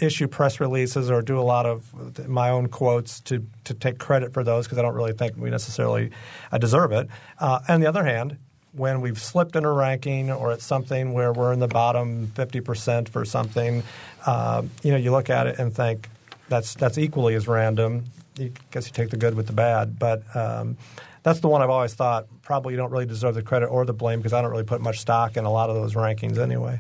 issue 0.01 0.27
press 0.27 0.59
releases 0.59 1.09
or 1.09 1.21
do 1.21 1.39
a 1.39 1.41
lot 1.41 1.65
of 1.65 2.27
my 2.27 2.49
own 2.49 2.67
quotes 2.67 3.21
to 3.21 3.45
to 3.63 3.73
take 3.73 3.97
credit 3.97 4.33
for 4.33 4.43
those 4.43 4.65
because 4.65 4.77
I 4.77 4.81
don't 4.81 4.95
really 4.95 5.13
think 5.13 5.37
we 5.37 5.49
necessarily 5.49 6.11
uh, 6.51 6.57
deserve 6.57 6.91
it. 6.91 7.07
Uh, 7.39 7.59
on 7.67 7.79
the 7.79 7.87
other 7.87 8.03
hand, 8.03 8.37
when 8.73 9.01
we've 9.01 9.19
slipped 9.19 9.55
in 9.55 9.65
a 9.65 9.71
ranking 9.71 10.31
or 10.31 10.51
it's 10.51 10.65
something 10.65 11.13
where 11.13 11.33
we're 11.33 11.53
in 11.53 11.59
the 11.59 11.67
bottom 11.67 12.27
50% 12.35 13.09
for 13.09 13.25
something, 13.25 13.83
uh, 14.25 14.63
you 14.83 14.91
know, 14.91 14.97
you 14.97 15.11
look 15.11 15.29
at 15.29 15.47
it 15.47 15.59
and 15.59 15.73
think 15.75 16.07
that's 16.49 16.73
that's 16.75 16.97
equally 16.97 17.35
as 17.35 17.47
random. 17.47 18.05
I 18.39 18.51
guess 18.71 18.87
you 18.87 18.93
take 18.93 19.09
the 19.09 19.17
good 19.17 19.35
with 19.35 19.47
the 19.47 19.53
bad, 19.53 19.99
but 19.99 20.23
um, 20.35 20.77
that's 21.23 21.39
the 21.39 21.47
one 21.47 21.61
I've 21.61 21.69
always 21.69 21.93
thought 21.93 22.27
probably 22.41 22.73
you 22.73 22.77
don't 22.77 22.91
really 22.91 23.05
deserve 23.05 23.35
the 23.35 23.43
credit 23.43 23.67
or 23.67 23.85
the 23.85 23.93
blame 23.93 24.19
because 24.19 24.33
I 24.33 24.41
don't 24.41 24.51
really 24.51 24.63
put 24.63 24.81
much 24.81 24.99
stock 24.99 25.37
in 25.37 25.45
a 25.45 25.51
lot 25.51 25.69
of 25.69 25.75
those 25.75 25.93
rankings 25.93 26.37
anyway. 26.37 26.79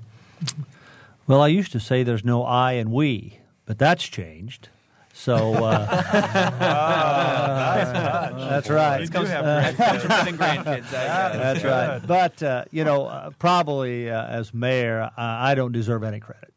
Well, 1.27 1.41
I 1.41 1.47
used 1.47 1.71
to 1.73 1.79
say 1.79 2.03
there's 2.03 2.25
no 2.25 2.43
I 2.43 2.73
and 2.73 2.91
we, 2.91 3.39
but 3.65 3.77
that's 3.77 4.03
changed. 4.03 4.69
So 5.19 5.53
uh, 5.53 5.85
that's 8.49 8.69
right. 8.69 8.99
These 8.99 9.09
comes, 9.09 9.29
uh, 9.29 9.73
comes 9.75 10.01
from 10.01 10.37
grandkids. 10.37 10.89
That's 10.91 11.61
right. 11.61 11.99
But 11.99 12.41
uh, 12.41 12.63
you 12.71 12.85
know, 12.85 13.07
uh, 13.07 13.31
probably 13.31 14.09
uh, 14.09 14.27
as 14.27 14.53
mayor, 14.53 15.11
I 15.17 15.55
don't 15.55 15.73
deserve 15.73 16.05
any 16.05 16.21
credit. 16.21 16.53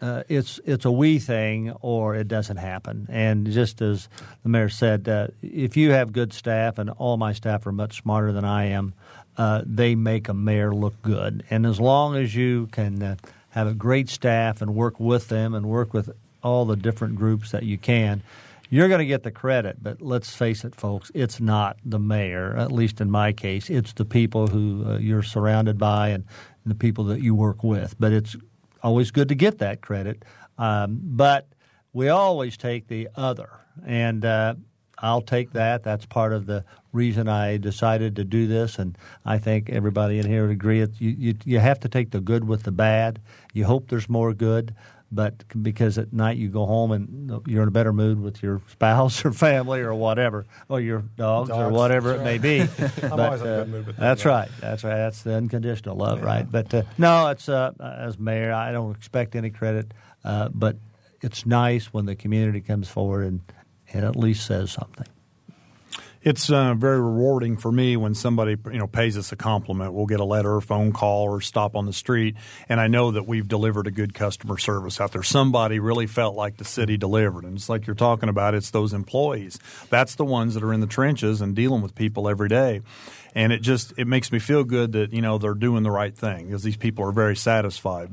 Uh, 0.00 0.22
it's 0.26 0.58
it's 0.64 0.86
a 0.86 0.90
we 0.90 1.18
thing, 1.18 1.72
or 1.82 2.14
it 2.14 2.28
doesn't 2.28 2.56
happen. 2.56 3.08
And 3.10 3.50
just 3.50 3.82
as 3.82 4.08
the 4.42 4.48
mayor 4.48 4.70
said, 4.70 5.06
uh, 5.06 5.26
if 5.42 5.76
you 5.76 5.90
have 5.90 6.10
good 6.10 6.32
staff, 6.32 6.78
and 6.78 6.88
all 6.88 7.18
my 7.18 7.34
staff 7.34 7.66
are 7.66 7.72
much 7.72 8.00
smarter 8.00 8.32
than 8.32 8.46
I 8.46 8.66
am, 8.66 8.94
uh, 9.36 9.64
they 9.66 9.94
make 9.94 10.28
a 10.28 10.34
mayor 10.34 10.74
look 10.74 11.02
good. 11.02 11.44
And 11.50 11.66
as 11.66 11.78
long 11.78 12.16
as 12.16 12.34
you 12.34 12.68
can 12.72 13.02
uh, 13.02 13.16
have 13.50 13.66
a 13.66 13.74
great 13.74 14.08
staff 14.08 14.62
and 14.62 14.74
work 14.74 14.98
with 14.98 15.28
them 15.28 15.52
and 15.52 15.66
work 15.66 15.92
with 15.92 16.10
all 16.42 16.64
the 16.64 16.76
different 16.76 17.16
groups 17.16 17.50
that 17.50 17.62
you 17.62 17.78
can, 17.78 18.22
you're 18.70 18.88
going 18.88 18.98
to 18.98 19.06
get 19.06 19.22
the 19.22 19.30
credit. 19.30 19.82
But 19.82 20.02
let's 20.02 20.34
face 20.34 20.64
it, 20.64 20.74
folks, 20.74 21.10
it's 21.14 21.40
not 21.40 21.78
the 21.84 21.98
mayor. 21.98 22.54
At 22.56 22.72
least 22.72 23.00
in 23.00 23.10
my 23.10 23.32
case, 23.32 23.70
it's 23.70 23.92
the 23.92 24.04
people 24.04 24.46
who 24.46 24.84
uh, 24.86 24.98
you're 24.98 25.22
surrounded 25.22 25.78
by 25.78 26.08
and, 26.08 26.24
and 26.64 26.70
the 26.70 26.74
people 26.74 27.04
that 27.04 27.20
you 27.20 27.34
work 27.34 27.64
with. 27.64 27.94
But 27.98 28.12
it's 28.12 28.36
always 28.82 29.10
good 29.10 29.28
to 29.28 29.34
get 29.34 29.58
that 29.58 29.80
credit. 29.80 30.24
Um, 30.58 31.00
but 31.02 31.48
we 31.92 32.08
always 32.08 32.56
take 32.56 32.88
the 32.88 33.08
other, 33.16 33.48
and 33.86 34.24
uh, 34.24 34.54
I'll 34.98 35.22
take 35.22 35.52
that. 35.52 35.82
That's 35.82 36.04
part 36.06 36.32
of 36.32 36.46
the 36.46 36.64
reason 36.92 37.28
I 37.28 37.56
decided 37.56 38.16
to 38.16 38.24
do 38.24 38.46
this, 38.46 38.78
and 38.78 38.98
I 39.24 39.38
think 39.38 39.70
everybody 39.70 40.18
in 40.18 40.26
here 40.26 40.42
would 40.42 40.52
agree. 40.52 40.80
You, 40.80 40.88
you, 40.98 41.34
you 41.44 41.58
have 41.60 41.80
to 41.80 41.88
take 41.88 42.10
the 42.10 42.20
good 42.20 42.46
with 42.46 42.64
the 42.64 42.72
bad. 42.72 43.20
You 43.52 43.64
hope 43.64 43.88
there's 43.88 44.08
more 44.08 44.34
good, 44.34 44.74
but 45.10 45.44
because 45.62 45.96
at 45.98 46.12
night 46.12 46.36
you 46.36 46.48
go 46.48 46.66
home 46.66 46.92
and 46.92 47.30
you're 47.46 47.62
in 47.62 47.68
a 47.68 47.72
better 47.72 47.92
mood 47.92 48.20
with 48.20 48.42
your 48.42 48.60
spouse 48.70 49.24
or 49.24 49.32
family 49.32 49.80
or 49.80 49.94
whatever, 49.94 50.46
or 50.68 50.80
your 50.80 51.00
dogs, 51.16 51.48
Dogs, 51.48 51.60
or 51.60 51.70
whatever 51.70 52.14
it 52.14 52.22
may 52.22 52.38
be. 52.38 52.60
I'm 53.02 53.10
But, 53.10 53.20
always 53.20 53.40
in 53.40 53.46
a 53.46 53.50
uh, 53.50 53.56
good 53.64 53.68
mood 53.68 53.86
with 53.86 53.96
them, 53.96 54.02
That's 54.04 54.24
yeah. 54.24 54.30
right. 54.30 54.48
That's 54.60 54.84
right. 54.84 54.96
That's 54.96 55.22
the 55.22 55.34
unconditional 55.34 55.96
love, 55.96 56.22
right? 56.22 56.50
But 56.50 56.72
uh, 56.74 56.82
no, 56.98 57.28
it's 57.28 57.48
uh, 57.48 57.72
as 57.80 58.18
mayor, 58.18 58.52
I 58.52 58.72
don't 58.72 58.94
expect 58.94 59.34
any 59.34 59.50
credit, 59.50 59.92
uh, 60.24 60.50
but 60.52 60.76
it's 61.22 61.46
nice 61.46 61.86
when 61.86 62.06
the 62.06 62.14
community 62.14 62.60
comes 62.60 62.88
forward 62.88 63.26
and, 63.26 63.40
and 63.92 64.04
at 64.04 64.14
least 64.16 64.46
says 64.46 64.70
something. 64.72 65.06
It's 66.22 66.50
uh, 66.50 66.74
very 66.74 67.00
rewarding 67.00 67.56
for 67.56 67.70
me 67.70 67.96
when 67.96 68.14
somebody 68.14 68.56
you 68.72 68.78
know 68.78 68.88
pays 68.88 69.16
us 69.16 69.30
a 69.30 69.36
compliment. 69.36 69.92
We'll 69.92 70.06
get 70.06 70.18
a 70.18 70.24
letter, 70.24 70.56
or 70.56 70.60
phone 70.60 70.92
call, 70.92 71.24
or 71.24 71.40
stop 71.40 71.76
on 71.76 71.86
the 71.86 71.92
street, 71.92 72.34
and 72.68 72.80
I 72.80 72.88
know 72.88 73.12
that 73.12 73.26
we've 73.26 73.46
delivered 73.46 73.86
a 73.86 73.92
good 73.92 74.14
customer 74.14 74.58
service 74.58 75.00
out 75.00 75.12
there. 75.12 75.22
Somebody 75.22 75.78
really 75.78 76.06
felt 76.06 76.34
like 76.34 76.56
the 76.56 76.64
city 76.64 76.96
delivered, 76.96 77.44
and 77.44 77.56
it's 77.56 77.68
like 77.68 77.86
you're 77.86 77.94
talking 77.94 78.28
about. 78.28 78.54
It's 78.54 78.70
those 78.70 78.92
employees. 78.92 79.60
That's 79.90 80.16
the 80.16 80.24
ones 80.24 80.54
that 80.54 80.64
are 80.64 80.72
in 80.72 80.80
the 80.80 80.86
trenches 80.88 81.40
and 81.40 81.54
dealing 81.54 81.82
with 81.82 81.94
people 81.94 82.28
every 82.28 82.48
day, 82.48 82.82
and 83.34 83.52
it 83.52 83.62
just 83.62 83.92
it 83.96 84.08
makes 84.08 84.32
me 84.32 84.40
feel 84.40 84.64
good 84.64 84.92
that 84.92 85.12
you 85.12 85.22
know 85.22 85.38
they're 85.38 85.54
doing 85.54 85.84
the 85.84 85.90
right 85.90 86.16
thing 86.16 86.46
because 86.46 86.64
these 86.64 86.76
people 86.76 87.04
are 87.04 87.12
very 87.12 87.36
satisfied. 87.36 88.10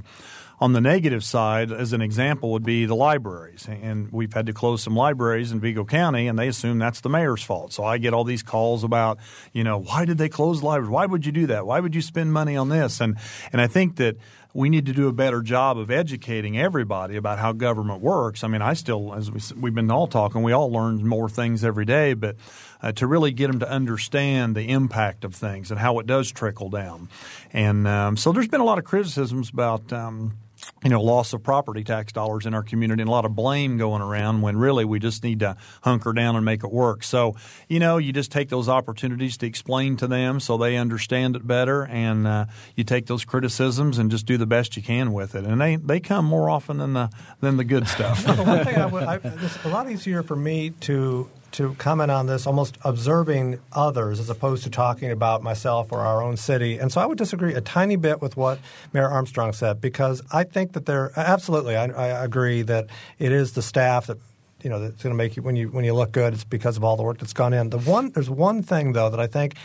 On 0.59 0.71
the 0.71 0.79
negative 0.79 1.23
side, 1.23 1.71
as 1.71 1.91
an 1.91 2.01
example, 2.01 2.51
would 2.51 2.63
be 2.63 2.85
the 2.85 2.95
libraries. 2.95 3.67
And 3.67 4.09
we've 4.11 4.33
had 4.33 4.45
to 4.45 4.53
close 4.53 4.81
some 4.81 4.95
libraries 4.95 5.51
in 5.51 5.59
Vigo 5.59 5.83
County, 5.83 6.27
and 6.27 6.39
they 6.39 6.47
assume 6.47 6.79
that's 6.79 7.01
the 7.01 7.09
mayor's 7.09 7.43
fault. 7.43 7.73
So 7.73 7.83
I 7.83 7.97
get 7.97 8.13
all 8.13 8.23
these 8.23 8.43
calls 8.43 8.83
about, 8.83 9.19
you 9.51 9.65
know, 9.65 9.77
why 9.77 10.05
did 10.05 10.17
they 10.17 10.29
close 10.29 10.61
the 10.61 10.67
libraries? 10.67 10.89
Why 10.89 11.05
would 11.05 11.25
you 11.25 11.33
do 11.33 11.47
that? 11.47 11.65
Why 11.65 11.79
would 11.81 11.93
you 11.93 12.01
spend 12.01 12.31
money 12.31 12.55
on 12.55 12.69
this? 12.69 13.01
And 13.01 13.17
and 13.51 13.59
I 13.59 13.67
think 13.67 13.97
that 13.97 14.15
we 14.53 14.69
need 14.69 14.85
to 14.85 14.93
do 14.93 15.09
a 15.09 15.11
better 15.11 15.41
job 15.41 15.77
of 15.77 15.91
educating 15.91 16.57
everybody 16.57 17.17
about 17.17 17.37
how 17.37 17.51
government 17.51 18.01
works. 18.01 18.41
I 18.41 18.47
mean, 18.47 18.61
I 18.61 18.73
still, 18.73 19.13
as 19.13 19.29
we, 19.29 19.41
we've 19.59 19.75
been 19.75 19.91
all 19.91 20.07
talking, 20.07 20.43
we 20.43 20.53
all 20.53 20.71
learn 20.71 21.05
more 21.05 21.27
things 21.27 21.65
every 21.65 21.83
day, 21.83 22.13
but 22.13 22.37
uh, 22.81 22.93
to 22.93 23.05
really 23.05 23.33
get 23.33 23.47
them 23.47 23.59
to 23.59 23.69
understand 23.69 24.55
the 24.55 24.69
impact 24.69 25.25
of 25.25 25.35
things 25.35 25.71
and 25.71 25.79
how 25.79 25.99
it 25.99 26.07
does 26.07 26.31
trickle 26.31 26.69
down. 26.69 27.09
And 27.51 27.85
um, 27.85 28.15
so 28.15 28.31
there's 28.31 28.47
been 28.47 28.61
a 28.61 28.65
lot 28.65 28.77
of 28.77 28.85
criticisms 28.85 29.49
about. 29.49 29.91
Um, 29.91 30.37
you 30.85 30.91
know, 30.91 31.01
loss 31.01 31.33
of 31.33 31.41
property 31.41 31.83
tax 31.83 32.13
dollars 32.13 32.45
in 32.45 32.53
our 32.53 32.61
community 32.61 33.01
and 33.01 33.09
a 33.09 33.11
lot 33.11 33.25
of 33.25 33.35
blame 33.35 33.75
going 33.75 34.03
around 34.03 34.43
when 34.43 34.55
really 34.55 34.85
we 34.85 34.99
just 34.99 35.23
need 35.23 35.39
to 35.39 35.57
hunker 35.81 36.13
down 36.13 36.35
and 36.35 36.45
make 36.45 36.63
it 36.63 36.71
work. 36.71 37.03
So, 37.03 37.35
you 37.67 37.79
know, 37.79 37.97
you 37.97 38.13
just 38.13 38.31
take 38.31 38.49
those 38.49 38.69
opportunities 38.69 39.35
to 39.37 39.47
explain 39.47 39.97
to 39.97 40.05
them 40.05 40.39
so 40.39 40.57
they 40.57 40.77
understand 40.77 41.35
it 41.35 41.47
better 41.47 41.87
and 41.87 42.27
uh, 42.27 42.45
you 42.75 42.83
take 42.83 43.07
those 43.07 43.25
criticisms 43.25 43.97
and 43.97 44.11
just 44.11 44.27
do 44.27 44.37
the 44.37 44.45
best 44.45 44.77
you 44.77 44.83
can 44.83 45.11
with 45.11 45.33
it. 45.33 45.43
And 45.43 45.59
they, 45.59 45.77
they 45.77 45.99
come 45.99 46.23
more 46.23 46.51
often 46.51 46.77
than 46.77 46.93
the, 46.93 47.09
than 47.41 47.57
the 47.57 47.63
good 47.63 47.87
stuff. 47.87 48.23
the 48.23 48.43
one 48.43 48.63
thing 48.63 48.75
I 48.75 48.85
would, 48.85 49.03
I, 49.03 49.15
it's 49.15 49.65
a 49.65 49.69
lot 49.69 49.89
easier 49.89 50.21
for 50.21 50.35
me 50.35 50.69
to 50.81 51.27
to 51.55 51.73
comment 51.75 52.11
on 52.11 52.27
this, 52.27 52.45
almost 52.45 52.77
observing 52.83 53.59
others 53.71 54.19
as 54.19 54.29
opposed 54.29 54.63
to 54.63 54.69
talking 54.69 55.09
about 55.09 55.41
myself 55.41 55.91
or 55.91 55.99
our 55.99 56.21
own 56.21 56.35
city. 56.35 56.77
And 56.77 56.91
so 56.91 56.99
I 56.99 57.05
would 57.05 57.17
disagree 57.17 57.53
a 57.53 57.61
tiny 57.61 57.95
bit 57.95 58.21
with 58.21 58.35
what 58.35 58.59
Mayor 58.91 59.07
Armstrong 59.07 59.53
said 59.53 59.79
because 59.79 60.21
I 60.31 60.43
think 60.43 60.73
that 60.73 60.85
there 60.85 61.11
absolutely 61.15 61.77
I, 61.77 61.85
I 61.85 62.23
agree 62.23 62.61
that 62.63 62.87
it 63.19 63.31
is 63.31 63.53
the 63.53 63.61
staff 63.61 64.07
that 64.07 64.17
you 64.63 64.69
know 64.69 64.79
that's 64.79 65.01
going 65.01 65.13
to 65.13 65.17
make 65.17 65.37
you 65.37 65.43
when 65.43 65.55
you 65.55 65.69
when 65.69 65.85
you 65.85 65.93
look 65.93 66.11
good. 66.11 66.33
It's 66.33 66.43
because 66.43 66.75
of 66.75 66.83
all 66.83 66.97
the 66.97 67.03
work 67.03 67.19
that's 67.19 67.33
gone 67.33 67.53
in. 67.53 67.69
The 67.69 67.79
one 67.79 68.11
there's 68.11 68.29
one 68.29 68.61
thing 68.61 68.93
though 68.93 69.09
that 69.09 69.19
I 69.19 69.27
think. 69.27 69.55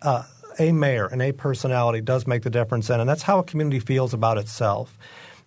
Uh, 0.00 0.22
a 0.60 0.72
mayor 0.72 1.06
and 1.06 1.22
a 1.22 1.30
personality 1.30 2.00
does 2.00 2.26
make 2.26 2.42
the 2.42 2.50
difference 2.50 2.90
in, 2.90 2.98
and 2.98 3.08
that's 3.08 3.22
how 3.22 3.38
a 3.38 3.44
community 3.44 3.78
feels 3.78 4.12
about 4.12 4.38
itself. 4.38 4.98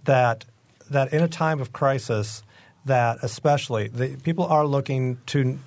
That 0.06 0.46
that 0.90 1.12
in 1.12 1.22
a 1.22 1.28
time 1.28 1.60
of 1.60 1.74
crisis, 1.74 2.44
that 2.86 3.18
especially 3.22 3.90
the 3.90 4.16
people 4.24 4.46
are 4.46 4.66
looking 4.66 5.18
to 5.28 5.60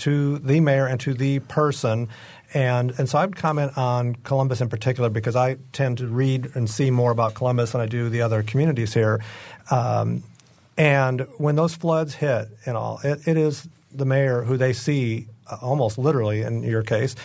to 0.00 0.38
the 0.38 0.60
mayor 0.60 0.86
and 0.86 1.00
to 1.00 1.14
the 1.14 1.38
person. 1.40 2.08
And, 2.52 2.92
and 2.98 3.08
so 3.08 3.18
I 3.18 3.26
would 3.26 3.36
comment 3.36 3.78
on 3.78 4.16
Columbus 4.16 4.60
in 4.60 4.68
particular 4.68 5.08
because 5.08 5.36
I 5.36 5.56
tend 5.72 5.98
to 5.98 6.06
read 6.08 6.50
and 6.54 6.68
see 6.68 6.90
more 6.90 7.12
about 7.12 7.34
Columbus 7.34 7.72
than 7.72 7.80
I 7.80 7.86
do 7.86 8.08
the 8.08 8.22
other 8.22 8.42
communities 8.42 8.92
here. 8.92 9.22
Um, 9.70 10.24
and 10.76 11.26
when 11.38 11.56
those 11.56 11.74
floods 11.74 12.14
hit 12.14 12.48
and 12.66 12.76
all, 12.76 13.00
it, 13.04 13.26
it 13.28 13.36
is 13.36 13.68
the 13.92 14.04
mayor 14.04 14.42
who 14.42 14.56
they 14.56 14.72
see 14.72 15.26
almost 15.62 15.98
literally 15.98 16.42
in 16.42 16.62
your 16.62 16.82
case, 16.82 17.16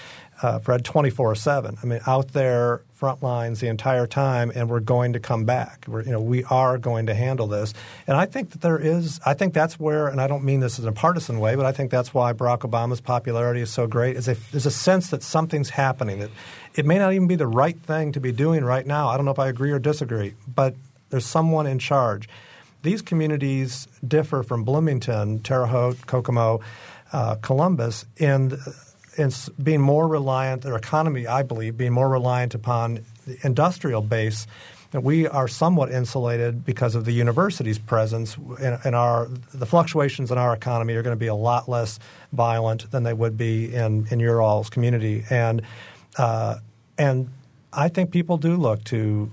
uh, 0.42 0.60
Fred, 0.60 0.84
24 0.84 1.36
7. 1.36 1.78
I 1.82 1.86
mean, 1.86 2.00
out 2.06 2.34
there, 2.34 2.82
front 2.96 3.22
lines 3.22 3.60
the 3.60 3.68
entire 3.68 4.08
time, 4.08 4.52
and 4.56 4.70
we're 4.70 4.80
going 4.80 5.14
to 5.14 5.20
come 5.20 5.44
back. 5.44 5.86
We're, 5.88 6.04
you 6.04 6.12
know, 6.12 6.22
we 6.22 6.46
are 6.46 6.78
going 6.78 7.08
to 7.08 7.14
handle 7.14 7.48
this. 7.48 7.74
And 8.08 8.16
I 8.16 8.26
think 8.26 8.52
that 8.52 8.62
there 8.62 8.80
is, 8.80 9.20
I 9.26 9.34
think 9.34 9.54
that's 9.54 9.80
where, 9.80 10.08
and 10.08 10.22
I 10.22 10.28
don't 10.28 10.44
mean 10.44 10.62
this 10.62 10.80
in 10.80 10.88
a 10.88 10.94
partisan 10.94 11.40
way, 11.40 11.56
but 11.56 11.66
I 11.66 11.74
think 11.74 11.92
that's 11.92 12.14
why 12.14 12.32
Barack 12.32 12.60
Obama's 12.60 13.02
popularity 13.02 13.62
is 13.62 13.70
so 13.70 13.86
great, 13.86 14.16
is 14.16 14.30
a, 14.30 14.36
there's 14.52 14.66
a 14.66 14.72
sense 14.72 15.10
that 15.10 15.24
something's 15.24 15.70
happening, 15.70 16.20
that 16.20 16.32
it 16.76 16.86
may 16.86 16.98
not 16.98 17.14
even 17.14 17.28
be 17.28 17.36
the 17.36 17.48
right 17.48 17.78
thing 17.78 18.14
to 18.14 18.20
be 18.20 18.32
doing 18.32 18.64
right 18.64 18.88
now. 18.88 19.10
I 19.10 19.18
don't 19.18 19.26
know 19.26 19.32
if 19.32 19.40
I 19.40 19.50
agree 19.50 19.72
or 19.72 19.80
disagree, 19.80 20.34
but 20.48 20.76
there's 21.10 21.26
someone 21.26 21.68
in 21.68 21.80
charge. 21.80 22.30
These 22.82 23.02
communities 23.02 23.88
differ 24.08 24.42
from 24.42 24.64
Bloomington, 24.64 25.40
Terre 25.40 25.66
Haute, 25.66 26.06
Kokomo, 26.08 26.62
uh, 27.12 27.36
Columbus 27.36 28.06
in 28.18 28.58
in 29.18 29.32
being 29.62 29.82
more 29.82 30.08
reliant, 30.08 30.62
their 30.64 30.76
economy, 30.76 31.28
I 31.28 31.44
believe, 31.44 31.78
being 31.78 31.94
more 31.94 32.10
reliant 32.10 32.56
upon 32.56 33.00
the 33.26 33.38
industrial 33.44 34.02
base. 34.02 34.48
And 34.94 35.04
we 35.04 35.28
are 35.28 35.48
somewhat 35.48 35.92
insulated 35.92 36.64
because 36.64 36.96
of 36.96 37.06
the 37.06 37.12
university's 37.12 37.80
presence. 37.80 38.38
In 38.62 38.94
our 38.94 39.28
the 39.54 39.66
fluctuations 39.66 40.32
in 40.32 40.38
our 40.38 40.54
economy 40.54 40.94
are 40.94 41.02
going 41.02 41.16
to 41.16 41.20
be 41.20 41.28
a 41.28 41.36
lot 41.36 41.68
less 41.68 42.00
violent 42.32 42.90
than 42.92 43.04
they 43.04 43.14
would 43.14 43.38
be 43.38 43.74
in 43.74 44.08
in 44.10 44.20
your 44.20 44.42
all's 44.42 44.70
community. 44.70 45.26
And 45.30 45.64
uh, 46.18 46.60
and 46.98 47.30
I 47.74 47.90
think 47.90 48.12
people 48.12 48.38
do 48.38 48.56
look 48.56 48.86
to 48.86 49.30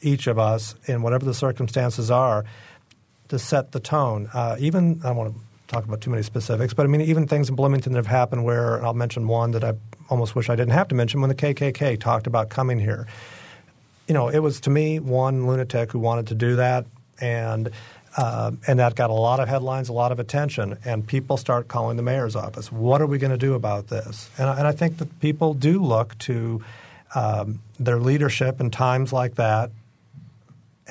each 0.00 0.26
of 0.26 0.38
us 0.38 0.74
in 0.86 1.02
whatever 1.02 1.24
the 1.24 1.34
circumstances 1.34 2.10
are 2.10 2.44
to 3.28 3.38
set 3.38 3.72
the 3.72 3.80
tone. 3.80 4.30
Uh, 4.32 4.56
even 4.58 5.00
I 5.04 5.10
want 5.10 5.34
to 5.34 5.40
talk 5.72 5.84
about 5.84 6.00
too 6.00 6.10
many 6.10 6.22
specifics, 6.22 6.74
but 6.74 6.84
I 6.84 6.86
mean 6.86 7.00
even 7.00 7.26
things 7.26 7.48
in 7.48 7.54
Bloomington 7.54 7.92
that 7.92 7.98
have 7.98 8.06
happened 8.06 8.44
where 8.44 8.76
and 8.76 8.86
I'll 8.86 8.94
mention 8.94 9.26
one 9.26 9.52
that 9.52 9.64
I 9.64 9.74
almost 10.10 10.34
wish 10.34 10.50
I 10.50 10.56
didn't 10.56 10.74
have 10.74 10.88
to 10.88 10.94
mention 10.94 11.20
when 11.20 11.28
the 11.28 11.34
KKK 11.34 11.98
talked 11.98 12.26
about 12.26 12.50
coming 12.50 12.78
here. 12.78 13.06
You 14.06 14.14
know, 14.14 14.28
it 14.28 14.40
was 14.40 14.60
to 14.62 14.70
me 14.70 14.98
one 14.98 15.46
lunatic 15.46 15.92
who 15.92 15.98
wanted 15.98 16.26
to 16.26 16.34
do 16.34 16.56
that, 16.56 16.84
and 17.20 17.70
uh, 18.16 18.50
and 18.66 18.78
that 18.78 18.94
got 18.94 19.08
a 19.08 19.14
lot 19.14 19.40
of 19.40 19.48
headlines, 19.48 19.88
a 19.88 19.92
lot 19.94 20.12
of 20.12 20.18
attention, 20.18 20.76
and 20.84 21.06
people 21.06 21.38
start 21.38 21.68
calling 21.68 21.96
the 21.96 22.02
mayor's 22.02 22.36
office. 22.36 22.70
What 22.70 23.00
are 23.00 23.06
we 23.06 23.16
going 23.16 23.30
to 23.30 23.38
do 23.38 23.54
about 23.54 23.88
this? 23.88 24.28
And, 24.36 24.50
and 24.50 24.66
I 24.66 24.72
think 24.72 24.98
that 24.98 25.20
people 25.20 25.54
do 25.54 25.82
look 25.82 26.18
to 26.18 26.62
um, 27.14 27.62
their 27.78 27.98
leadership 27.98 28.60
in 28.60 28.70
times 28.70 29.14
like 29.14 29.36
that 29.36 29.70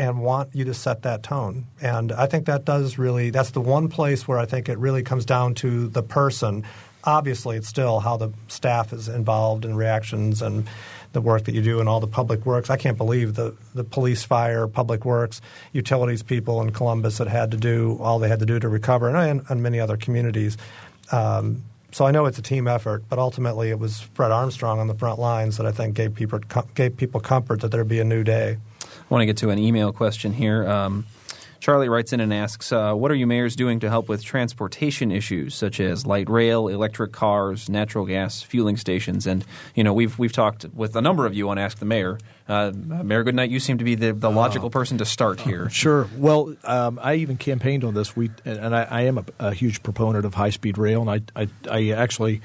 and 0.02 0.20
want 0.20 0.50
you 0.56 0.66
to 0.66 0.74
set 0.74 1.04
that 1.04 1.22
tone. 1.22 1.68
And 1.80 2.12
I 2.12 2.26
think 2.26 2.48
that 2.48 2.66
does 2.66 2.98
really, 2.98 3.30
that's 3.30 3.52
the 3.52 3.62
one 3.62 3.88
place 3.88 4.28
where 4.28 4.40
I 4.40 4.48
think 4.48 4.68
it 4.68 4.80
really 4.80 5.04
comes 5.04 5.26
down 5.26 5.54
to 5.56 5.88
the 5.90 6.02
person. 6.02 6.66
Obviously, 7.04 7.56
it's 7.56 7.68
still 7.68 8.00
how 8.00 8.18
the 8.18 8.32
staff 8.48 8.94
is 8.94 9.08
involved 9.08 9.64
in 9.64 9.76
reactions 9.76 10.42
and 10.42 10.68
the 11.14 11.22
work 11.22 11.44
that 11.44 11.54
you 11.54 11.62
do 11.62 11.80
and 11.80 11.88
all 11.88 12.00
the 12.00 12.08
public 12.08 12.48
works. 12.48 12.72
I 12.72 12.78
can't 12.78 12.98
believe 12.98 13.36
the, 13.36 13.56
the 13.76 13.84
police, 13.84 14.24
fire, 14.24 14.68
public 14.68 15.06
works, 15.06 15.40
utilities 15.72 16.24
people 16.24 16.62
in 16.62 16.72
Columbus 16.72 17.20
that 17.20 17.28
had 17.28 17.52
to 17.52 17.58
do 17.58 18.00
all 18.02 18.18
they 18.18 18.30
had 18.30 18.40
to 18.40 18.48
do 18.48 18.60
to 18.60 18.70
recover, 18.70 19.16
and, 19.16 19.44
and 19.50 19.62
many 19.62 19.80
other 19.80 19.98
communities. 19.98 20.58
Um, 21.12 21.62
so 21.92 22.08
I 22.08 22.12
know 22.12 22.26
it's 22.26 22.40
a 22.40 22.42
team 22.42 22.68
effort, 22.68 23.04
but 23.08 23.20
ultimately 23.20 23.70
it 23.70 23.78
was 23.78 24.02
Fred 24.16 24.32
Armstrong 24.32 24.80
on 24.80 24.88
the 24.88 24.96
front 24.96 25.20
lines 25.20 25.58
that 25.58 25.68
I 25.68 25.72
think 25.72 25.94
gave 25.94 26.16
people 26.16 26.40
gave 26.74 26.98
people 26.98 27.20
comfort 27.22 27.62
that 27.62 27.70
there'd 27.70 27.88
be 27.88 28.00
a 28.00 28.04
new 28.04 28.24
day. 28.24 28.58
I 29.00 29.14
want 29.14 29.22
to 29.22 29.26
get 29.26 29.38
to 29.38 29.50
an 29.50 29.60
email 29.60 29.92
question 29.92 30.34
here. 30.34 30.68
Um, 30.68 31.06
Charlie 31.62 31.90
writes 31.90 32.12
in 32.12 32.20
and 32.20 32.34
asks, 32.34 32.72
uh, 32.72 32.94
"What 32.96 33.12
are 33.12 33.16
you 33.16 33.28
mayors 33.28 33.56
doing 33.56 33.80
to 33.82 33.90
help 33.90 34.10
with 34.10 34.24
transportation 34.24 35.12
issues 35.12 35.54
such 35.54 35.80
as 35.80 36.08
light 36.08 36.28
rail, 36.28 36.68
electric 36.68 37.12
cars, 37.12 37.70
natural 37.70 38.06
gas 38.06 38.42
fueling 38.42 38.78
stations?" 38.78 39.28
And 39.28 39.46
you 39.76 39.84
know, 39.84 39.94
we've 39.94 40.18
we've 40.18 40.32
talked 40.34 40.66
with 40.74 40.96
a 40.96 41.02
number 41.02 41.28
of 41.28 41.36
you 41.36 41.50
on 41.50 41.60
Ask 41.60 41.78
the 41.78 41.86
Mayor. 41.86 42.18
Uh, 42.50 42.72
Mayor 42.76 43.24
Goodnight, 43.24 43.52
you 43.52 43.60
seem 43.60 43.78
to 43.78 43.84
be 43.84 43.94
the, 43.94 44.12
the 44.12 44.32
logical 44.32 44.72
person 44.72 44.98
to 44.98 45.06
start 45.06 45.40
here. 45.40 45.70
Sure. 45.70 46.10
Well, 46.18 46.56
um, 46.64 47.00
I 47.02 47.16
even 47.16 47.38
campaigned 47.38 47.84
on 47.84 47.94
this. 47.94 48.16
We 48.16 48.32
and 48.44 48.76
I, 48.76 48.84
I 48.84 49.02
am 49.02 49.20
a, 49.20 49.26
a, 49.40 49.54
huge 49.54 49.84
proponent 49.84 50.26
of 50.26 50.34
high 50.34 50.50
speed 50.50 50.80
rail, 50.80 51.08
and 51.08 51.24
I 51.36 51.44
I, 51.44 51.48
I 51.70 51.90
actually. 51.92 52.42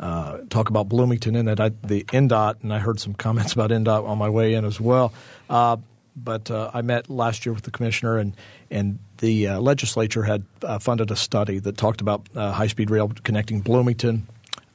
Uh, 0.00 0.38
talk 0.48 0.68
about 0.68 0.88
Bloomington 0.88 1.34
in 1.34 1.46
that 1.46 1.58
I, 1.58 1.70
the 1.82 2.04
INDOT, 2.04 2.62
and 2.62 2.72
I 2.72 2.78
heard 2.78 3.00
some 3.00 3.14
comments 3.14 3.52
about 3.52 3.70
INDOT 3.70 4.06
on 4.06 4.18
my 4.18 4.28
way 4.28 4.54
in 4.54 4.64
as 4.64 4.80
well. 4.80 5.12
Uh, 5.50 5.76
but 6.16 6.50
uh, 6.50 6.70
I 6.74 6.82
met 6.82 7.08
last 7.10 7.46
year 7.46 7.52
with 7.52 7.64
the 7.64 7.70
commissioner, 7.70 8.18
and 8.18 8.36
and 8.70 8.98
the 9.18 9.48
uh, 9.48 9.60
legislature 9.60 10.22
had 10.22 10.44
uh, 10.62 10.78
funded 10.78 11.10
a 11.10 11.16
study 11.16 11.58
that 11.60 11.76
talked 11.76 12.00
about 12.00 12.26
uh, 12.34 12.52
high 12.52 12.66
speed 12.66 12.90
rail 12.90 13.10
connecting 13.24 13.60
Bloomington 13.60 14.26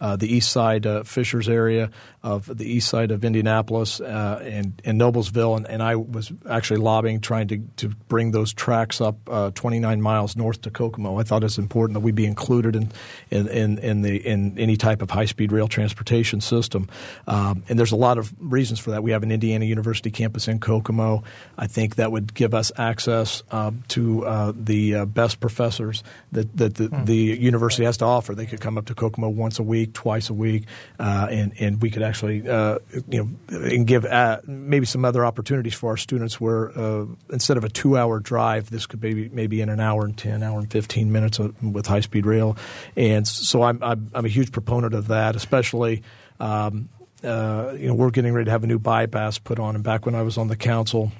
uh, 0.03 0.17
the 0.17 0.27
east 0.27 0.51
side 0.51 0.85
uh, 0.85 1.01
Fishers 1.03 1.47
area 1.47 1.89
of 2.23 2.45
the 2.57 2.65
east 2.65 2.89
side 2.89 3.09
of 3.09 3.23
Indianapolis 3.23 4.01
uh, 4.01 4.41
and, 4.43 4.81
and 4.83 4.99
Noblesville, 4.99 5.55
and, 5.55 5.65
and, 5.65 5.81
I 5.81 5.95
was 5.95 6.31
actually 6.49 6.81
lobbying 6.81 7.21
trying 7.21 7.47
to, 7.49 7.59
to 7.77 7.89
bring 8.09 8.31
those 8.31 8.53
tracks 8.53 8.99
up 8.99 9.17
uh, 9.29 9.51
29 9.51 10.01
miles 10.01 10.35
north 10.35 10.61
to 10.61 10.71
Kokomo. 10.71 11.19
I 11.19 11.23
thought 11.23 11.43
it's 11.43 11.57
important 11.57 11.93
that 11.93 12.01
we 12.01 12.11
be 12.11 12.25
included 12.25 12.75
in 12.75 12.91
in, 13.31 13.47
in, 13.47 13.77
in 13.79 14.01
the 14.01 14.17
in 14.27 14.59
any 14.59 14.75
type 14.75 15.01
of 15.01 15.09
high 15.09 15.25
speed 15.25 15.53
rail 15.53 15.69
transportation 15.69 16.41
system, 16.41 16.89
um, 17.27 17.63
and 17.69 17.79
there's 17.79 17.93
a 17.93 17.97
lot 17.97 18.17
of 18.17 18.33
reasons 18.39 18.79
for 18.79 18.91
that. 18.91 19.03
We 19.03 19.11
have 19.11 19.23
an 19.23 19.31
Indiana 19.31 19.63
University 19.63 20.11
campus 20.11 20.49
in 20.49 20.59
Kokomo. 20.59 21.23
I 21.57 21.67
think 21.67 21.95
that 21.95 22.11
would 22.11 22.33
give 22.33 22.53
us 22.53 22.73
access 22.77 23.41
um, 23.51 23.83
to 23.89 24.25
uh, 24.25 24.53
the 24.53 24.95
uh, 24.95 25.05
best 25.05 25.39
professors 25.39 26.03
that, 26.33 26.55
that 26.57 26.75
the, 26.75 26.87
hmm. 26.87 27.05
the 27.05 27.15
university 27.15 27.85
has 27.85 27.97
to 27.97 28.05
offer. 28.05 28.35
They 28.35 28.45
could 28.45 28.59
come 28.59 28.77
up 28.77 28.87
to 28.87 28.95
Kokomo 28.95 29.29
once 29.29 29.59
a 29.59 29.63
week 29.63 29.92
twice 29.93 30.29
a 30.29 30.33
week, 30.33 30.65
uh, 30.99 31.27
and 31.29 31.53
and 31.59 31.81
we 31.81 31.89
could 31.89 32.03
actually 32.03 32.47
uh, 32.47 32.79
you 33.07 33.23
know 33.23 33.57
and 33.59 33.87
give 33.87 34.05
uh, 34.05 34.39
maybe 34.45 34.85
some 34.85 35.05
other 35.05 35.25
opportunities 35.25 35.73
for 35.73 35.89
our 35.89 35.97
students 35.97 36.39
where 36.39 36.77
uh, 36.77 37.05
instead 37.31 37.57
of 37.57 37.63
a 37.63 37.69
two 37.69 37.97
hour 37.97 38.19
drive, 38.19 38.69
this 38.69 38.85
could 38.85 39.01
maybe 39.01 39.29
maybe 39.29 39.61
in 39.61 39.69
an 39.69 39.79
hour 39.79 40.05
and 40.05 40.17
ten, 40.17 40.43
hour 40.43 40.59
and 40.59 40.71
fifteen 40.71 41.11
minutes 41.11 41.39
with 41.39 41.85
high 41.85 42.01
speed 42.01 42.25
rail, 42.25 42.57
and 42.95 43.27
so 43.27 43.63
I'm, 43.63 43.81
I'm, 43.83 44.11
I'm 44.13 44.25
a 44.25 44.29
huge 44.29 44.51
proponent 44.51 44.93
of 44.93 45.07
that, 45.07 45.35
especially. 45.35 46.03
Um, 46.39 46.89
uh, 47.23 47.73
you 47.77 47.87
know, 47.87 47.93
we're 47.93 48.09
getting 48.09 48.33
ready 48.33 48.45
to 48.45 48.51
have 48.51 48.65
a 48.65 48.67
new 48.67 48.79
bypass 48.79 49.37
put 49.37 49.57
on, 49.57 49.75
and 49.75 49.83
back 49.83 50.05
when 50.05 50.13
I 50.13 50.23
was 50.23 50.37
on 50.37 50.49
the 50.49 50.57
council, 50.57 51.13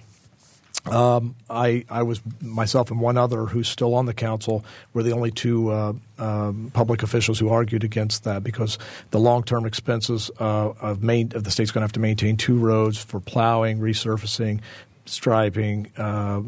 um, 0.86 1.36
I, 1.50 1.86
I 1.90 2.04
was 2.04 2.22
myself 2.42 2.92
and 2.92 3.00
one 3.00 3.18
other 3.18 3.46
who's 3.46 3.70
still 3.70 3.96
on 3.96 4.06
the 4.06 4.14
council. 4.14 4.66
Were 4.94 5.04
the 5.04 5.14
only 5.14 5.32
two 5.32 5.72
uh, 5.72 5.94
um, 6.20 6.72
public 6.74 7.04
officials 7.04 7.40
who 7.40 7.50
argued 7.50 7.84
against 7.84 8.26
that 8.26 8.44
because 8.44 8.78
the 9.12 9.20
long 9.20 9.44
term 9.44 9.66
expenses 9.66 10.30
uh, 10.40 10.70
of, 10.82 11.02
main, 11.02 11.32
of 11.36 11.46
the 11.46 11.52
state's 11.52 11.72
going 11.72 11.82
to 11.82 11.86
have 11.86 11.94
to 11.94 12.00
maintain 12.00 12.36
two 12.36 12.58
roads 12.58 12.98
for 12.98 13.20
plowing, 13.20 13.80
resurfacing, 13.80 14.60
striping, 15.06 15.92
uh, 15.98 16.42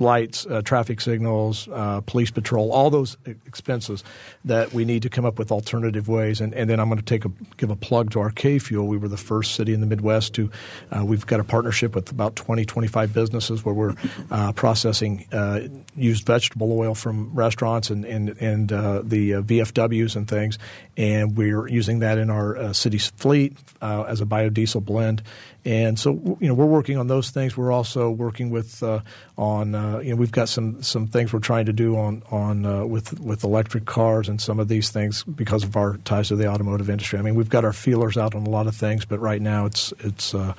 lights, 0.00 0.46
uh, 0.46 0.62
traffic 0.62 1.00
signals, 1.00 1.68
uh, 1.68 2.00
police 2.02 2.30
patrol, 2.30 2.72
all 2.72 2.90
those 2.90 3.16
expenses 3.26 4.02
that 4.44 4.72
we 4.72 4.84
need 4.84 5.02
to 5.02 5.10
come 5.10 5.24
up 5.24 5.38
with 5.38 5.52
alternative 5.52 6.08
ways. 6.08 6.40
And, 6.40 6.54
and 6.54 6.70
then 6.70 6.80
I'm 6.80 6.88
going 6.88 6.98
to 6.98 7.04
take 7.04 7.24
a, 7.24 7.30
give 7.56 7.70
a 7.70 7.76
plug 7.76 8.10
to 8.12 8.20
our 8.20 8.30
K 8.30 8.58
Fuel. 8.58 8.86
We 8.86 8.96
were 8.96 9.08
the 9.08 9.16
first 9.16 9.54
city 9.54 9.74
in 9.74 9.80
the 9.80 9.86
Midwest 9.86 10.34
to, 10.34 10.50
uh, 10.90 11.04
we've 11.04 11.26
got 11.26 11.40
a 11.40 11.44
partnership 11.44 11.94
with 11.94 12.10
about 12.10 12.36
20, 12.36 12.64
25 12.64 13.12
businesses 13.12 13.64
where 13.64 13.74
we're 13.74 13.94
uh, 14.30 14.52
processing 14.52 15.26
uh, 15.32 15.60
used 15.94 16.26
vegetable 16.26 16.72
oil 16.78 16.94
from 16.94 17.34
restaurants 17.34 17.90
and, 17.90 18.04
and, 18.04 18.30
and 18.40 18.68
the 18.68 19.32
VFWs 19.32 20.16
and 20.16 20.28
things. 20.28 20.58
And 20.96 21.36
we're 21.36 21.68
using 21.68 22.00
that 22.00 22.18
in 22.18 22.30
our 22.30 22.72
city's 22.72 23.08
fleet 23.08 23.56
as 23.82 24.20
a 24.20 24.26
biodiesel 24.26 24.84
blend. 24.84 25.22
And 25.68 25.98
so, 25.98 26.38
you 26.40 26.48
know, 26.48 26.54
we're 26.54 26.64
working 26.64 26.96
on 26.96 27.08
those 27.08 27.28
things. 27.28 27.54
We're 27.54 27.72
also 27.72 28.08
working 28.08 28.48
with 28.48 28.82
uh, 28.82 29.00
on, 29.36 29.74
uh, 29.74 29.98
you 29.98 30.08
know, 30.08 30.16
we've 30.16 30.32
got 30.32 30.48
some 30.48 30.82
some 30.82 31.06
things 31.06 31.30
we're 31.30 31.40
trying 31.40 31.66
to 31.66 31.74
do 31.74 31.98
on 31.98 32.22
on 32.30 32.64
uh, 32.64 32.86
with 32.86 33.20
with 33.20 33.44
electric 33.44 33.84
cars 33.84 34.30
and 34.30 34.40
some 34.40 34.60
of 34.60 34.68
these 34.68 34.88
things 34.88 35.24
because 35.24 35.64
of 35.64 35.76
our 35.76 35.98
ties 36.06 36.28
to 36.28 36.36
the 36.36 36.46
automotive 36.46 36.88
industry. 36.88 37.18
I 37.18 37.22
mean, 37.22 37.34
we've 37.34 37.50
got 37.50 37.66
our 37.66 37.74
feelers 37.74 38.16
out 38.16 38.34
on 38.34 38.46
a 38.46 38.48
lot 38.48 38.66
of 38.66 38.74
things, 38.76 39.04
but 39.04 39.18
right 39.18 39.42
now 39.42 39.66
it's 39.66 39.92
it's 39.98 40.34
uh, 40.34 40.54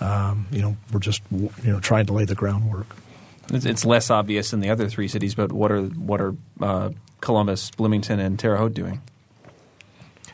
um, 0.00 0.46
you 0.50 0.62
know 0.62 0.74
we're 0.90 1.00
just 1.00 1.20
you 1.30 1.50
know 1.64 1.78
trying 1.78 2.06
to 2.06 2.14
lay 2.14 2.24
the 2.24 2.34
groundwork. 2.34 2.86
It's 3.52 3.84
less 3.84 4.08
obvious 4.08 4.54
in 4.54 4.60
the 4.60 4.70
other 4.70 4.88
three 4.88 5.08
cities, 5.08 5.34
but 5.34 5.52
what 5.52 5.70
are 5.70 5.82
what 5.82 6.22
are 6.22 6.34
uh, 6.62 6.90
Columbus, 7.20 7.72
Bloomington, 7.72 8.20
and 8.20 8.38
Terre 8.38 8.56
Haute 8.56 8.72
doing? 8.72 9.02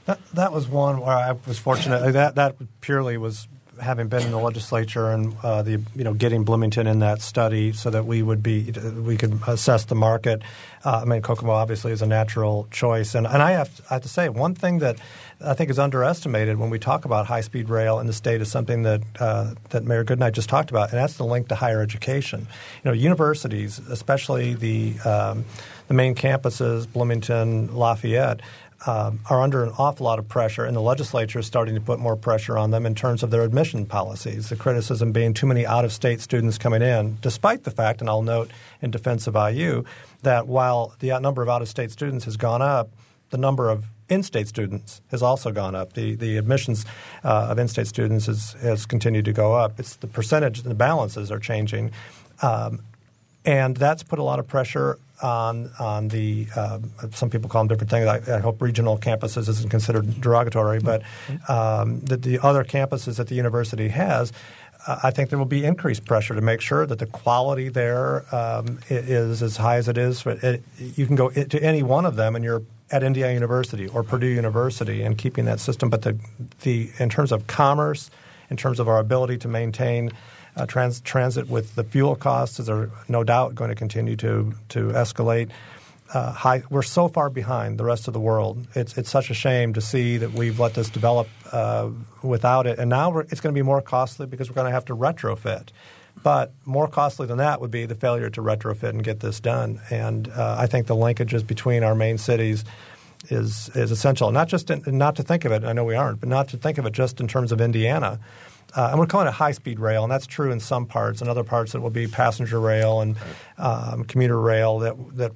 That, 0.05 0.21
that 0.35 0.53
was 0.53 0.69
one 0.69 1.01
where 1.01 1.17
I 1.17 1.33
was 1.45 1.59
fortunate. 1.59 2.13
That 2.13 2.37
that 2.37 2.55
purely 2.81 3.17
was 3.17 3.49
having 3.83 4.09
been 4.09 4.23
in 4.23 4.31
the 4.31 4.39
legislature 4.39 5.11
and 5.11 5.35
uh, 5.43 5.63
the 5.63 5.81
you 5.95 6.05
know 6.05 6.15
getting 6.15 6.45
Bloomington 6.45 6.87
in 6.87 7.01
that 7.01 7.21
study 7.21 7.73
so 7.73 7.91
that 7.91 8.07
we 8.07 8.23
would 8.23 8.43
be 8.43 8.73
we 9.05 9.17
could 9.17 9.39
assess 9.47 9.85
the 9.87 9.95
market. 9.95 10.43
Uh, 10.85 11.01
I 11.03 11.05
mean, 11.05 11.23
Kokomo 11.23 11.53
obviously 11.53 11.93
is 11.93 12.03
a 12.03 12.07
natural 12.07 12.67
choice, 12.71 13.15
and 13.15 13.27
and 13.27 13.43
I 13.43 13.53
have, 13.53 13.75
to, 13.77 13.83
I 13.91 13.95
have 13.95 14.03
to 14.03 14.09
say 14.09 14.29
one 14.29 14.55
thing 14.55 14.79
that 14.79 14.97
I 15.45 15.55
think 15.55 15.71
is 15.71 15.79
underestimated 15.79 16.59
when 16.59 16.71
we 16.71 16.79
talk 16.79 17.05
about 17.05 17.27
high 17.27 17.41
speed 17.41 17.69
rail 17.69 17.99
in 17.99 18.07
the 18.07 18.13
state 18.13 18.41
is 18.41 18.51
something 18.51 18.83
that 18.83 19.03
uh, 19.21 19.55
that 19.71 19.85
Mayor 19.85 20.05
Goodnight 20.05 20.35
just 20.35 20.49
talked 20.49 20.71
about, 20.71 20.91
and 20.91 20.99
that's 20.99 21.15
the 21.15 21.25
link 21.25 21.49
to 21.49 21.55
higher 21.55 21.83
education. 21.83 22.47
You 22.85 22.91
know, 22.91 22.93
universities, 22.93 23.79
especially 23.79 24.55
the 24.55 24.99
um, 25.01 25.45
the 25.89 25.95
main 25.95 26.15
campuses, 26.15 26.91
Bloomington, 26.91 27.75
Lafayette, 27.75 28.41
um, 28.87 29.21
are 29.31 29.41
under 29.41 29.63
an 29.63 29.73
awful 29.79 30.05
lot 30.05 30.19
of 30.19 30.29
pressure, 30.29 30.65
and 30.65 30.77
the 30.77 30.81
legislature 30.81 31.39
is 31.39 31.47
starting 31.47 31.75
to 31.75 31.81
put 31.81 31.99
more 31.99 32.17
pressure 32.17 32.59
on 32.59 32.71
them 32.71 32.87
in 32.87 32.95
terms 32.95 33.23
of 33.23 33.31
their 33.31 33.43
admission 33.43 33.87
policies. 33.87 34.49
The 34.49 34.57
criticism 34.57 35.13
being 35.13 35.35
too 35.35 35.47
many 35.47 35.67
out 35.67 35.85
of 35.85 35.93
state 35.93 36.21
students 36.21 36.59
coming 36.59 36.83
in, 36.83 37.19
despite 37.21 37.65
the 37.65 37.71
fact, 37.71 38.01
and 38.01 38.11
I'll 38.11 38.23
note 38.23 38.51
in 38.81 38.91
defense 38.91 39.27
of 39.27 39.35
IU, 39.35 39.85
that 40.23 40.47
while 40.47 40.95
the 40.99 41.19
number 41.21 41.43
of 41.43 41.49
out 41.49 41.63
of 41.63 41.69
state 41.69 41.91
students 41.91 42.25
has 42.25 42.37
gone 42.37 42.63
up, 42.63 42.91
the 43.31 43.39
number 43.39 43.71
of 43.71 43.87
in 44.09 44.23
state 44.23 44.47
students 44.47 45.01
has 45.11 45.23
also 45.23 45.53
gone 45.53 45.75
up. 45.75 45.95
The, 45.95 46.15
the 46.15 46.37
admissions 46.37 46.85
uh, 47.25 47.49
of 47.51 47.59
in 47.59 47.69
state 47.69 47.87
students 47.87 48.27
has, 48.27 48.53
has 48.61 48.85
continued 48.85 49.25
to 49.25 49.33
go 49.33 49.55
up. 49.55 49.81
It's 49.81 49.97
the 49.97 50.07
percentage, 50.07 50.63
the 50.63 50.75
balances 50.75 51.31
are 51.31 51.39
changing. 51.39 51.93
Um, 52.43 52.81
and 53.45 53.77
that's 53.77 54.03
put 54.03 54.19
a 54.19 54.23
lot 54.23 54.39
of 54.39 54.47
pressure 54.47 54.99
on 55.23 55.71
on 55.79 56.09
the 56.09 56.47
uh, 56.57 56.79
some 57.13 57.31
people 57.31 57.49
call 57.49 57.63
them 57.63 57.69
different 57.69 57.91
things. 57.91 58.07
I, 58.07 58.37
I, 58.37 58.41
hope 58.41 58.61
regional 58.61 58.99
campuses 58.99 59.49
isn't 59.49 59.71
considered 59.71 60.21
derogatory, 60.21 60.81
but 60.81 61.03
um, 61.49 62.01
the, 62.01 62.17
the, 62.17 62.39
other 62.41 62.65
campuses 62.65 63.17
that 63.17 63.29
the 63.29 63.35
university 63.35 63.89
has. 63.89 64.33
I 64.85 65.13
think 65.13 65.31
there 65.31 65.39
will 65.39 65.47
be 65.47 65.65
increased 65.65 66.05
pressure 66.05 66.35
to 66.35 66.41
make 66.41 66.61
sure 66.61 66.87
that 66.87 66.99
the 66.99 67.07
quality 67.07 67.69
there 67.69 68.25
um, 68.35 68.81
is 68.91 69.41
as 69.41 69.57
high 69.57 69.77
as 69.77 69.87
it 69.87 69.97
is. 69.97 70.27
It, 70.27 70.65
you 70.77 71.07
can 71.07 71.15
go 71.15 71.31
to 71.31 71.63
any 71.63 71.85
one 71.85 72.05
of 72.05 72.17
them, 72.17 72.35
and 72.35 72.45
you're 72.45 72.63
at 72.91 73.05
Indiana 73.05 73.33
University 73.33 73.87
or 73.87 74.03
Purdue 74.03 74.27
University, 74.27 75.03
and 75.03 75.17
keeping 75.17 75.45
that 75.45 75.61
system. 75.61 75.89
But 75.89 76.03
the 76.03 76.19
the 76.63 76.91
in 76.99 77.11
terms 77.11 77.31
of 77.31 77.47
commerce, 77.47 78.11
in 78.51 78.57
terms 78.57 78.81
of 78.81 78.89
our 78.89 78.99
ability 78.99 79.39
to 79.39 79.49
maintain 79.49 80.11
uh, 80.57 80.67
trans- 80.67 81.01
transit 81.01 81.49
with 81.49 81.75
the 81.75 81.85
fuel 81.85 82.17
costs 82.17 82.69
are 82.69 82.91
no 83.09 83.25
doubt 83.25 83.55
going 83.55 83.71
to 83.71 83.75
continue 83.75 84.17
to 84.17 84.55
to 84.71 84.89
escalate. 84.89 85.51
Uh, 86.13 86.31
high, 86.31 86.63
we're 86.69 86.83
so 86.83 87.09
far 87.09 87.31
behind 87.31 87.79
the 87.79 87.85
rest 87.85 88.07
of 88.07 88.13
the 88.13 88.21
world. 88.21 88.67
It's 88.75 88.99
it's 88.99 89.11
such 89.11 89.31
a 89.31 89.35
shame 89.35 89.73
to 89.75 89.81
see 89.81 90.19
that 90.19 90.33
we've 90.33 90.61
let 90.61 90.75
this 90.75 90.91
develop 90.91 91.29
uh, 91.53 91.89
without 92.23 92.67
it, 92.67 92.79
and 92.79 92.91
now 92.91 93.19
it's 93.19 93.41
going 93.41 93.55
to 93.55 93.59
be 93.59 93.63
more 93.63 93.81
costly 93.81 94.27
because 94.27 94.51
we're 94.51 94.55
going 94.55 94.67
to 94.67 94.73
have 94.73 94.85
to 94.87 94.97
retrofit. 94.97 95.69
But 96.23 96.53
more 96.67 96.87
costly 96.87 97.27
than 97.27 97.39
that 97.39 97.61
would 97.63 97.71
be 97.71 97.87
the 97.87 97.95
failure 97.95 98.29
to 98.31 98.43
retrofit 98.43 98.91
and 98.91 99.03
get 99.03 99.21
this 99.21 99.41
done. 99.41 99.81
And 99.91 100.29
uh, 100.29 100.57
I 100.59 100.67
think 100.67 100.87
the 100.87 100.95
linkages 100.95 101.45
between 101.45 101.83
our 101.83 101.95
main 101.95 102.19
cities 102.19 102.65
is 103.31 103.71
is 103.75 103.91
essential. 103.91 104.31
Not 104.33 104.49
just 104.49 104.71
in, 104.71 104.83
not 104.87 105.17
to 105.17 105.23
think 105.23 105.45
of 105.45 105.53
it. 105.53 105.65
I 105.65 105.73
know 105.73 105.85
we 105.85 105.95
aren't, 105.95 106.21
but 106.21 106.29
not 106.29 106.49
to 106.49 106.59
think 106.59 106.79
of 106.79 106.87
it 106.87 106.93
just 106.93 107.21
in 107.21 107.29
terms 107.29 107.53
of 107.53 107.61
Indiana. 107.61 108.21
Uh, 108.75 108.89
and 108.91 108.99
we're 108.99 109.07
calling 109.07 109.27
it 109.27 109.31
a 109.31 109.33
high 109.33 109.53
speed 109.53 109.79
rail, 109.79 110.03
and 110.03 110.11
that's 110.11 110.27
true 110.27 110.51
in 110.51 110.61
some 110.61 110.87
parts. 110.87 111.21
In 111.21 111.29
other 111.29 111.45
parts, 111.45 111.75
it 111.75 111.81
will 111.81 111.91
be 111.91 112.07
passenger 112.07 112.59
rail 112.61 113.01
and 113.01 113.17
um, 113.59 114.05
commuter 114.05 114.41
rail 114.41 114.79
that 114.81 114.97
that 115.17 115.33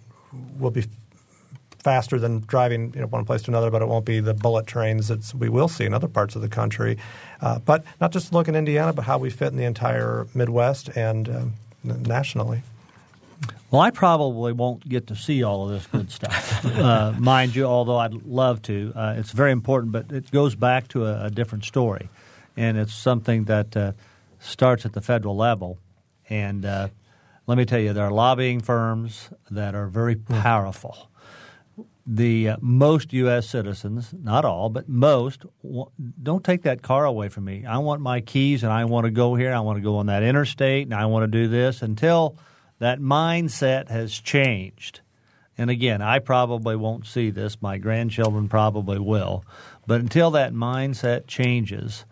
will 0.59 0.71
be 0.71 0.85
faster 1.87 2.19
than 2.19 2.41
driving 2.41 2.93
you 2.95 3.01
know, 3.01 3.07
one 3.07 3.25
place 3.25 3.43
to 3.43 3.51
another, 3.51 3.71
but 3.71 3.81
it 3.81 3.87
won't 3.87 4.05
be 4.05 4.19
the 4.19 4.35
bullet 4.35 4.67
trains 4.67 5.07
that 5.07 5.33
we 5.35 5.49
will 5.49 5.69
see 5.69 5.85
in 5.85 5.95
other 5.95 6.09
parts 6.09 6.35
of 6.35 6.43
the 6.43 6.49
country. 6.49 6.99
Uh, 7.41 7.61
but 7.61 7.85
not 8.01 8.11
just 8.11 8.33
look 8.33 8.49
in 8.49 8.57
Indiana, 8.57 8.93
but 8.93 9.05
how 9.05 9.19
we 9.19 9.31
fit 9.31 9.53
in 9.53 9.57
the 9.57 9.65
entire 9.65 10.27
Midwest 10.35 10.89
and 10.97 11.29
uh, 11.29 11.45
nationally. 11.85 12.63
Well, 13.71 13.83
I 13.83 13.91
probably 13.91 14.53
won't 14.53 14.89
get 14.89 15.07
to 15.09 15.15
see 15.15 15.45
all 15.45 15.65
of 15.65 15.71
this 15.71 15.87
good 15.87 16.11
stuff, 16.11 16.65
uh, 16.77 17.13
mind 17.19 17.55
you, 17.55 17.67
although 17.67 17.99
I'd 17.99 18.15
love 18.25 18.63
to. 18.63 18.93
Uh, 18.97 19.15
it's 19.17 19.31
very 19.31 19.53
important, 19.53 19.93
but 19.93 20.11
it 20.11 20.31
goes 20.33 20.57
back 20.57 20.89
to 20.89 21.07
a, 21.07 21.27
a 21.27 21.31
different 21.31 21.65
story. 21.65 22.09
And 22.57 22.79
it's 22.79 22.95
something 22.95 23.45
that 23.45 23.77
uh, 23.77 23.93
starts 24.39 24.87
at 24.87 24.93
the 24.93 25.01
federal 25.01 25.37
level. 25.37 25.79
And 26.29 26.65
uh, 26.65 26.89
let 27.47 27.59
me 27.59 27.65
tell 27.65 27.79
you, 27.79 27.93
there 27.93 28.07
are 28.07 28.13
lobbying 28.13 28.61
firms 28.61 29.31
that 29.51 29.75
are 29.75 29.89
very 29.89 30.15
hmm. 30.15 30.41
powerful. 30.41 31.11
The 32.07 32.51
uh, 32.51 32.57
most 32.61 33.13
U.S. 33.13 33.49
citizens, 33.49 34.15
not 34.17 34.45
all, 34.45 34.69
but 34.69 34.89
most, 34.89 35.45
don't 36.23 36.45
take 36.45 36.63
that 36.63 36.81
car 36.81 37.05
away 37.05 37.29
from 37.29 37.45
me. 37.45 37.67
I 37.67 37.79
want 37.79 38.01
my 38.01 38.21
keys 38.21 38.63
and 38.63 38.73
I 38.73 38.85
want 38.85 39.07
to 39.07 39.11
go 39.11 39.35
here. 39.35 39.53
I 39.53 39.61
want 39.61 39.77
to 39.77 39.83
go 39.83 39.97
on 39.97 40.07
that 40.07 40.23
interstate 40.23 40.87
and 40.87 40.95
I 40.95 41.07
want 41.07 41.25
to 41.25 41.27
do 41.27 41.49
this 41.49 41.83
until– 41.83 42.37
that 42.79 43.01
mindset 43.01 43.89
has 43.89 44.13
changed. 44.13 45.01
And 45.59 45.71
again, 45.71 46.03
I 46.03 46.19
probably 46.19 46.77
won't 46.77 47.07
see 47.07 47.31
this. 47.31 47.63
My 47.63 47.79
grandchildren 47.79 48.49
probably 48.49 48.99
will. 48.99 49.45
But 49.87 50.01
until 50.01 50.31
that 50.33 50.53
mindset 50.53 51.27
changes, 51.27 52.05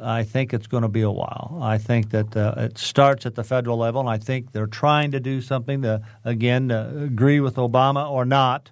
I 0.00 0.24
think 0.24 0.52
it's 0.52 0.66
going 0.66 0.82
to 0.82 0.88
be 0.88 1.02
a 1.02 1.10
while. 1.10 1.60
I 1.62 1.78
think 1.78 2.10
that 2.10 2.36
uh, 2.36 2.54
it 2.56 2.78
starts 2.78 3.26
at 3.26 3.36
the 3.36 3.44
federal 3.44 3.78
level, 3.78 4.00
and 4.00 4.10
I 4.10 4.18
think 4.18 4.52
they're 4.52 4.66
trying 4.66 5.12
to 5.12 5.20
do 5.20 5.40
something 5.40 5.82
to, 5.82 6.02
again, 6.24 6.68
to 6.68 7.04
agree 7.04 7.40
with 7.40 7.56
Obama 7.56 8.10
or 8.10 8.24
not. 8.24 8.70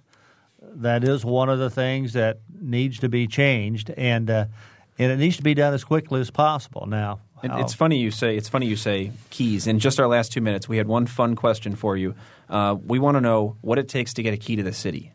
That 0.61 1.03
is 1.03 1.23
one 1.23 1.49
of 1.49 1.59
the 1.59 1.69
things 1.69 2.13
that 2.13 2.39
needs 2.59 2.99
to 2.99 3.09
be 3.09 3.27
changed, 3.27 3.91
and 3.91 4.29
uh, 4.29 4.45
and 4.97 5.11
it 5.11 5.17
needs 5.17 5.37
to 5.37 5.43
be 5.43 5.53
done 5.53 5.73
as 5.73 5.83
quickly 5.83 6.19
as 6.19 6.29
possible. 6.29 6.85
Now, 6.87 7.19
it's 7.43 7.73
funny 7.73 7.99
you 7.99 8.11
say 8.11 8.35
it's 8.37 8.49
funny 8.49 8.65
you 8.65 8.75
say 8.75 9.11
keys. 9.29 9.67
In 9.67 9.79
just 9.79 9.99
our 9.99 10.07
last 10.07 10.31
two 10.31 10.41
minutes, 10.41 10.67
we 10.67 10.77
had 10.77 10.87
one 10.87 11.05
fun 11.05 11.35
question 11.35 11.75
for 11.75 11.95
you. 11.95 12.15
Uh, 12.49 12.75
we 12.85 12.99
want 12.99 13.15
to 13.15 13.21
know 13.21 13.55
what 13.61 13.77
it 13.77 13.87
takes 13.87 14.13
to 14.15 14.23
get 14.23 14.33
a 14.33 14.37
key 14.37 14.55
to 14.55 14.63
the 14.63 14.73
city 14.73 15.12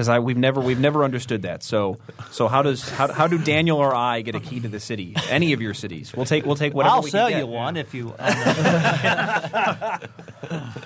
because 0.00 0.18
we've 0.20 0.38
never 0.38 0.60
we've 0.60 0.80
never 0.80 1.04
understood 1.04 1.42
that. 1.42 1.62
So 1.62 1.98
so 2.30 2.48
how 2.48 2.62
does 2.62 2.88
how, 2.88 3.12
how 3.12 3.26
do 3.26 3.36
Daniel 3.36 3.76
or 3.78 3.94
I 3.94 4.22
get 4.22 4.34
a 4.34 4.40
key 4.40 4.58
to 4.60 4.68
the 4.68 4.80
city? 4.80 5.14
Any 5.28 5.52
of 5.52 5.60
your 5.60 5.74
cities? 5.74 6.14
We'll 6.14 6.24
take 6.24 6.46
we'll 6.46 6.56
take 6.56 6.72
whatever. 6.72 6.94
I'll 6.96 7.02
we 7.02 7.10
sell 7.10 7.28
can 7.28 7.40
you 7.40 7.46
one 7.46 7.76
if 7.76 7.92
you. 7.92 8.14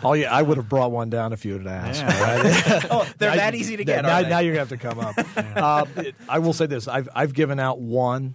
oh 0.03 0.15
yeah, 0.15 0.35
I 0.35 0.43
would 0.43 0.57
have 0.57 0.69
brought 0.69 0.91
one 0.91 1.11
down 1.11 1.33
if 1.33 1.45
you 1.45 1.59
had 1.59 1.67
asked. 1.69 2.01
Yeah. 2.03 2.81
oh, 2.91 3.09
they're 3.19 3.31
now, 3.31 3.37
that 3.37 3.55
easy 3.55 3.77
to 3.77 3.85
get. 3.85 4.03
Now, 4.03 4.21
now, 4.23 4.41
you're 4.41 4.55
gonna 4.55 4.67
have 4.67 4.71
to 4.71 4.77
come 4.77 4.99
up. 4.99 5.15
Uh, 5.55 5.85
I 6.29 6.41
will 6.41 6.53
say 6.53 6.67
this: 6.67 6.89
I've 6.89 7.09
I've 7.15 7.33
given 7.33 7.61
out 7.61 7.79
one 7.81 8.35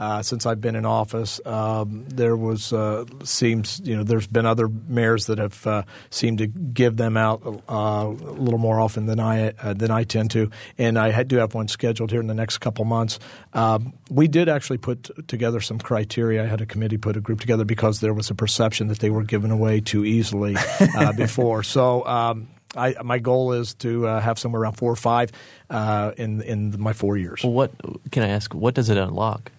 uh, 0.00 0.22
since 0.22 0.46
I've 0.46 0.62
been 0.62 0.74
in 0.74 0.86
office. 0.86 1.40
Um, 1.44 2.06
there 2.08 2.34
was 2.34 2.72
uh, 2.72 3.04
seems 3.22 3.80
you 3.84 3.94
know 3.94 4.02
there's 4.02 4.26
been 4.26 4.46
other 4.46 4.66
mayors 4.88 5.26
that 5.26 5.36
have 5.36 5.66
uh, 5.66 5.82
seemed 6.08 6.38
to 6.38 6.46
give 6.46 6.96
them 6.96 7.18
out 7.18 7.42
uh, 7.68 8.06
a 8.08 8.08
little 8.08 8.58
more 8.58 8.80
often 8.80 9.04
than 9.04 9.20
I 9.20 9.50
uh, 9.50 9.74
than 9.74 9.90
I 9.90 10.04
tend 10.04 10.30
to, 10.32 10.50
and 10.78 10.98
I 10.98 11.22
do 11.22 11.36
have 11.36 11.54
one 11.54 11.68
scheduled 11.68 12.10
here 12.10 12.20
in 12.20 12.28
the 12.28 12.34
next 12.34 12.58
couple 12.58 12.86
months. 12.86 13.18
Um, 13.52 13.92
we 14.08 14.26
did 14.26 14.48
actually 14.48 14.78
put 14.78 15.10
together 15.28 15.60
some 15.60 15.78
criteria. 15.78 16.42
I 16.44 16.46
had 16.46 16.62
a 16.62 16.66
committee 16.66 16.96
put 16.96 17.18
a 17.18 17.20
group 17.20 17.40
together 17.40 17.66
because 17.66 18.00
there 18.00 18.14
was 18.14 18.30
a 18.30 18.34
perception 18.34 18.88
that 18.88 19.00
they 19.00 19.10
were 19.10 19.24
given 19.24 19.50
away 19.50 19.80
too 19.80 20.06
easily 20.06 20.56
uh, 20.96 21.12
before. 21.16 21.62
So. 21.62 22.04
Um, 22.06 22.48
I, 22.76 22.94
my 23.02 23.18
goal 23.18 23.54
is 23.54 23.74
to 23.74 24.06
uh, 24.06 24.20
have 24.20 24.38
somewhere 24.38 24.62
around 24.62 24.74
four 24.74 24.92
or 24.92 24.96
five 24.96 25.32
uh, 25.70 26.12
in 26.16 26.40
in 26.42 26.80
my 26.80 26.92
four 26.92 27.16
years. 27.16 27.42
What 27.42 27.72
can 28.12 28.22
I 28.22 28.28
ask? 28.28 28.54
What 28.54 28.74
does 28.74 28.90
it 28.90 28.96
unlock? 28.96 29.50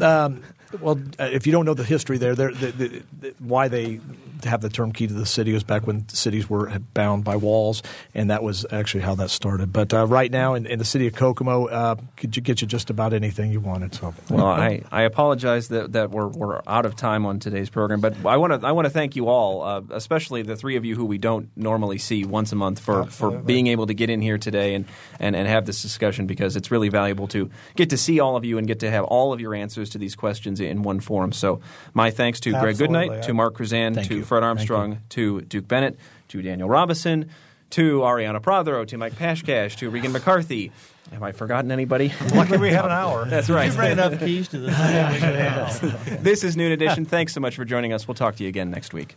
Um, 0.00 0.42
well, 0.80 1.00
uh, 1.18 1.24
if 1.24 1.46
you 1.46 1.52
don't 1.52 1.64
know 1.64 1.74
the 1.74 1.84
history 1.84 2.18
there, 2.18 2.34
the, 2.34 2.48
the, 2.48 3.02
the, 3.20 3.34
why 3.38 3.68
they 3.68 4.00
have 4.44 4.60
the 4.60 4.68
term 4.68 4.92
key 4.92 5.06
to 5.06 5.14
the 5.14 5.26
city 5.26 5.52
was 5.52 5.64
back 5.64 5.86
when 5.86 6.08
cities 6.08 6.48
were 6.48 6.70
bound 6.94 7.24
by 7.24 7.36
walls, 7.36 7.82
and 8.14 8.30
that 8.30 8.42
was 8.42 8.66
actually 8.70 9.02
how 9.02 9.14
that 9.14 9.30
started. 9.30 9.72
But 9.72 9.92
uh, 9.94 10.06
right 10.06 10.30
now, 10.30 10.54
in, 10.54 10.66
in, 10.66 10.78
the 10.78 10.84
city 10.84 11.06
of 11.06 11.14
Kokomo, 11.14 11.66
uh, 11.66 11.96
could 12.16 12.36
you 12.36 12.42
get 12.42 12.60
you 12.60 12.66
just 12.66 12.90
about 12.90 13.12
anything 13.12 13.52
you 13.52 13.60
wanted. 13.60 13.94
So, 13.94 14.14
well, 14.30 14.46
I, 14.46 14.82
I 14.90 15.02
apologize 15.02 15.68
that, 15.68 15.92
that 15.92 16.10
we're, 16.10 16.28
we're 16.28 16.60
out 16.66 16.86
of 16.86 16.96
time 16.96 17.26
on 17.26 17.38
today's 17.38 17.70
program, 17.70 18.00
but 18.00 18.14
I 18.26 18.36
want 18.36 18.60
to 18.60 18.66
I 18.66 18.72
want 18.72 18.86
to 18.86 18.90
thank 18.90 19.16
you 19.16 19.28
all, 19.28 19.62
uh, 19.62 19.82
especially 19.90 20.42
the 20.42 20.56
three 20.56 20.76
of 20.76 20.84
you 20.84 20.96
who 20.96 21.04
we 21.04 21.18
don't 21.18 21.50
normally 21.56 21.98
see 21.98 22.24
once 22.24 22.52
a 22.52 22.56
month 22.56 22.80
for, 22.80 23.04
for 23.06 23.30
being 23.30 23.66
able 23.66 23.86
to 23.86 23.94
get 23.94 24.10
in 24.10 24.22
here 24.22 24.38
today 24.38 24.74
and, 24.74 24.86
and, 25.20 25.36
and 25.36 25.48
have 25.48 25.66
this 25.66 25.82
discussion 25.82 26.26
because 26.26 26.56
it's 26.56 26.70
really 26.70 26.88
valuable 26.88 27.28
to 27.28 27.50
get 27.76 27.90
to 27.90 27.96
see 27.96 28.20
all 28.20 28.36
of 28.36 28.44
you 28.44 28.58
and 28.58 28.66
get 28.66 28.80
to 28.80 28.90
have 28.90 29.04
all 29.04 29.32
of 29.32 29.40
your 29.40 29.54
answers 29.54 29.90
to 29.90 29.98
these 29.98 30.14
questions 30.14 30.60
in 30.70 30.82
one 30.82 31.00
forum. 31.00 31.32
So, 31.32 31.60
my 31.94 32.10
thanks 32.10 32.40
to 32.40 32.50
Absolutely. 32.50 32.74
Greg 32.74 32.78
Goodnight, 32.78 33.22
to 33.24 33.34
Mark 33.34 33.56
Kruzan, 33.56 34.06
to 34.06 34.16
you. 34.16 34.24
Fred 34.24 34.42
Armstrong, 34.42 35.00
to 35.10 35.40
Duke 35.42 35.68
Bennett, 35.68 35.98
to 36.28 36.42
Daniel 36.42 36.68
Robison, 36.68 37.30
to 37.70 38.00
Ariana 38.00 38.40
Prothero, 38.40 38.84
to 38.84 38.98
Mike 38.98 39.14
Pashkash, 39.14 39.76
to 39.76 39.90
Regan 39.90 40.12
McCarthy. 40.12 40.72
Have 41.10 41.22
I 41.22 41.32
forgotten 41.32 41.70
anybody? 41.70 42.12
Luckily, 42.34 42.58
we 42.58 42.70
had 42.70 42.84
an 42.84 42.90
hour. 42.90 43.26
That's 43.26 43.50
right. 43.50 43.70
You 43.70 43.76
bring 43.76 43.92
enough 43.92 44.18
keys 44.18 44.48
to 44.48 44.58
this. 44.58 45.78
this 46.20 46.44
is 46.44 46.56
Noon 46.56 46.72
Edition. 46.72 47.04
Thanks 47.04 47.34
so 47.34 47.40
much 47.40 47.56
for 47.56 47.64
joining 47.64 47.92
us. 47.92 48.06
We'll 48.08 48.14
talk 48.14 48.36
to 48.36 48.42
you 48.42 48.48
again 48.48 48.70
next 48.70 48.94
week. 48.94 49.16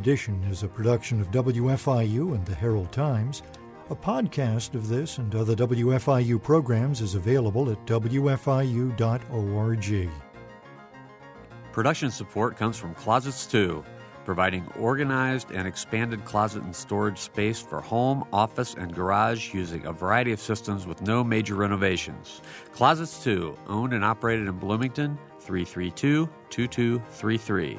Edition 0.00 0.42
is 0.44 0.62
a 0.62 0.68
production 0.68 1.20
of 1.20 1.30
WFIU 1.30 2.34
and 2.34 2.46
the 2.46 2.54
Herald 2.54 2.90
Times. 2.90 3.42
A 3.90 3.94
podcast 3.94 4.74
of 4.74 4.88
this 4.88 5.18
and 5.18 5.34
other 5.34 5.54
WFIU 5.54 6.42
programs 6.42 7.02
is 7.02 7.16
available 7.16 7.70
at 7.70 7.84
WFIU.org. 7.84 8.98
Production 11.70 12.10
support 12.10 12.56
comes 12.56 12.78
from 12.78 12.94
Closets 12.94 13.44
2, 13.44 13.84
providing 14.24 14.66
organized 14.78 15.50
and 15.50 15.68
expanded 15.68 16.24
closet 16.24 16.62
and 16.62 16.74
storage 16.74 17.18
space 17.18 17.60
for 17.60 17.82
home, 17.82 18.24
office, 18.32 18.72
and 18.78 18.94
garage 18.94 19.52
using 19.52 19.84
a 19.84 19.92
variety 19.92 20.32
of 20.32 20.40
systems 20.40 20.86
with 20.86 21.02
no 21.02 21.22
major 21.22 21.56
renovations. 21.56 22.40
Closets 22.72 23.22
2, 23.22 23.54
owned 23.66 23.92
and 23.92 24.02
operated 24.02 24.48
in 24.48 24.54
Bloomington, 24.54 25.18
332 25.40 26.26
2233. 26.48 27.78